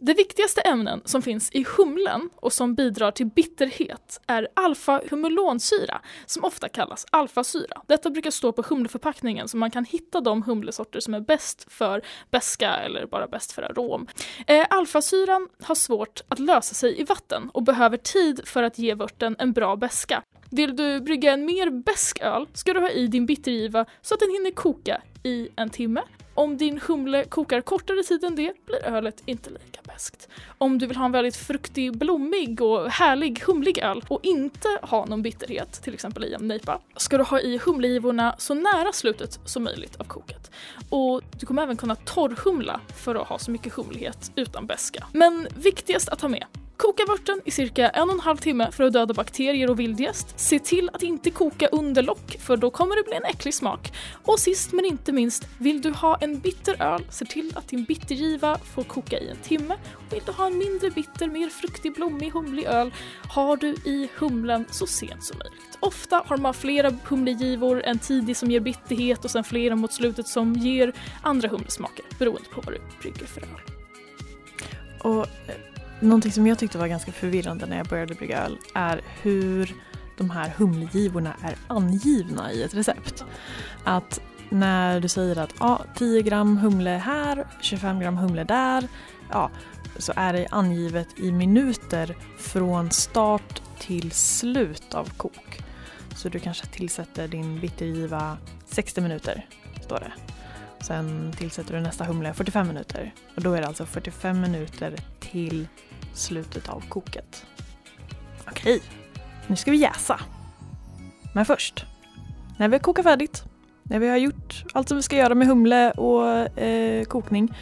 [0.00, 6.44] De viktigaste ämnen som finns i humlen och som bidrar till bitterhet är alfa-humulonsyra som
[6.44, 7.82] ofta kallas alfasyra.
[7.86, 12.02] Detta brukar stå på humleförpackningen så man kan hitta de humlesorter som är bäst för
[12.30, 14.06] beska eller bara bäst för arom.
[14.46, 18.94] Eh, alfasyran har svårt att lösa sig i vatten och behöver tid för att ge
[18.94, 20.22] vörten en bra beska.
[20.50, 24.20] Vill du brygga en mer besk öl ska du ha i din bittergiva så att
[24.20, 26.02] den hinner koka i en timme.
[26.34, 30.28] Om din humle kokar kortare tid än det blir ölet inte lika beskt.
[30.58, 35.04] Om du vill ha en väldigt fruktig, blommig och härlig humlig öl och inte ha
[35.06, 39.40] någon bitterhet, till exempel i en nejpa, ska du ha i humlegivorna så nära slutet
[39.44, 40.50] som möjligt av koket.
[40.90, 45.06] Och du kommer även kunna torrhumla för att ha så mycket humlighet utan beska.
[45.12, 46.44] Men viktigast att ha med,
[46.78, 50.40] Koka vörten i cirka en och en halv timme för att döda bakterier och vildgäst.
[50.40, 53.92] Se till att inte koka under lock för då kommer det bli en äcklig smak.
[54.24, 57.84] Och sist men inte minst, vill du ha en bitter öl, se till att din
[57.84, 59.76] bittergiva får koka i en timme.
[60.10, 62.94] Vill du ha en mindre bitter, mer fruktig, blommig, humlig öl
[63.28, 65.78] har du i humlen så sent som möjligt.
[65.80, 70.28] Ofta har man flera humlegivor, en tidig som ger bitterhet och sen flera mot slutet
[70.28, 73.48] som ger andra humlesmaker beroende på vad du brygger för öl.
[75.00, 75.54] Och eh,
[76.00, 79.74] någonting som jag tyckte var ganska förvirrande när jag började brygga öl är hur
[80.16, 83.24] de här humlegivorna är angivna i ett recept.
[83.84, 84.20] Att
[84.50, 88.88] när du säger att ja, 10 gram humle här, 25 gram humle där,
[89.30, 89.50] ja,
[89.98, 95.62] så är det angivet i minuter från start till slut av kok.
[96.16, 99.46] Så du kanske tillsätter din bittergiva 60 minuter,
[99.84, 100.12] står det.
[100.80, 103.14] Sen tillsätter du nästa humle 45 minuter.
[103.36, 105.68] Och då är det alltså 45 minuter till
[106.14, 107.46] slutet av koket.
[108.50, 108.82] Okej,
[109.46, 110.20] nu ska vi jäsa.
[111.34, 111.86] Men först,
[112.58, 113.44] när vi har kokat färdigt,
[113.82, 117.54] när vi har gjort allt som vi ska göra med humle och eh, kokning,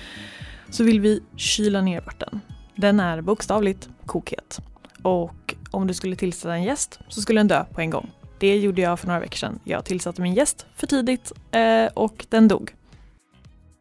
[0.70, 2.40] så vill vi kyla ner vörten.
[2.76, 4.60] Den är bokstavligt kokhet.
[5.02, 8.10] Och om du skulle tillsätta en gäst så skulle den dö på en gång.
[8.38, 9.58] Det gjorde jag för några veckor sedan.
[9.64, 12.74] Jag tillsatte min gäst för tidigt eh, och den dog.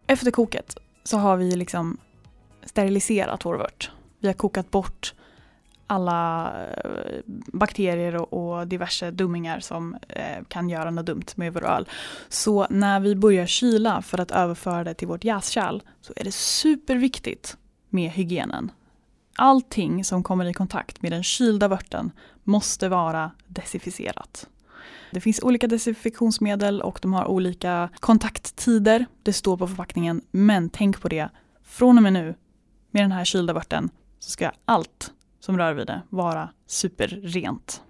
[0.07, 1.97] Efter koket så har vi liksom
[2.65, 3.91] steriliserat vår vört.
[4.25, 5.13] Vi har kokat bort
[5.87, 6.51] alla
[6.83, 7.19] eh,
[7.53, 11.89] bakterier och, diverse dummingar som eh, kan göra något dumt med vår öl.
[12.29, 16.31] Så när vi börjar kyla för att överföra det till vårt jäskärl så är det
[16.31, 17.57] superviktigt
[17.89, 18.71] med hygienen.
[19.35, 22.11] Allting som kommer i kontakt med den kylda vörten
[22.43, 24.47] måste vara desinficerat.
[25.11, 29.05] Det finns olika desinfektionsmedel och de har olika kontakttider.
[29.23, 31.29] Det står på förpackningen, men tänk på det.
[31.63, 32.35] Från och med nu,
[32.91, 33.89] med den här kylda vörten,
[34.25, 37.81] så ska allt som rör vid det vara superrent.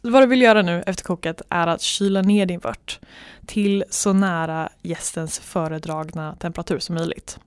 [0.00, 3.00] Vad du vill göra nu efter koket är att kyla ner din vört
[3.46, 7.38] till så nära gästens föredragna temperatur som möjligt.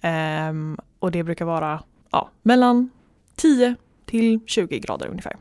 [0.00, 2.90] Ehm, och det brukar vara ja, mellan
[3.34, 3.74] 10
[4.06, 5.36] till 20 grader ungefär.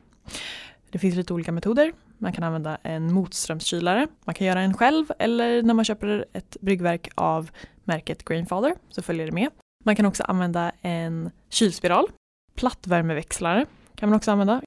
[0.90, 1.94] Det finns lite olika metoder.
[2.18, 4.08] Man kan använda en motströmskylare.
[4.26, 7.50] Man kan göra en själv eller när man köper ett bryggverk av
[7.84, 9.50] märket Grainfather så följer det med.
[9.88, 12.08] Man kan också använda en kylspiral.
[12.56, 13.66] Plattvärmeväxlare
[13.96, 14.62] kan man också använda.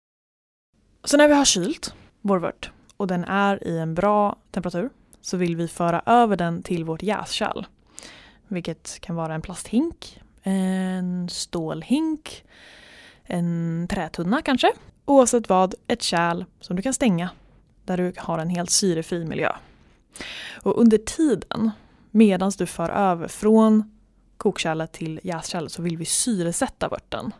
[1.04, 4.90] Så när vi har kylt vår vört och den är i en bra temperatur
[5.20, 7.66] så vill vi föra över den till vårt jäskärl.
[8.48, 12.44] Vilket kan vara en plasthink, en stålhink,
[13.24, 14.72] en trätunna kanske.
[15.04, 17.30] Oavsett vad, ett kärl som du kan stänga
[17.84, 19.52] där du har en helt syrefri miljö.
[20.62, 21.70] Och under tiden,
[22.10, 23.99] medan du för över från
[24.40, 27.32] kokkärlet till jäskärlet så vill vi syresätta vörten.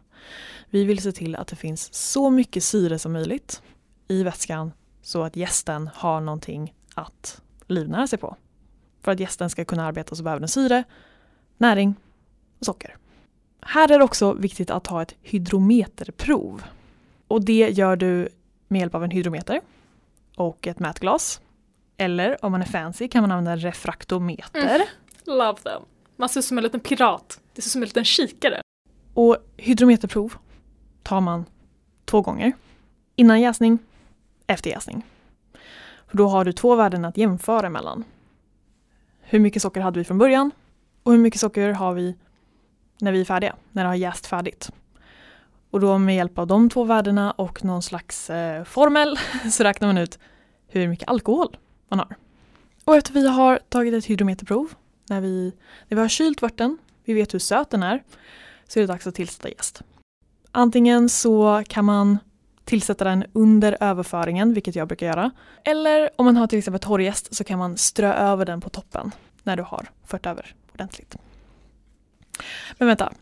[0.71, 3.63] Vi vill se till att det finns så mycket syre som möjligt
[4.09, 4.73] i vätskan
[5.03, 8.37] så att gästen har någonting att livnära sig på.
[9.01, 10.85] För att gästen ska kunna arbeta så behöver den syre,
[11.57, 11.95] näring
[12.59, 12.97] och socker.
[13.61, 16.63] Här är det också viktigt att ta ett hydrometerprov.
[17.29, 18.29] Och det gör du
[18.69, 19.61] med hjälp av en hydrometer
[20.37, 21.41] och ett mätglas.
[21.97, 24.75] Eller om man är fancy kan man använda en refraktometer.
[24.75, 24.87] Mm.
[25.25, 25.83] Love them.
[26.21, 27.41] Man ser ut som en liten pirat.
[27.55, 28.63] Det ser ut som en liten kikare.
[29.15, 30.35] Och hydrometerprov
[31.03, 31.45] tar man
[32.05, 32.53] två gånger.
[33.17, 33.79] Innan jäsning,
[34.47, 35.03] efter jäsning.
[36.09, 38.05] För då har du två värden att jämföra mellan.
[39.21, 40.51] Hur mycket socker hade vi från början
[41.03, 42.17] och hur mycket socker har vi
[42.99, 44.71] när vi är färdiga, när det har jäst färdigt.
[45.71, 49.19] Och då med hjälp av de två värdena och någon slags eh, formel
[49.53, 50.19] så räknar man ut
[50.69, 51.57] hur mycket alkohol
[51.89, 52.17] man har.
[52.85, 54.75] Och efter vi har tagit ett hydrometerprov,
[55.11, 55.53] när vi,
[55.89, 58.03] när vi har kylt vörten, vi vet hur söt den är,
[58.69, 59.83] så är det dags att tillsätta jäst.
[60.53, 62.19] Antingen så kan man
[62.65, 65.31] tillsätta den under överföringen, vilket jag brukar göra.
[65.65, 69.11] Eller om man har till exempel torrjäst så kan man strö över den på toppen
[69.43, 71.17] när du har fört över ordentligt.
[72.79, 73.13] Men vänta.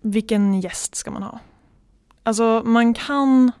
[0.00, 1.38] vilken jäst ska man ha?
[2.22, 3.52] Alltså man kan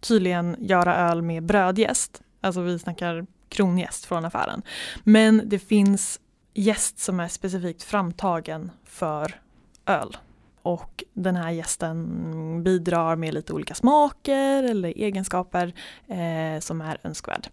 [0.00, 4.62] tydligen göra öl med brödjäst, Alltså vi snackar kronjäst från affären.
[5.04, 6.20] Men det finns
[6.56, 9.40] gäst som är specifikt framtagen för
[9.86, 10.16] öl.
[10.62, 15.74] Och den här gästen bidrar med lite olika smaker eller egenskaper
[16.06, 17.48] eh, som är önskvärd.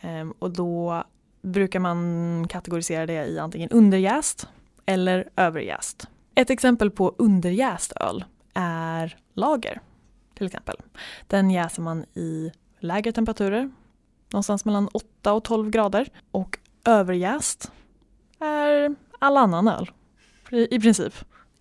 [0.00, 1.04] Eh, och då
[1.42, 4.48] brukar man kategorisera det i antingen underjäst
[4.86, 6.08] eller överjäst.
[6.34, 8.24] Ett exempel på underjäst öl
[8.54, 9.80] är lager
[10.34, 10.76] till exempel.
[11.26, 13.70] Den jäser man i lägre temperaturer,
[14.32, 16.08] någonstans mellan 8 och 12 grader.
[16.30, 17.72] Och överjäst
[18.40, 19.90] är all annan öl
[20.50, 21.14] i princip.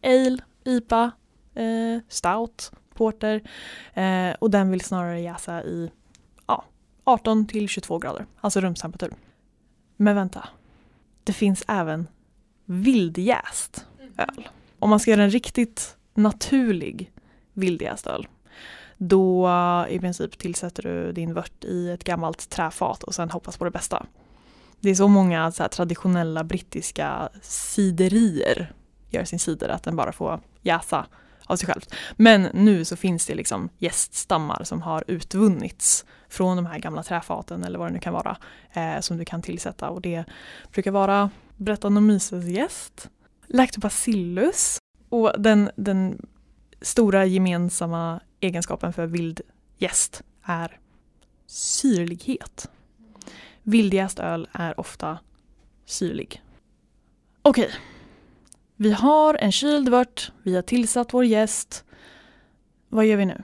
[0.03, 1.11] Ale, IPA,
[1.56, 3.41] eh, stout, porter
[3.93, 5.91] eh, och den vill snarare jäsa i
[6.47, 6.65] ja,
[7.03, 9.14] 18 till 22 grader, alltså rumstemperatur.
[9.97, 10.47] Men vänta,
[11.23, 12.07] det finns även
[12.65, 13.85] vildjäst
[14.18, 14.49] öl.
[14.80, 17.11] Om man ska göra en riktigt naturlig
[17.53, 18.27] vildjäst öl
[18.97, 23.57] då eh, i princip tillsätter du din vört i ett gammalt träfat och sen hoppas
[23.57, 24.06] på det bästa.
[24.86, 28.74] Det är så många så traditionella brittiska siderier
[29.10, 31.06] gör sin cider att den bara får jäsa
[31.45, 31.82] av sig själv.
[32.16, 37.64] Men nu så finns det liksom gäststammar som har utvunnits från de här gamla träfaten
[37.64, 38.38] eller vad det nu kan vara
[38.74, 40.24] eh, som du kan tillsätta och det
[40.74, 43.10] brukar vara Brettanomyces gäst,
[43.48, 44.78] Lactobacillus
[45.10, 46.26] och den, den
[46.82, 49.41] stora gemensamma egenskapen för vild
[49.78, 50.80] gäst är
[51.48, 52.70] syrlighet.
[53.68, 55.18] Vildjäst öl är ofta
[55.86, 56.42] syrlig.
[57.42, 57.72] Okej,
[58.76, 61.86] vi har en kyld vört, vi har tillsatt vår gäst.
[62.90, 63.42] Vad gör vi nu?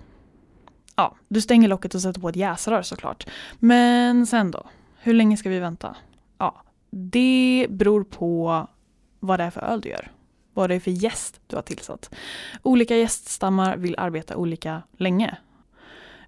[0.96, 3.28] Ja, du stänger locket och sätter på ett jäsrör såklart.
[3.60, 4.64] Men sen då?
[4.98, 5.96] Hur länge ska vi vänta?
[6.38, 8.68] Ja, det beror på
[9.20, 10.12] vad det är för öl du gör
[10.54, 12.16] vad det är för gäst du har tillsatt.
[12.64, 15.38] Olika gäststammar vill arbeta olika länge.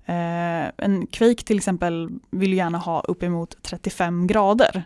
[0.06, 4.84] Eh, en kvik till exempel vill gärna ha uppemot 35 grader.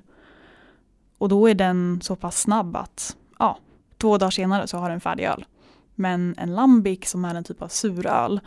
[1.18, 3.58] Och då är den så pass snabb att ja,
[3.98, 5.46] två dagar senare så har den färdig öl.
[5.96, 8.40] Men en lambic som är en typ av suröl,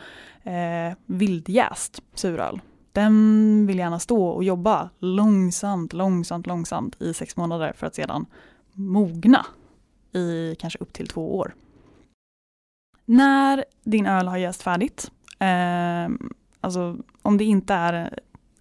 [0.43, 2.61] eh, vildjäst suröl,
[2.93, 8.27] den vill gärna stå och jobba långsamt, långsamt, långsamt i sex månader för att sedan
[8.73, 9.47] mogna
[10.13, 11.55] i kanske upp till två år.
[13.05, 16.09] När din öl har jäst färdigt, eh,
[16.61, 18.19] alltså om det inte är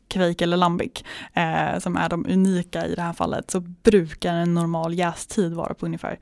[0.08, 1.04] Kveik eller Lambic
[1.34, 5.74] eh, som är de unika i det här fallet så brukar en normal jästid vara
[5.74, 6.20] på ungefär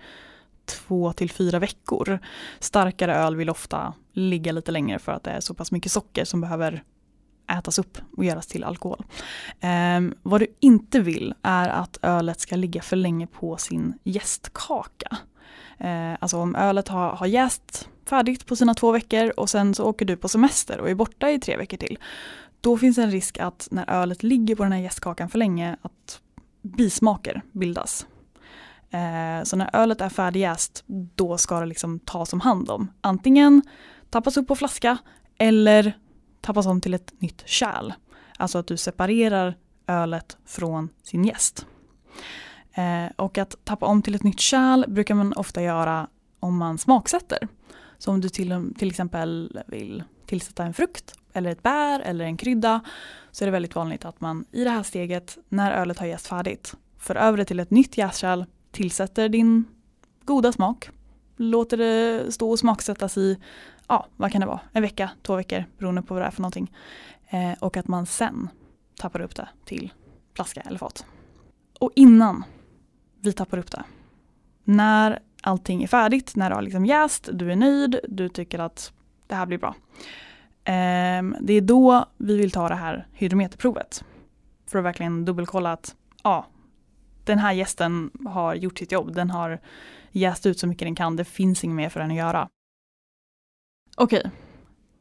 [0.65, 2.19] två till fyra veckor.
[2.59, 6.25] Starkare öl vill ofta ligga lite längre för att det är så pass mycket socker
[6.25, 6.83] som behöver
[7.51, 9.05] ätas upp och göras till alkohol.
[9.59, 15.17] Eh, vad du inte vill är att ölet ska ligga för länge på sin jästkaka.
[15.77, 19.85] Eh, alltså om ölet har, har jäst färdigt på sina två veckor och sen så
[19.85, 21.99] åker du på semester och är borta i tre veckor till.
[22.61, 26.21] Då finns en risk att när ölet ligger på den här jästkakan för länge att
[26.61, 28.07] bismaker bildas.
[28.89, 30.83] Eh, så när ölet är färdigjäst
[31.15, 32.91] då ska det liksom tas om hand om.
[33.01, 33.61] Antingen
[34.09, 34.97] tappas upp på flaska
[35.37, 35.97] eller
[36.41, 37.93] tappas om till ett nytt kärl.
[38.37, 39.55] Alltså att du separerar
[39.87, 41.65] ölet från sin gäst.
[42.77, 46.07] Eh, och att tappa om till ett nytt kärl brukar man ofta göra
[46.39, 47.47] om man smaksätter.
[47.97, 52.37] Så om du till, till exempel vill tillsätta en frukt eller ett bär eller en
[52.37, 52.81] krydda
[53.31, 56.27] så är det väldigt vanligt att man i det här steget när ölet har jäst
[56.27, 59.65] färdigt för över det till ett nytt jäskärl, tillsätter din
[60.25, 60.89] goda smak,
[61.35, 63.37] låter det stå och smaksättas i
[63.87, 66.41] ja, vad kan det vara, en vecka, två veckor beroende på vad det är för
[66.41, 66.71] någonting.
[67.29, 68.49] Eh, och att man sen
[68.99, 69.93] tappar upp det till
[70.33, 71.05] flaska eller fat.
[71.79, 72.43] Och innan
[73.27, 73.83] vi tappar upp det,
[74.63, 78.93] när allting är färdigt, när det har liksom jäst, du är nöjd, du tycker att
[79.27, 79.75] det här blir bra.
[80.63, 84.03] Ehm, det är då vi vill ta det här hydrometerprovet.
[84.67, 86.45] För att verkligen dubbelkolla att ja,
[87.23, 89.59] den här gästen har gjort sitt jobb, den har
[90.11, 92.49] jäst ut så mycket den kan, det finns inget mer för den att göra.
[93.97, 94.31] Okej.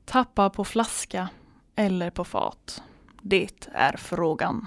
[0.05, 1.29] Tappa på flaska
[1.77, 2.83] eller på fat?
[3.23, 4.67] Det är frågan.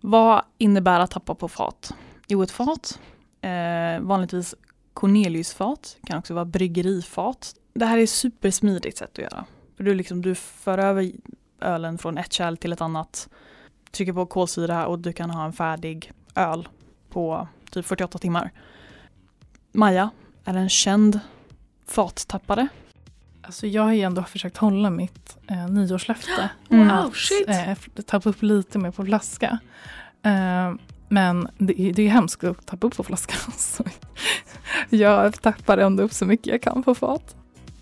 [0.00, 1.94] Vad innebär att tappa på fat?
[2.28, 3.00] Jo, ett fat,
[3.40, 4.54] eh, vanligtvis
[4.94, 7.54] Corneliusfat, kan också vara bryggerifat.
[7.74, 9.44] Det här är ett supersmidigt sätt att göra.
[9.76, 11.12] För du, liksom, du för över
[11.60, 13.28] ölen från ett kärl till ett annat,
[13.90, 16.68] trycker på kolsyra och du kan ha en färdig öl
[17.10, 18.50] på typ 48 timmar.
[19.72, 20.10] Maja
[20.44, 21.20] är en känd
[21.86, 22.68] fattappare.
[23.50, 26.50] Alltså jag har ju ändå försökt hålla mitt eh, nyårslöfte.
[26.70, 26.90] Mm.
[26.90, 27.48] Att shit.
[27.48, 29.58] eh, tappa upp lite mer på flaska.
[30.22, 30.74] Eh,
[31.08, 33.34] men det, det är hemskt att tappa upp på flaska.
[33.46, 33.84] Alltså.
[34.90, 37.36] Jag tappar ändå upp så mycket jag kan på fat.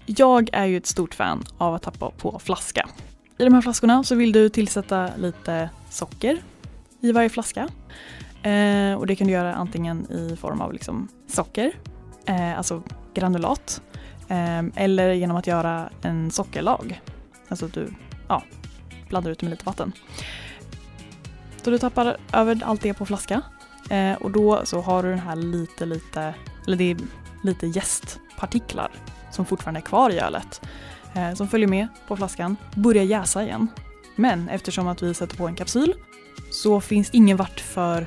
[0.06, 2.88] Jag är ju ett stort fan av att tappa på flaska.
[3.38, 6.38] I de här flaskorna så vill du tillsätta lite socker
[7.00, 7.68] i varje flaska.
[8.42, 11.72] Eh, och det kan du göra antingen i form av liksom socker,
[12.26, 12.82] eh, alltså
[13.14, 13.82] granulat,
[14.28, 17.00] Ehm, eller genom att göra en sockerlag.
[17.48, 17.88] Alltså att du
[18.28, 18.42] ja,
[19.08, 19.92] blandar ut det med lite vatten.
[21.62, 23.42] Så du tappar över allt det på flaska
[23.90, 26.34] eh, och då så har du den här lite, lite,
[26.66, 26.96] eller det är
[27.42, 28.90] lite jästpartiklar
[29.30, 30.60] som fortfarande är kvar i ölet
[31.14, 33.68] eh, som följer med på flaskan, börjar jäsa igen.
[34.16, 35.94] Men eftersom att vi sätter på en kapsyl
[36.50, 38.06] så finns ingen vart för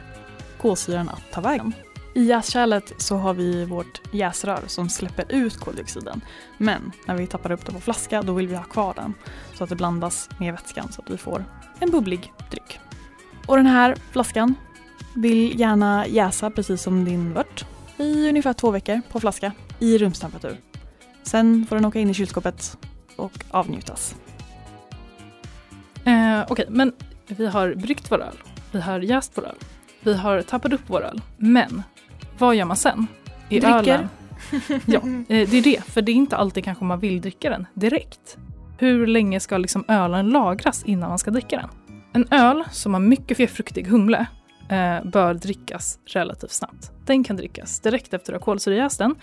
[0.62, 1.74] kolsyran att ta vägen.
[2.14, 6.22] I jäskärlet så har vi vårt jäsrör som släpper ut koldioxiden.
[6.58, 9.14] Men när vi tappar upp det på flaska då vill vi ha kvar den
[9.54, 11.46] så att det blandas med vätskan så att vi får
[11.80, 12.80] en bubblig dryck.
[13.46, 14.56] Och den här flaskan
[15.16, 17.66] vill gärna jäsa precis som din vört
[17.98, 20.58] i ungefär två veckor på flaska i rumstemperatur.
[21.24, 22.78] Sen får den åka in i kylskåpet
[23.16, 24.16] och avnjutas.
[26.06, 26.94] Eh, Okej, men
[27.28, 28.38] vi har bryggt vår öl.
[28.72, 29.56] Vi har jäst vår öl.
[30.00, 31.22] Vi har tappat upp vår öl.
[31.38, 31.84] Men
[32.42, 33.08] vad gör man sen?
[33.50, 33.78] I Dricker.
[33.78, 34.10] ölen?
[34.86, 35.00] Ja,
[35.36, 35.84] eh, det är det.
[35.84, 38.38] För det är inte alltid kanske man vill dricka den direkt.
[38.78, 41.70] Hur länge ska liksom ölen lagras innan man ska dricka den?
[42.14, 44.26] En öl som har mycket fruktig humle
[44.72, 46.92] eh, bör drickas relativt snabbt.
[47.06, 49.16] Den kan drickas direkt efter att ha kolsyrejäst den.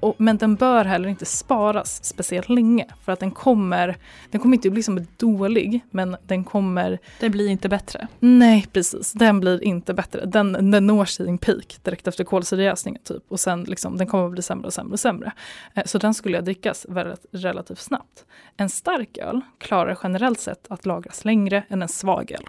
[0.00, 3.96] Och, men den bör heller inte sparas speciellt länge för att den kommer,
[4.30, 8.08] den kommer inte bli som dålig men den kommer Det blir inte bättre.
[8.20, 9.12] Nej, precis.
[9.12, 10.26] Den blir inte bättre.
[10.26, 13.22] Den, den når sin peak direkt efter kolsyrejäsningen typ.
[13.28, 15.32] Och sen liksom, den kommer bli sämre och sämre och sämre.
[15.74, 16.86] Eh, Så den skulle jag drickas
[17.32, 18.24] relativt snabbt.
[18.56, 22.44] En stark öl klarar generellt sett att lagras längre än en svag öl.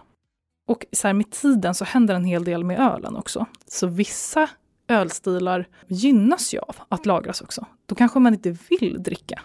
[0.65, 3.45] Och så här, med tiden så händer en hel del med ölen också.
[3.67, 4.49] Så vissa
[4.87, 7.65] ölstilar gynnas ju av att lagras också.
[7.85, 9.41] Då kanske man inte vill dricka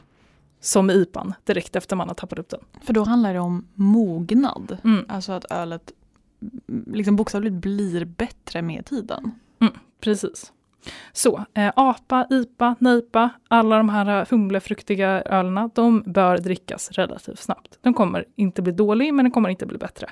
[0.61, 2.61] som IPAn direkt efter man har tappat upp den.
[2.83, 4.79] För då handlar det om mognad.
[4.85, 5.05] Mm.
[5.09, 5.93] Alltså att ölet
[6.69, 9.31] mm, liksom bokstavligt blir bättre med tiden.
[10.01, 10.53] Precis.
[11.13, 17.79] Så, eh, apa, IPA, NIPA, alla de här humlefruktiga ölerna, de bör drickas relativt snabbt.
[17.83, 20.11] Den kommer inte bli dålig, men den kommer inte bli bättre.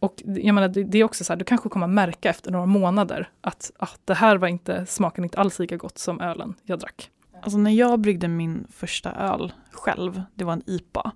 [0.00, 2.66] Och jag menar, det, det är också så här, du kanske kommer märka efter några
[2.66, 6.78] månader att ah, det här var inte, smaken inte alls lika gott som ölen jag
[6.78, 7.10] drack.
[7.42, 11.12] Alltså när jag bryggde min första öl själv, det var en IPA.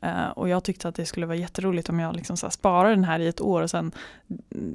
[0.00, 3.04] Eh, och jag tyckte att det skulle vara jätteroligt om jag liksom så sparar den
[3.04, 3.92] här i ett år och sen,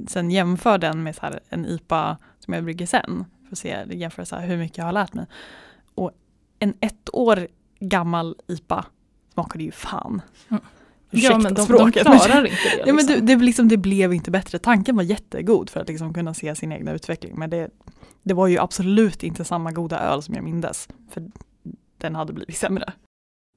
[0.08, 3.24] sen jämför den med så en IPA som jag brygger sen.
[3.44, 5.26] För att se, jämföra så hur mycket jag har lärt mig.
[5.94, 6.10] Och
[6.58, 7.48] en ett år
[7.80, 8.84] gammal IPA
[9.32, 10.22] smakade ju fan.
[10.48, 10.62] Mm.
[11.10, 12.02] Ursäkta ja, men de, de språket.
[12.02, 12.78] klarar inte det.
[12.78, 13.26] Ja, men liksom.
[13.26, 14.58] det, det, liksom, det blev inte bättre.
[14.58, 17.38] Tanken var jättegod för att liksom kunna se sin egna utveckling.
[17.38, 17.70] Men det,
[18.22, 20.88] det var ju absolut inte samma goda öl som jag mindes.
[21.10, 21.22] För
[21.98, 22.92] den hade blivit sämre.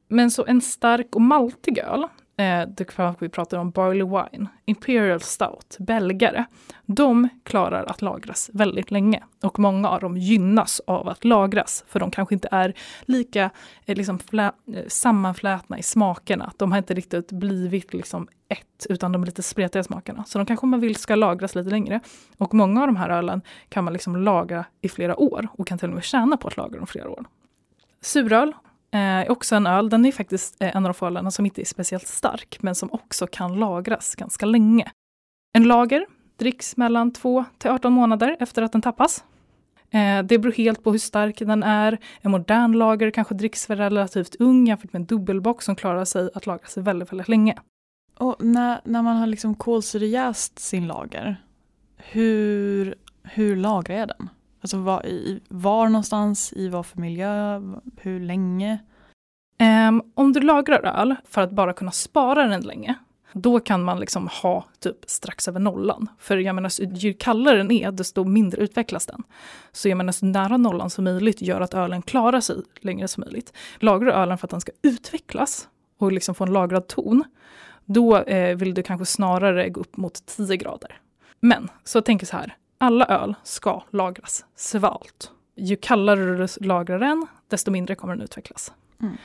[0.08, 2.08] Men så en stark och maltig öl,
[2.38, 6.46] eh, det vi pratar om Barley Wine, Imperial Stout, belgare,
[6.86, 9.24] de klarar att lagras väldigt länge.
[9.44, 13.50] Och många av dem gynnas av att lagras, för de kanske inte är lika
[13.86, 16.52] eh, liksom flä, eh, sammanflätna i smakerna.
[16.58, 20.24] De har inte riktigt blivit liksom ett, utan de är lite spretiga i smakerna.
[20.24, 22.00] Så de kanske man vill ska lagras lite längre.
[22.38, 25.78] Och många av de här ölen kan man liksom lagra i flera år och kan
[25.78, 27.26] till och med tjäna på att lagra dem flera år.
[28.02, 28.54] Suröl
[28.94, 29.90] eh, också en öl.
[29.90, 32.76] Den är faktiskt eh, en av de få ölerna som inte är speciellt stark, men
[32.76, 34.92] som också kan lagras ganska länge.
[35.54, 36.06] En lager
[36.38, 39.24] dricks mellan 2 till 18 månader efter att den tappas.
[39.92, 42.00] Eh, det beror helt på hur stark den är.
[42.22, 46.30] En modern lager kanske dricks för relativt ung jämfört med en dubbelbock som klarar sig
[46.36, 47.56] att lagra sig väldigt, väldigt länge.
[48.18, 51.44] Och när, när man har liksom kolsyrejäst sin lager,
[51.98, 54.30] hur, hur lagrar jag den?
[54.64, 57.62] Alltså var, i, var någonstans, i vad för miljö,
[57.98, 58.80] hur länge?
[59.90, 62.96] Um, om du lagrar öl för att bara kunna spara den länge,
[63.34, 66.08] då kan man liksom ha typ strax över nollan.
[66.20, 69.24] För jag menar, ju kallare den är, desto mindre utvecklas den.
[69.72, 73.22] Så jag menar, så nära nollan som möjligt gör att ölen klarar sig längre som
[73.22, 73.54] möjligt.
[73.78, 75.68] Lagrar du ölen för att den ska utvecklas
[75.98, 77.24] och liksom få en lagrad ton,
[77.86, 81.00] då eh, vill du kanske snarare gå upp mot 10 grader.
[81.40, 85.32] Men, så tänk så här, alla öl ska lagras svalt.
[85.56, 88.74] Ju kallare du lagrar den, desto mindre kommer den utvecklas.
[89.02, 89.18] Mm.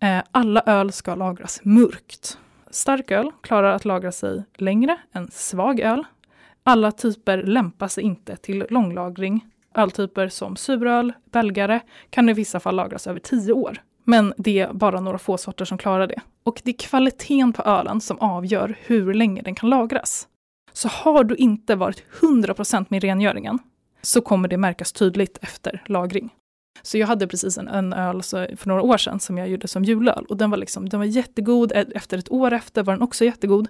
[0.00, 2.38] Eh, alla öl ska lagras mörkt.
[2.70, 6.04] Stark öl klarar att lagra sig längre än svag öl.
[6.62, 9.46] Alla typer lämpar sig inte till långlagring.
[9.74, 11.80] Öltyper som suröl, belgare
[12.10, 13.82] kan i vissa fall lagras över 10 år.
[14.04, 16.20] Men det är bara några få sorter som klarar det.
[16.42, 20.28] Och det är kvaliteten på ölen som avgör hur länge den kan lagras.
[20.76, 23.58] Så har du inte varit 100% med rengöringen
[24.02, 26.34] så kommer det märkas tydligt efter lagring.
[26.82, 29.68] Så jag hade precis en, en öl så, för några år sedan som jag gjorde
[29.68, 31.72] som julöl och den var, liksom, den var jättegod.
[31.72, 33.68] E- Efter ett år efter var den också jättegod.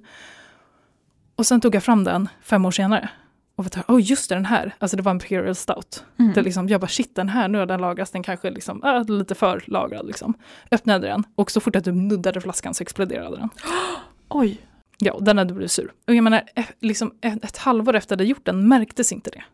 [1.36, 3.08] Och sen tog jag fram den fem år senare.
[3.56, 6.04] Och vet du, oh just det, den här, alltså det var Imperial Stout.
[6.18, 6.32] Mm.
[6.32, 9.04] Det liksom, jag bara shit den här, nu har den lagrats, den kanske liksom, äh,
[9.08, 10.06] lite för lagrad.
[10.06, 10.34] Liksom.
[10.70, 13.48] Öppnade den och så fort jag typ nuddade flaskan så exploderade den.
[14.28, 14.60] Oj.
[14.98, 15.92] Ja, och den hade blivit sur.
[16.06, 19.30] Och jag menar, e- liksom ett, ett halvår efter att jag gjort den märktes inte
[19.30, 19.44] det.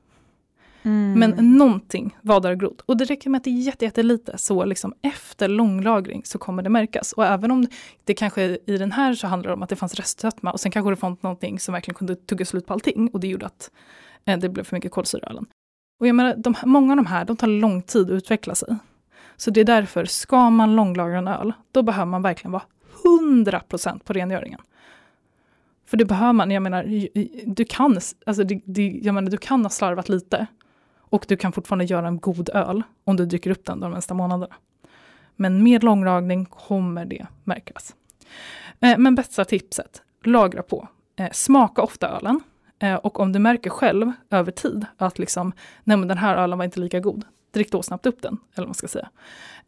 [0.83, 1.19] Mm.
[1.19, 2.81] Men någonting var där och grott.
[2.81, 6.63] Och det räcker med att det är jätte, jättelite, så liksom efter långlagring så kommer
[6.63, 7.13] det märkas.
[7.13, 7.67] Och även om
[8.05, 10.73] det kanske i den här så handlar det om att det fanns restsötma och sen
[10.73, 13.71] kanske det fanns någonting som verkligen kunde tugga slut på allting och det gjorde att
[14.25, 15.47] eh, det blev för mycket kolsyra i ölen.
[16.01, 18.77] Och jag menar, de, många av de här de tar lång tid att utveckla sig.
[19.37, 22.63] Så det är därför, ska man långlagra en öl, då behöver man verkligen vara
[23.05, 24.61] 100% på rengöringen.
[25.93, 26.85] För det behöver man, jag menar,
[27.55, 30.47] du kan, alltså det, det, jag menar, du kan ha slarvat lite
[30.99, 34.15] och du kan fortfarande göra en god öl om du dricker upp den de nästa
[34.15, 34.55] månaderna.
[35.37, 37.95] Men med långlagring kommer det märkas.
[38.81, 40.89] Eh, men bästa tipset, lagra på.
[41.17, 42.41] Eh, smaka ofta ölen.
[42.79, 45.53] Eh, och om du märker själv över tid att liksom,
[45.85, 48.39] nej men den här ölen var inte lika god, drick då snabbt upp den.
[48.55, 49.09] Eller vad man ska säga.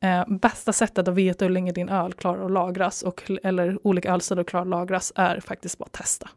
[0.00, 4.12] Eh, bästa sättet att veta hur länge din öl klarar att lagras och, eller olika
[4.12, 6.28] ölstilar klarar att lagras är faktiskt bara att testa.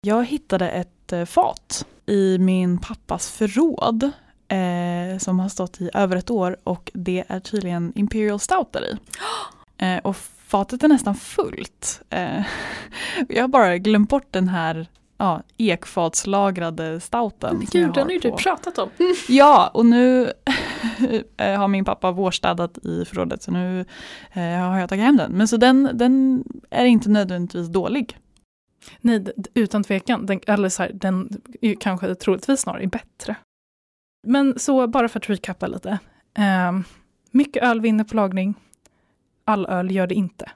[0.00, 4.10] Jag hittade ett eh, fat i min pappas förråd
[4.48, 8.84] eh, som har stått i över ett år och det är tydligen Imperial Stout där
[8.84, 8.96] i.
[9.78, 10.16] Eh, och
[10.46, 12.02] fatet är nästan fullt.
[12.10, 12.44] Eh,
[13.28, 14.86] jag har bara glömt bort den här
[15.18, 17.56] ja, ekfatslagrade stouten.
[17.56, 18.90] Men gud, den har ju du pratat om.
[19.28, 20.24] Ja, och nu
[21.36, 23.80] eh, har min pappa vårstädat i förrådet så nu
[24.32, 25.32] eh, har jag tagit hem den.
[25.32, 28.18] Men så den, den är inte nödvändigtvis dålig.
[29.00, 29.24] Nej,
[29.54, 30.26] utan tvekan.
[30.26, 33.36] Den, eller så här, den är kanske troligtvis snarare bättre.
[34.26, 35.98] Men så bara för att recappa lite.
[36.38, 36.72] Eh,
[37.30, 38.54] mycket öl vinner på lagring.
[39.44, 40.50] All öl gör det inte.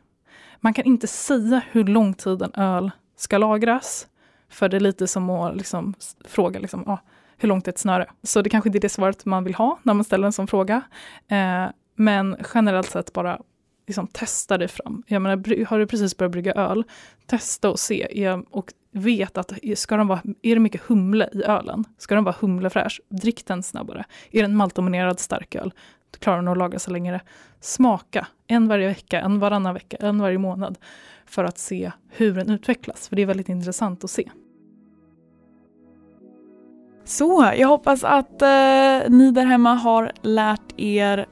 [0.61, 4.07] Man kan inte säga hur lång tid en öl ska lagras.
[4.51, 5.94] För det är lite som att liksom,
[6.24, 6.98] fråga liksom, ah,
[7.36, 8.06] hur långt är ett snöre?
[8.22, 10.47] Så det kanske inte är det svaret man vill ha när man ställer en sån
[10.47, 10.82] fråga.
[11.28, 11.66] Eh,
[11.97, 13.40] men generellt sett bara
[13.86, 15.02] liksom, testa dig fram.
[15.06, 16.85] Jag menar, har du precis börjat brygga öl,
[17.27, 21.85] testa och se och vet att ska de vara, är det mycket humle i ölen,
[21.98, 24.05] ska den vara humlefräsch, drick den snabbare.
[24.31, 25.72] Är det en maltdominerad starköl,
[26.10, 27.20] då klarar den att lagra sig längre.
[27.60, 30.78] Smaka en varje vecka, en varannan vecka, en varje månad
[31.27, 34.31] för att se hur den utvecklas, för det är väldigt intressant att se.
[37.11, 41.27] Så, jag hoppas att eh, ni där hemma har lärt er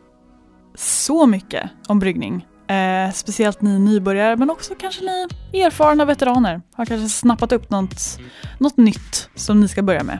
[0.74, 2.46] så mycket om bryggning.
[2.68, 5.26] Eh, speciellt ni nybörjare men också kanske ni
[5.62, 8.18] erfarna veteraner har kanske snappat upp något,
[8.58, 10.18] något nytt som ni ska börja med.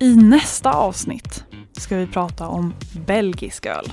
[0.00, 2.74] I nästa avsnitt ska vi prata om
[3.06, 3.92] belgisk öl.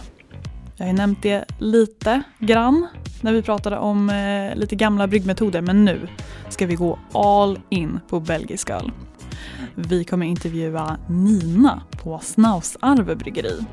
[0.77, 2.87] Jag har ju nämnt det lite grann
[3.21, 6.07] när vi pratade om eh, lite gamla bryggmetoder men nu
[6.49, 8.91] ska vi gå all in på belgisk öl.
[9.75, 13.65] Vi kommer intervjua Nina på Snausarve bryggeri.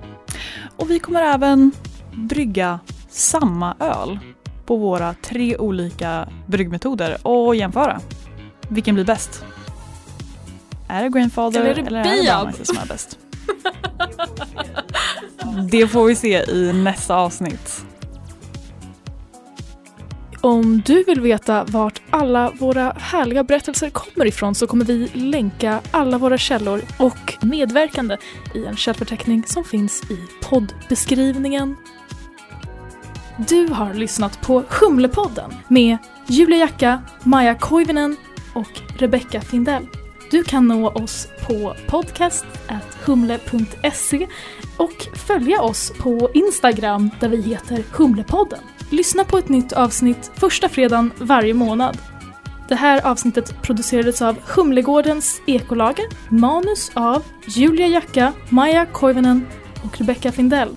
[0.77, 1.73] Och vi kommer även
[2.15, 4.19] brygga samma öl
[4.67, 8.01] på våra tre olika bryggmetoder och jämföra.
[8.69, 9.45] Vilken blir bäst?
[10.89, 13.19] Är det Grandfather Eller är det eller är det som är bäst?
[15.71, 17.85] Det får vi se i nästa avsnitt.
[20.47, 25.81] Om du vill veta vart alla våra härliga berättelser kommer ifrån så kommer vi länka
[25.91, 28.17] alla våra källor och medverkande
[28.55, 31.77] i en källförteckning som finns i poddbeskrivningen.
[33.49, 38.17] Du har lyssnat på Humlepodden med Julia Jacka, Maja Koivinen
[38.55, 39.87] och Rebecca Findell.
[40.31, 44.27] Du kan nå oss på podcast.humle.se
[44.77, 48.61] och följa oss på Instagram där vi heter Humlepodden.
[48.91, 51.99] Lyssna på ett nytt avsnitt första fredagen varje månad.
[52.69, 59.47] Det här avsnittet producerades av Humlegårdens ekolager, manus av Julia Jacka, Maja Koivunen
[59.85, 60.77] och Rebecca Findell.